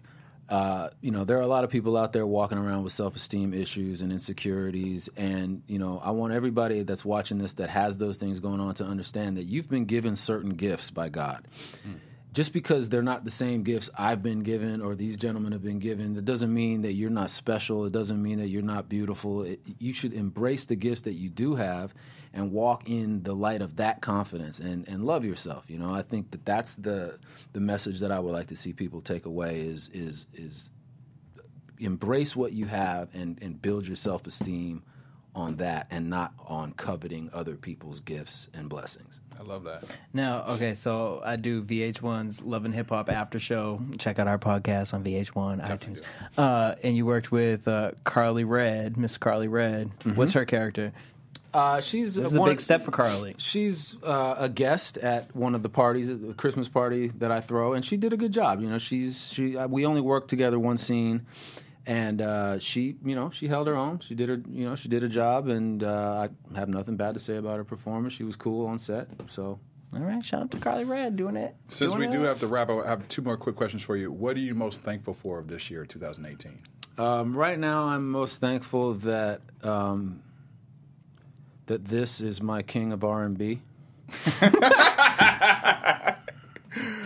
Uh, 0.49 0.89
you 0.99 1.11
know, 1.11 1.25
there 1.25 1.37
are 1.37 1.41
a 1.41 1.47
lot 1.47 1.63
of 1.63 1.69
people 1.69 1.95
out 1.95 2.11
there 2.11 2.25
walking 2.25 2.57
around 2.57 2.83
with 2.83 2.91
self-esteem 2.91 3.53
issues 3.53 4.01
and 4.01 4.11
insecurities, 4.11 5.07
and 5.15 5.61
you 5.67 5.77
know, 5.77 6.01
I 6.03 6.09
want 6.11 6.33
everybody 6.33 6.81
that's 6.81 7.05
watching 7.05 7.37
this 7.37 7.53
that 7.53 7.69
has 7.69 7.99
those 7.99 8.17
things 8.17 8.39
going 8.39 8.59
on 8.59 8.73
to 8.75 8.83
understand 8.83 9.37
that 9.37 9.43
you've 9.43 9.69
been 9.69 9.85
given 9.85 10.15
certain 10.15 10.55
gifts 10.55 10.89
by 10.89 11.09
God. 11.09 11.47
Just 12.39 12.53
because 12.53 12.87
they're 12.87 13.01
not 13.01 13.25
the 13.25 13.31
same 13.31 13.63
gifts 13.63 13.89
I've 13.97 14.23
been 14.23 14.43
given 14.43 14.79
or 14.79 14.95
these 14.95 15.17
gentlemen 15.17 15.51
have 15.51 15.61
been 15.61 15.79
given, 15.79 16.13
that 16.13 16.23
doesn't 16.23 16.53
mean 16.53 16.83
that 16.83 16.93
you're 16.93 17.09
not 17.09 17.31
special. 17.31 17.83
It 17.83 17.91
doesn't 17.91 18.23
mean 18.23 18.37
that 18.37 18.47
you're 18.47 18.61
not 18.61 18.87
beautiful. 18.87 19.43
It, 19.43 19.59
you 19.77 19.91
should 19.91 20.13
embrace 20.13 20.63
the 20.63 20.77
gifts 20.77 21.01
that 21.01 21.15
you 21.15 21.27
do 21.27 21.55
have 21.55 21.93
and 22.33 22.53
walk 22.53 22.89
in 22.89 23.23
the 23.23 23.35
light 23.35 23.61
of 23.61 23.75
that 23.75 23.99
confidence 23.99 24.57
and, 24.57 24.87
and 24.87 25.03
love 25.03 25.25
yourself. 25.25 25.65
You 25.67 25.79
know, 25.79 25.93
I 25.93 26.01
think 26.01 26.31
that 26.31 26.45
that's 26.45 26.75
the 26.75 27.19
the 27.51 27.59
message 27.59 27.99
that 27.99 28.09
I 28.09 28.21
would 28.21 28.31
like 28.31 28.47
to 28.47 28.55
see 28.55 28.71
people 28.71 29.01
take 29.01 29.25
away 29.25 29.59
is 29.59 29.89
is 29.93 30.25
is 30.33 30.71
embrace 31.77 32.37
what 32.37 32.53
you 32.53 32.67
have 32.67 33.13
and, 33.13 33.37
and 33.41 33.61
build 33.61 33.85
your 33.85 33.97
self 33.97 34.25
esteem 34.25 34.83
on 35.35 35.57
that 35.57 35.87
and 35.91 36.09
not 36.09 36.31
on 36.47 36.71
coveting 36.71 37.29
other 37.33 37.57
people's 37.57 37.99
gifts 37.99 38.47
and 38.53 38.69
blessings. 38.69 39.19
I 39.39 39.43
love 39.43 39.63
that. 39.63 39.85
Now, 40.13 40.43
okay, 40.49 40.73
so 40.73 41.21
I 41.23 41.37
do 41.37 41.63
VH1's 41.63 42.41
Love 42.41 42.65
and 42.65 42.75
Hip 42.75 42.89
Hop 42.89 43.09
After 43.09 43.39
Show. 43.39 43.79
Check 43.97 44.19
out 44.19 44.27
our 44.27 44.37
podcast 44.37 44.93
on 44.93 45.03
VH1, 45.03 45.65
iTunes. 45.65 46.01
Uh, 46.37 46.75
and 46.83 46.97
you 46.97 47.05
worked 47.05 47.31
with 47.31 47.65
uh, 47.67 47.91
Karlie 48.03 48.43
Redd, 48.47 48.97
Miss 48.97 49.17
Karlie 49.17 49.47
Redd. 49.49 49.91
What's 50.15 50.33
her 50.33 50.43
character? 50.43 50.91
Uh, 51.53 51.79
she's 51.81 52.15
This 52.15 52.27
is 52.27 52.35
a 52.35 52.43
big 52.43 52.59
step 52.59 52.83
for 52.83 52.91
Karlie. 52.91 53.33
She's 53.39 53.95
uh, 54.03 54.35
a 54.37 54.49
guest 54.49 54.97
at 54.97 55.33
one 55.35 55.55
of 55.55 55.63
the 55.63 55.69
parties, 55.69 56.07
the 56.07 56.33
Christmas 56.33 56.67
party 56.67 57.07
that 57.17 57.31
I 57.31 57.39
throw, 57.41 57.73
and 57.73 57.83
she 57.83 57.95
did 57.97 58.11
a 58.13 58.17
good 58.17 58.31
job. 58.33 58.61
You 58.61 58.69
know, 58.69 58.77
she's 58.77 59.29
she. 59.31 59.57
uh, 59.57 59.67
We 59.67 59.85
only 59.85 60.01
worked 60.01 60.29
together 60.29 60.59
one 60.59 60.77
scene, 60.77 61.25
and 61.89 62.21
uh, 62.21 62.59
she, 62.59 62.97
you 63.03 63.15
know, 63.15 63.31
she 63.31 63.47
held 63.47 63.65
her 63.65 63.75
own. 63.75 63.99
She 63.99 64.13
did 64.13 64.29
her, 64.29 64.39
you 64.51 64.69
know, 64.69 64.75
she 64.75 64.87
did 64.87 65.03
a 65.03 65.07
job, 65.07 65.47
and 65.47 65.83
uh, 65.83 66.27
I 66.53 66.57
have 66.57 66.69
nothing 66.69 66.97
bad 66.97 67.15
to 67.15 67.19
say 67.19 67.35
about 67.37 67.57
her 67.57 67.63
performance. 67.63 68.13
She 68.13 68.23
was 68.23 68.35
cool 68.35 68.67
on 68.67 68.77
set, 68.77 69.07
so. 69.27 69.59
All 69.91 69.99
right, 70.01 70.23
shout 70.23 70.43
out 70.43 70.51
to 70.51 70.57
Karlie 70.57 70.87
Redd 70.87 71.15
doing 71.15 71.35
it. 71.35 71.55
Since 71.69 71.95
we 71.95 72.05
Doing 72.05 72.11
do 72.11 72.21
have 72.21 72.39
to 72.41 72.47
wrap, 72.47 72.69
I 72.69 72.87
have 72.87 73.07
two 73.07 73.23
more 73.23 73.37
quick 73.37 73.55
questions 73.55 73.81
for 73.81 73.97
you. 73.97 74.11
What 74.11 74.35
are 74.37 74.39
you 74.39 74.53
most 74.53 74.83
thankful 74.83 75.15
for 75.15 75.39
of 75.39 75.47
this 75.47 75.71
year, 75.71 75.83
2018? 75.83 76.59
Um, 76.99 77.35
right 77.35 77.57
now, 77.57 77.85
I'm 77.85 78.07
most 78.07 78.39
thankful 78.39 78.93
that 78.93 79.41
um, 79.63 80.21
that 81.65 81.85
this 81.85 82.21
is 82.21 82.39
my 82.39 82.61
king 82.61 82.93
of 82.93 83.03
R&B. 83.03 83.61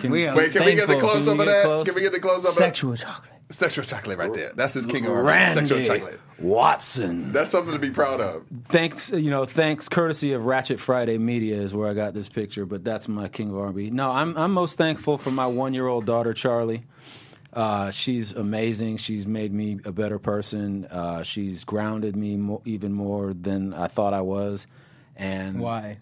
we 0.04 0.30
Wait, 0.30 0.52
can 0.52 0.66
we 0.66 0.76
get 0.76 0.90
the 0.90 0.98
close 1.00 1.26
up 1.26 1.40
of 1.40 1.46
that? 1.46 1.64
close? 1.64 1.86
Can 1.86 1.96
we 1.96 2.02
get 2.02 2.12
the 2.12 2.20
close 2.20 2.44
up? 2.44 2.52
Sexual 2.52 2.98
chocolate. 2.98 3.33
That? 3.58 3.66
Sexual 3.66 3.86
chocolate 3.86 4.18
right 4.18 4.34
there. 4.34 4.52
That's 4.56 4.74
his 4.74 4.86
king 4.86 5.06
of 5.06 5.12
R&B. 5.14 5.28
Randy 5.28 5.68
Sexual 5.68 5.84
chocolate. 5.98 6.20
Watson. 6.40 7.32
That's 7.32 7.50
something 7.50 7.74
to 7.74 7.80
be 7.80 7.90
proud 7.90 8.20
of. 8.22 8.44
Thanks, 8.66 9.12
you 9.12 9.30
know, 9.30 9.46
thanks 9.46 9.88
courtesy 9.88 10.34
of 10.34 10.46
Ratchet 10.46 10.80
Friday 10.80 11.18
Media 11.18 11.56
is 11.56 11.74
where 11.74 11.90
I 11.90 11.94
got 11.94 12.14
this 12.14 12.30
picture, 12.30 12.66
but 12.66 12.84
that's 12.84 13.08
my 13.08 13.28
king 13.28 13.50
of 13.50 13.58
R&B. 13.58 13.90
No, 13.90 14.12
I'm 14.12 14.36
I'm 14.38 14.52
most 14.52 14.78
thankful 14.78 15.18
for 15.18 15.32
my 15.32 15.48
one 15.48 15.74
year 15.74 15.88
old 15.88 16.06
daughter 16.06 16.34
Charlie. 16.34 16.84
Uh, 17.54 17.92
she's 17.92 18.32
amazing. 18.32 18.98
She's 18.98 19.28
made 19.28 19.54
me 19.54 19.80
a 19.86 19.92
better 19.92 20.18
person. 20.18 20.86
Uh, 20.86 21.22
she's 21.24 21.64
grounded 21.64 22.16
me 22.16 22.36
mo- 22.36 22.62
even 22.66 22.92
more 22.94 23.34
than 23.34 23.74
I 23.76 23.88
thought 23.88 24.14
I 24.14 24.22
was, 24.22 24.66
and 25.16 25.60
Why? 25.60 25.98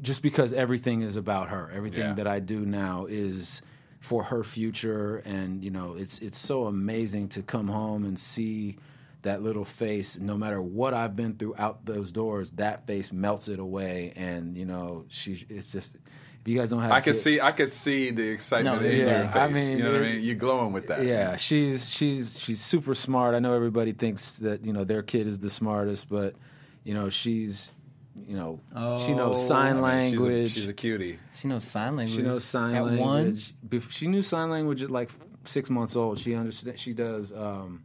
just 0.00 0.22
because 0.22 0.52
everything 0.54 1.02
is 1.02 1.16
about 1.16 1.50
her. 1.50 1.70
Everything 1.74 2.00
Yeah. 2.00 2.14
that 2.14 2.26
I 2.26 2.40
do 2.40 2.60
now 2.64 3.04
is 3.08 3.60
for 4.06 4.22
her 4.22 4.44
future, 4.44 5.16
and 5.24 5.64
you 5.64 5.70
know, 5.70 5.96
it's 5.98 6.20
it's 6.20 6.38
so 6.38 6.66
amazing 6.66 7.28
to 7.30 7.42
come 7.42 7.66
home 7.66 8.04
and 8.04 8.16
see 8.16 8.76
that 9.22 9.42
little 9.42 9.64
face. 9.64 10.16
No 10.16 10.38
matter 10.38 10.62
what 10.62 10.94
I've 10.94 11.16
been 11.16 11.34
through 11.34 11.56
out 11.58 11.84
those 11.84 12.12
doors, 12.12 12.52
that 12.52 12.86
face 12.86 13.12
melts 13.12 13.48
it 13.48 13.58
away, 13.58 14.12
and 14.14 14.56
you 14.56 14.64
know, 14.64 15.06
she. 15.08 15.44
It's 15.48 15.72
just 15.72 15.96
if 15.96 16.46
you 16.46 16.56
guys 16.56 16.70
don't 16.70 16.82
have, 16.82 16.92
I 16.92 17.00
could 17.00 17.16
see, 17.16 17.40
I 17.40 17.50
could 17.50 17.72
see 17.72 18.12
the 18.12 18.28
excitement 18.28 18.80
No, 18.80 18.88
in 18.88 18.96
yeah, 18.96 19.22
your 19.22 19.26
face. 19.26 19.36
I 19.36 19.48
mean, 19.48 19.78
you 19.78 19.82
know 19.82 19.92
what 19.92 20.02
I 20.02 20.04
mean? 20.04 20.22
You're 20.22 20.36
glowing 20.36 20.72
with 20.72 20.86
that. 20.86 21.04
Yeah, 21.04 21.36
she's 21.36 21.90
she's 21.90 22.38
she's 22.38 22.60
super 22.60 22.94
smart. 22.94 23.34
I 23.34 23.40
know 23.40 23.54
everybody 23.54 23.92
thinks 23.92 24.38
that 24.38 24.64
you 24.64 24.72
know 24.72 24.84
their 24.84 25.02
kid 25.02 25.26
is 25.26 25.40
the 25.40 25.50
smartest, 25.50 26.08
but 26.08 26.36
you 26.84 26.94
know 26.94 27.10
she's 27.10 27.72
you 28.26 28.36
know 28.36 28.60
she 29.06 29.14
knows 29.14 29.38
Oh. 29.42 29.46
sign 29.46 29.78
I 29.78 30.00
mean, 30.00 30.10
she's 30.10 30.20
a- 30.20 30.22
language. 30.22 30.50
She's 30.52 30.68
a, 30.68 30.72
cutie. 30.74 31.18
She 31.34 31.48
knows 31.48 31.64
sign 31.64 31.96
language. 31.96 32.16
She 32.16 32.22
knows 32.22 32.44
sign 32.44 32.74
At 32.74 32.84
language. 32.86 33.54
one? 33.70 33.80
She 33.90 34.06
knew 34.08 34.22
sign 34.22 34.50
language 34.50 34.82
at 34.82 34.90
like 34.90 35.10
six 35.44 35.68
months 35.70 35.96
old. 35.96 36.18
She 36.18 36.34
understand. 36.34 36.78
She 36.78 36.92
does. 36.92 37.32
Um, 37.32 37.84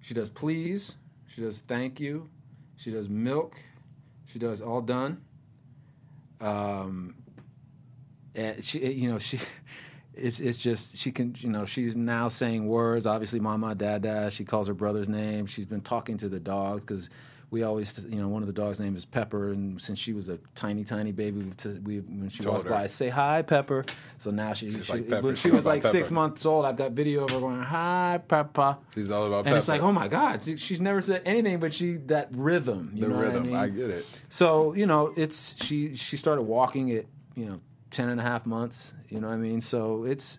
she 0.00 0.14
does 0.14 0.28
please. 0.28 0.96
She 1.28 1.40
does 1.40 1.58
thank 1.58 1.98
you. 2.00 2.28
She 2.76 2.90
does 2.90 3.08
milk. 3.08 3.54
She 4.26 4.38
does 4.38 4.60
all 4.60 4.80
done. 4.80 5.22
Um, 6.40 7.14
and 8.34 8.64
she, 8.64 8.78
you 8.92 9.10
know, 9.10 9.18
she. 9.18 9.38
It's 10.14 10.40
it's 10.40 10.58
just 10.58 10.94
she 10.94 11.10
can 11.10 11.34
you 11.38 11.48
know 11.48 11.64
she's 11.64 11.96
now 11.96 12.28
saying 12.28 12.66
words 12.66 13.06
obviously 13.06 13.40
mama 13.40 13.74
dada 13.74 14.30
she 14.30 14.44
calls 14.44 14.68
her 14.68 14.74
brother's 14.74 15.08
name 15.08 15.46
she's 15.46 15.64
been 15.64 15.80
talking 15.80 16.18
to 16.18 16.28
the 16.28 16.38
dogs 16.38 16.82
because 16.82 17.08
we 17.52 17.62
always 17.62 18.04
you 18.08 18.18
know 18.18 18.26
one 18.26 18.42
of 18.42 18.46
the 18.48 18.52
dogs 18.52 18.80
name 18.80 18.96
is 18.96 19.04
Pepper 19.04 19.52
and 19.52 19.80
since 19.80 19.98
she 19.98 20.12
was 20.12 20.28
a 20.28 20.38
tiny 20.56 20.82
tiny 20.82 21.12
baby 21.12 21.42
we, 21.42 21.50
t- 21.52 21.78
we 21.84 21.98
when 22.00 22.28
she 22.30 22.42
Told 22.42 22.54
walks 22.54 22.64
her. 22.64 22.70
by 22.70 22.86
say 22.88 23.08
hi 23.10 23.42
Pepper 23.42 23.84
so 24.18 24.30
now 24.32 24.54
she, 24.54 24.72
She's 24.72 24.86
she 24.86 24.92
like 24.94 25.08
Pepper. 25.08 25.26
when 25.26 25.36
She 25.36 25.50
was 25.50 25.64
like 25.66 25.82
about 25.82 25.92
six 25.92 26.08
Pepper. 26.08 26.14
months 26.14 26.44
old 26.46 26.64
I've 26.64 26.76
got 26.76 26.92
video 26.92 27.24
of 27.24 27.30
her 27.30 27.38
going 27.40 27.62
hi 27.62 28.20
Pepper 28.26 28.78
She's 28.94 29.10
all 29.12 29.26
about 29.26 29.46
and 29.46 29.54
it's 29.56 29.66
Pepper. 29.66 29.78
like 29.82 29.88
oh 29.88 29.92
my 29.92 30.08
god 30.08 30.42
she's 30.58 30.80
never 30.80 31.02
said 31.02 31.22
anything 31.24 31.60
but 31.60 31.72
she 31.74 31.98
that 32.06 32.28
rhythm 32.32 32.90
you 32.94 33.02
the 33.02 33.08
know 33.08 33.16
what 33.16 33.22
rhythm. 33.26 33.54
I, 33.54 33.58
I, 33.64 33.66
mean? 33.66 33.76
get 33.76 33.90
it. 33.90 34.06
So 34.30 34.72
you 34.72 34.86
know, 34.86 35.12
it's 35.16 35.54
she 35.62 35.94
she 35.94 36.16
started 36.16 36.42
walking 36.42 36.90
at 36.90 37.04
you 37.36 37.44
know 37.44 37.60
10 37.90 38.08
and 38.08 38.18
a 38.18 38.22
half 38.24 38.46
months. 38.46 38.94
You 39.10 39.20
know 39.20 39.28
what 39.28 39.34
I 39.34 39.36
mean? 39.36 39.60
So 39.60 40.04
it's 40.04 40.38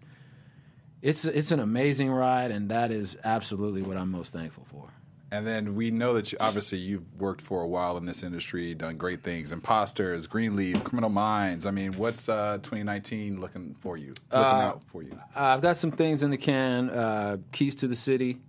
it's 1.03 1.25
it's 1.25 1.51
an 1.51 1.59
amazing 1.59 2.09
ride, 2.09 2.49
and 2.49 2.69
that 2.69 2.89
is 2.91 3.17
absolutely 3.23 3.81
what 3.83 3.97
I'm 3.97 4.09
most 4.09 4.31
thankful 4.33 4.65
for. 4.71 4.87
And 5.33 5.47
then 5.47 5.73
we 5.73 5.89
know 5.89 6.13
that 6.13 6.31
you, 6.31 6.37
obviously 6.39 6.77
you've 6.77 7.11
worked 7.17 7.41
for 7.41 7.63
a 7.63 7.67
while 7.67 7.97
in 7.97 8.05
this 8.05 8.21
industry, 8.21 8.75
done 8.75 8.97
great 8.97 9.23
things. 9.23 9.51
Imposters, 9.51 10.27
Greenleaf, 10.27 10.83
Criminal 10.83 11.09
Minds. 11.09 11.65
I 11.65 11.71
mean, 11.71 11.93
what's 11.93 12.29
uh, 12.29 12.59
2019 12.61 13.41
looking 13.41 13.75
for 13.79 13.97
you? 13.97 14.13
Looking 14.31 14.61
out 14.61 14.83
for 14.83 15.01
you? 15.01 15.17
Uh, 15.35 15.39
I've 15.39 15.63
got 15.63 15.77
some 15.77 15.89
things 15.89 16.21
in 16.21 16.29
the 16.29 16.37
can. 16.37 16.91
Uh, 16.91 17.37
Keys 17.51 17.77
to 17.77 17.87
the 17.87 17.95
City 17.95 18.41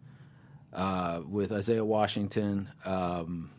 uh, 0.74 1.22
with 1.26 1.52
Isaiah 1.52 1.86
Washington. 1.86 2.68
Um, 2.84 3.50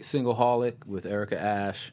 Single 0.00 0.36
Holic 0.36 0.86
with 0.86 1.06
Erica 1.06 1.40
Ash. 1.40 1.92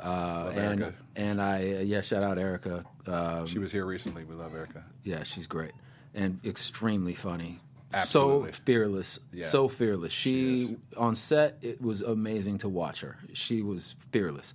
Uh, 0.00 0.50
and 0.54 0.80
Erica. 0.80 0.94
and 1.14 1.42
I 1.42 1.56
uh, 1.56 1.80
yeah 1.80 2.00
shout 2.00 2.22
out 2.22 2.38
Erica. 2.38 2.86
Um, 3.06 3.46
She 3.46 3.58
was 3.58 3.70
here 3.70 3.84
recently. 3.84 4.24
We 4.24 4.34
love 4.34 4.54
Erica. 4.54 4.82
Yeah, 5.04 5.24
she's 5.24 5.46
great 5.46 5.72
and 6.14 6.40
extremely 6.44 7.14
funny. 7.14 7.60
Absolutely. 7.94 8.52
So 8.52 8.58
fearless. 8.64 9.20
Yeah. 9.32 9.48
So 9.48 9.68
fearless. 9.68 10.12
She 10.12 10.66
She, 10.68 10.76
on 10.96 11.16
set 11.16 11.58
it 11.62 11.80
was 11.80 12.02
amazing 12.02 12.58
to 12.58 12.68
watch 12.68 13.00
her. 13.00 13.16
She 13.32 13.62
was 13.62 13.94
fearless. 14.12 14.54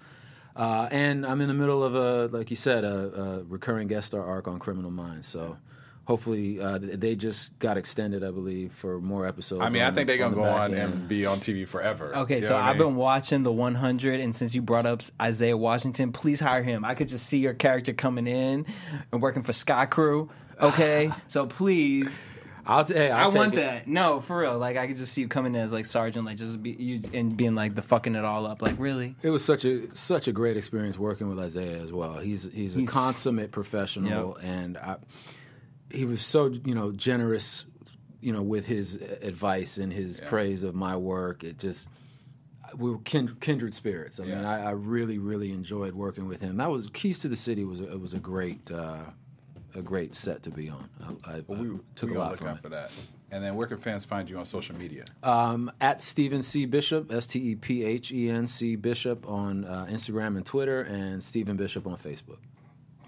Uh, 0.55 0.87
and 0.91 1.25
I'm 1.25 1.39
in 1.41 1.47
the 1.47 1.53
middle 1.53 1.81
of 1.83 1.95
a, 1.95 2.27
like 2.27 2.49
you 2.49 2.57
said, 2.57 2.83
a, 2.83 2.95
a 3.39 3.43
recurring 3.43 3.87
guest 3.87 4.07
star 4.07 4.25
arc 4.25 4.47
on 4.49 4.59
Criminal 4.59 4.91
Minds. 4.91 5.27
So 5.27 5.57
hopefully 6.03 6.59
uh, 6.59 6.77
they 6.81 7.15
just 7.15 7.57
got 7.59 7.77
extended, 7.77 8.21
I 8.21 8.31
believe, 8.31 8.73
for 8.73 8.99
more 8.99 9.25
episodes. 9.25 9.61
I 9.61 9.69
mean, 9.69 9.83
I 9.83 9.91
think 9.91 10.07
they're 10.07 10.17
gonna 10.17 10.35
the 10.35 10.41
go 10.41 10.47
on 10.49 10.73
end. 10.73 10.93
and 10.93 11.07
be 11.07 11.25
on 11.25 11.39
TV 11.39 11.65
forever. 11.65 12.13
Okay, 12.17 12.37
You 12.39 12.43
so 12.43 12.49
know 12.49 12.55
what 12.55 12.63
I 12.65 12.69
I've 12.71 12.75
mean? 12.77 12.87
been 12.89 12.95
watching 12.97 13.43
the 13.43 13.51
100, 13.53 14.19
and 14.19 14.35
since 14.35 14.53
you 14.53 14.61
brought 14.61 14.85
up 14.85 15.01
Isaiah 15.21 15.55
Washington, 15.55 16.11
please 16.11 16.41
hire 16.41 16.63
him. 16.63 16.83
I 16.83 16.95
could 16.95 17.07
just 17.07 17.27
see 17.27 17.37
your 17.39 17.53
character 17.53 17.93
coming 17.93 18.27
in 18.27 18.65
and 19.13 19.21
working 19.21 19.43
for 19.43 19.53
Skaikru. 19.53 20.27
Okay, 20.59 21.11
so 21.29 21.45
please, 21.47 22.13
I'll 22.65 22.85
t- 22.85 22.93
hey, 22.93 23.09
i 23.11 23.23
I'll 23.23 23.31
take 23.31 23.37
want 23.37 23.53
it. 23.53 23.57
that. 23.57 23.87
No, 23.87 24.21
for 24.21 24.39
real. 24.39 24.57
Like 24.57 24.77
I 24.77 24.87
could 24.87 24.97
just 24.97 25.13
see 25.13 25.21
you 25.21 25.27
coming 25.27 25.55
in 25.55 25.61
as 25.61 25.73
like 25.73 25.85
sergeant, 25.85 26.25
like 26.25 26.37
just 26.37 26.61
be 26.61 26.71
you 26.71 27.01
and 27.13 27.35
being 27.35 27.55
like 27.55 27.75
the 27.75 27.81
fucking 27.81 28.15
it 28.15 28.23
all 28.23 28.45
up. 28.45 28.61
Like 28.61 28.75
really, 28.77 29.15
It 29.21 29.29
was 29.29 29.43
such 29.43 29.65
a 29.65 29.93
such 29.95 30.27
a 30.27 30.31
great 30.31 30.57
experience 30.57 30.97
working 30.97 31.27
with 31.29 31.39
Isaiah 31.39 31.79
as 31.81 31.91
well. 31.91 32.19
He's 32.19 32.49
he's 32.53 32.75
a 32.75 32.79
He's- 32.79 32.89
consummate 32.91 33.51
professional, 33.51 34.35
and 34.37 34.77
I, 34.77 34.97
he 35.89 36.05
was 36.05 36.25
so 36.25 36.47
you 36.65 36.75
know 36.75 36.91
generous, 36.91 37.65
you 38.21 38.31
know, 38.31 38.41
with 38.43 38.67
his 38.67 38.95
advice 38.95 39.77
and 39.77 39.91
his 39.91 40.19
praise 40.21 40.63
of 40.63 40.75
my 40.75 40.95
work. 40.95 41.43
It 41.43 41.57
just 41.59 41.87
we 42.77 42.89
were 42.89 42.99
kin- 42.99 43.35
kindred 43.41 43.73
spirits. 43.73 44.19
I 44.19 44.23
mean, 44.23 44.45
I, 44.45 44.67
I 44.67 44.71
really 44.71 45.17
really 45.17 45.51
enjoyed 45.51 45.93
working 45.93 46.27
with 46.27 46.41
him. 46.41 46.57
That 46.57 46.69
was 46.71 46.87
Keys 46.93 47.19
to 47.21 47.27
the 47.27 47.35
City 47.35 47.63
was 47.65 47.81
a, 47.81 47.91
it 47.91 47.99
was 47.99 48.13
a 48.13 48.19
great 48.19 48.71
uh, 48.71 48.99
a 49.75 49.81
great 49.81 50.15
set 50.15 50.43
to 50.43 50.51
be 50.51 50.69
on. 50.69 50.89
I, 51.25 51.31
I, 51.37 51.43
Well, 51.47 51.61
we 51.61 51.69
I 51.75 51.79
took 51.95 52.09
we 52.09 52.15
a 52.15 52.19
lot 52.19 52.31
look 52.31 52.39
from 52.39 52.47
out 52.49 52.57
it. 52.57 52.61
for 52.63 52.69
that. 52.69 52.91
And 53.33 53.41
then 53.43 53.55
where 53.55 53.65
can 53.67 53.77
fans 53.77 54.03
find 54.03 54.29
you 54.29 54.37
on 54.37 54.45
social 54.45 54.75
media? 54.77 55.05
Um, 55.23 55.71
at 55.79 56.01
Stephen 56.01 56.41
C. 56.41 56.65
Bishop, 56.65 57.11
S 57.13 57.27
T 57.27 57.39
E 57.51 57.55
P 57.55 57.83
H 57.83 58.11
E 58.11 58.29
N 58.29 58.45
C 58.47 58.75
Bishop 58.75 59.25
on 59.27 59.63
uh, 59.65 59.87
Instagram 59.89 60.35
and 60.35 60.45
Twitter, 60.45 60.81
and 60.81 61.23
Stephen 61.23 61.55
Bishop 61.55 61.87
on 61.87 61.95
Facebook. 61.97 62.39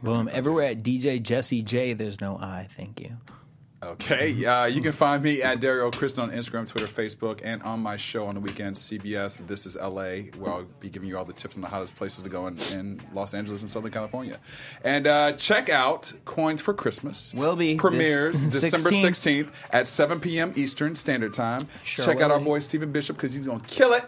boom. 0.02 0.30
Everywhere 0.32 0.68
at 0.70 0.82
DJ 0.84 1.22
Jesse 1.22 1.62
J, 1.62 1.94
there's 1.94 2.22
no 2.22 2.38
I. 2.38 2.68
Thank 2.78 3.02
you. 3.02 3.18
Okay, 3.84 4.46
uh, 4.46 4.66
you 4.66 4.82
can 4.82 4.94
find 4.94 5.22
me 5.22 5.42
at 5.44 5.60
Dario 5.60 5.92
Kristen 5.92 6.24
on 6.24 6.32
Instagram, 6.32 6.66
Twitter, 6.68 6.88
Facebook, 6.88 7.42
and 7.44 7.62
on 7.64 7.82
my 7.82 7.98
show 7.98 8.26
on 8.28 8.36
the 8.36 8.40
weekend, 8.42 8.76
CBS 8.78 9.46
This 9.46 9.66
Is 9.66 9.76
LA, 9.76 10.30
where 10.38 10.52
I'll 10.54 10.66
be 10.80 10.90
giving 10.90 11.10
you 11.10 11.18
all 11.18 11.26
the 11.26 11.34
tips 11.34 11.56
on 11.58 11.62
the 11.62 11.68
hottest 11.68 11.96
places 11.98 12.24
to 12.24 12.30
go 12.30 12.48
in, 12.48 12.58
in 12.72 13.02
Los 13.14 13.34
Angeles 13.34 13.62
and 13.62 13.70
Southern 13.70 13.92
California. 13.92 14.40
And 14.84 15.06
uh, 15.06 15.34
check 15.34 15.70
out 15.70 16.14
Coins 16.24 16.62
for 16.62 16.74
Christmas. 16.74 17.34
Will 17.34 17.56
be 17.58 17.76
premieres 17.76 18.42
this- 18.54 18.62
December 18.72 18.90
16th. 18.92 19.02
sixteenth 19.02 19.64
at 19.72 19.88
seven 19.88 20.20
p.m. 20.22 20.54
Eastern 20.56 20.96
Standard 20.96 21.34
Time. 21.34 21.68
Sure 21.84 22.06
check 22.06 22.22
out 22.22 22.32
our 22.32 22.40
boy 22.40 22.60
Stephen 22.60 22.92
Bishop 22.92 23.18
because 23.18 23.34
he's 23.34 23.46
gonna 23.48 23.60
kill 23.68 23.92
it 23.94 24.06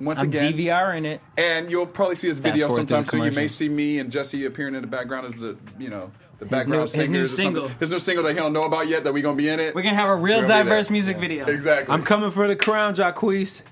once 0.00 0.20
I'm 0.20 0.28
again. 0.28 0.54
DVR 0.54 0.96
in 0.96 1.04
it. 1.04 1.20
And 1.36 1.70
you'll 1.70 1.86
probably 1.86 2.16
see 2.16 2.28
his 2.28 2.40
video 2.40 2.68
sometime 2.70 3.04
soon. 3.04 3.24
You 3.24 3.32
may 3.32 3.48
see 3.48 3.68
me 3.68 3.98
and 3.98 4.10
Jesse 4.10 4.46
appearing 4.46 4.74
in 4.74 4.80
the 4.80 4.86
background 4.88 5.26
as 5.26 5.36
the 5.36 5.58
you 5.78 5.90
know 5.90 6.10
the 6.40 6.46
His 6.46 6.50
background 6.50 6.70
new- 6.70 6.80
his 6.82 6.92
singers. 6.92 7.10
new 7.10 7.26
single. 7.28 7.68
His 7.78 7.92
new 7.92 7.98
single 8.00 8.24
that 8.24 8.32
he 8.32 8.36
don't 8.38 8.52
know 8.52 8.64
about 8.64 8.88
yet 8.88 9.04
that 9.04 9.12
we 9.12 9.22
gonna 9.22 9.36
be 9.36 9.48
in 9.48 9.60
it. 9.60 9.74
We're 9.74 9.82
gonna 9.82 9.94
have 9.94 10.08
a 10.08 10.16
real 10.16 10.40
We're 10.40 10.46
gonna 10.48 10.64
be 10.64 10.68
diverse 10.70 10.88
there. 10.88 10.92
music 10.92 11.18
video. 11.18 11.46
Exactly. 11.46 11.94
I'm 11.94 12.02
coming 12.02 12.30
for 12.32 12.48
the 12.48 12.56
crown, 12.56 12.94
Jacquees. 12.94 13.62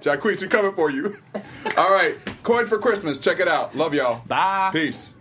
Jacquees, 0.00 0.40
we're 0.40 0.48
coming 0.48 0.72
for 0.72 0.90
you. 0.90 1.16
All 1.76 1.90
right, 1.92 2.16
coins 2.42 2.68
for 2.68 2.78
Christmas. 2.78 3.18
Check 3.18 3.40
it 3.40 3.48
out. 3.48 3.76
Love 3.76 3.92
y'all. 3.94 4.22
Bye. 4.26 4.70
Peace. 4.72 5.14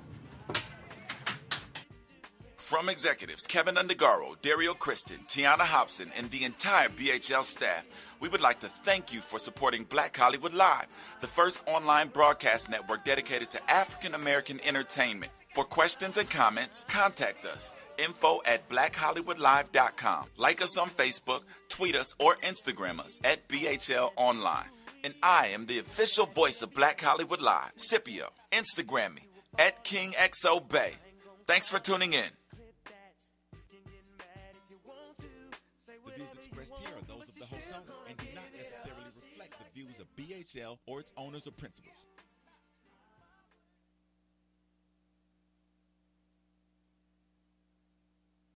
From 2.58 2.88
executives 2.88 3.48
Kevin 3.48 3.76
Undergaro, 3.76 4.36
Dario 4.44 4.74
Kristen, 4.74 5.18
Tiana 5.28 5.62
Hobson, 5.62 6.12
and 6.16 6.30
the 6.30 6.44
entire 6.44 6.88
BHL 6.90 7.44
staff, 7.44 7.86
we 8.20 8.30
would 8.30 8.42
like 8.42 8.60
to 8.60 8.68
thank 8.68 9.12
you 9.12 9.22
for 9.22 9.40
supporting 9.40 9.86
Black 9.86 10.16
Hollywood 10.16 10.54
Live, 10.54 10.86
the 11.20 11.28
first 11.28 11.64
online 11.68 12.10
broadcast 12.10 12.70
network 12.70 13.04
dedicated 13.06 13.50
to 13.52 13.72
African 13.72 14.14
American 14.14 14.60
entertainment. 14.68 15.32
For 15.60 15.66
questions 15.66 16.16
and 16.16 16.30
comments, 16.30 16.86
contact 16.88 17.46
us. 17.46 17.74
Info 17.98 18.40
at 18.46 18.70
blackhollywoodlive.com. 18.70 20.28
Like 20.38 20.62
us 20.62 20.78
on 20.78 20.90
Facebook, 20.90 21.42
tweet 21.68 21.98
us, 21.98 22.16
or 22.18 22.36
Instagram 22.36 23.02
us 23.02 23.20
at 23.26 23.46
BHL 23.50 24.12
Online. 24.16 24.70
And 25.04 25.14
I 25.22 25.48
am 25.48 25.66
the 25.66 25.80
official 25.80 26.28
voice 26.28 26.62
of 26.62 26.74
Black 26.74 27.02
Hollywood 27.02 27.42
Live, 27.42 27.74
Scipio. 27.76 28.30
Instagram 28.54 29.16
me 29.16 29.24
at 29.58 29.84
KingXOBay. 29.84 30.96
Thanks 31.46 31.68
for 31.68 31.80
tuning 31.80 32.14
in. 32.14 32.24
The 35.86 36.12
views 36.16 36.36
expressed 36.36 36.78
here 36.78 36.88
are 36.88 37.06
those 37.06 37.28
of 37.28 37.36
the 37.36 37.46
host 37.48 37.74
owner 37.74 38.00
and 38.08 38.18
do 38.18 38.28
not 38.34 38.46
necessarily 38.56 39.12
reflect 39.14 39.56
the 39.60 39.66
views 39.74 40.00
of 40.00 40.08
BHL 40.16 40.78
or 40.88 41.02
its 41.02 41.12
owners 41.18 41.48
or 41.48 41.52
principals. 41.52 41.98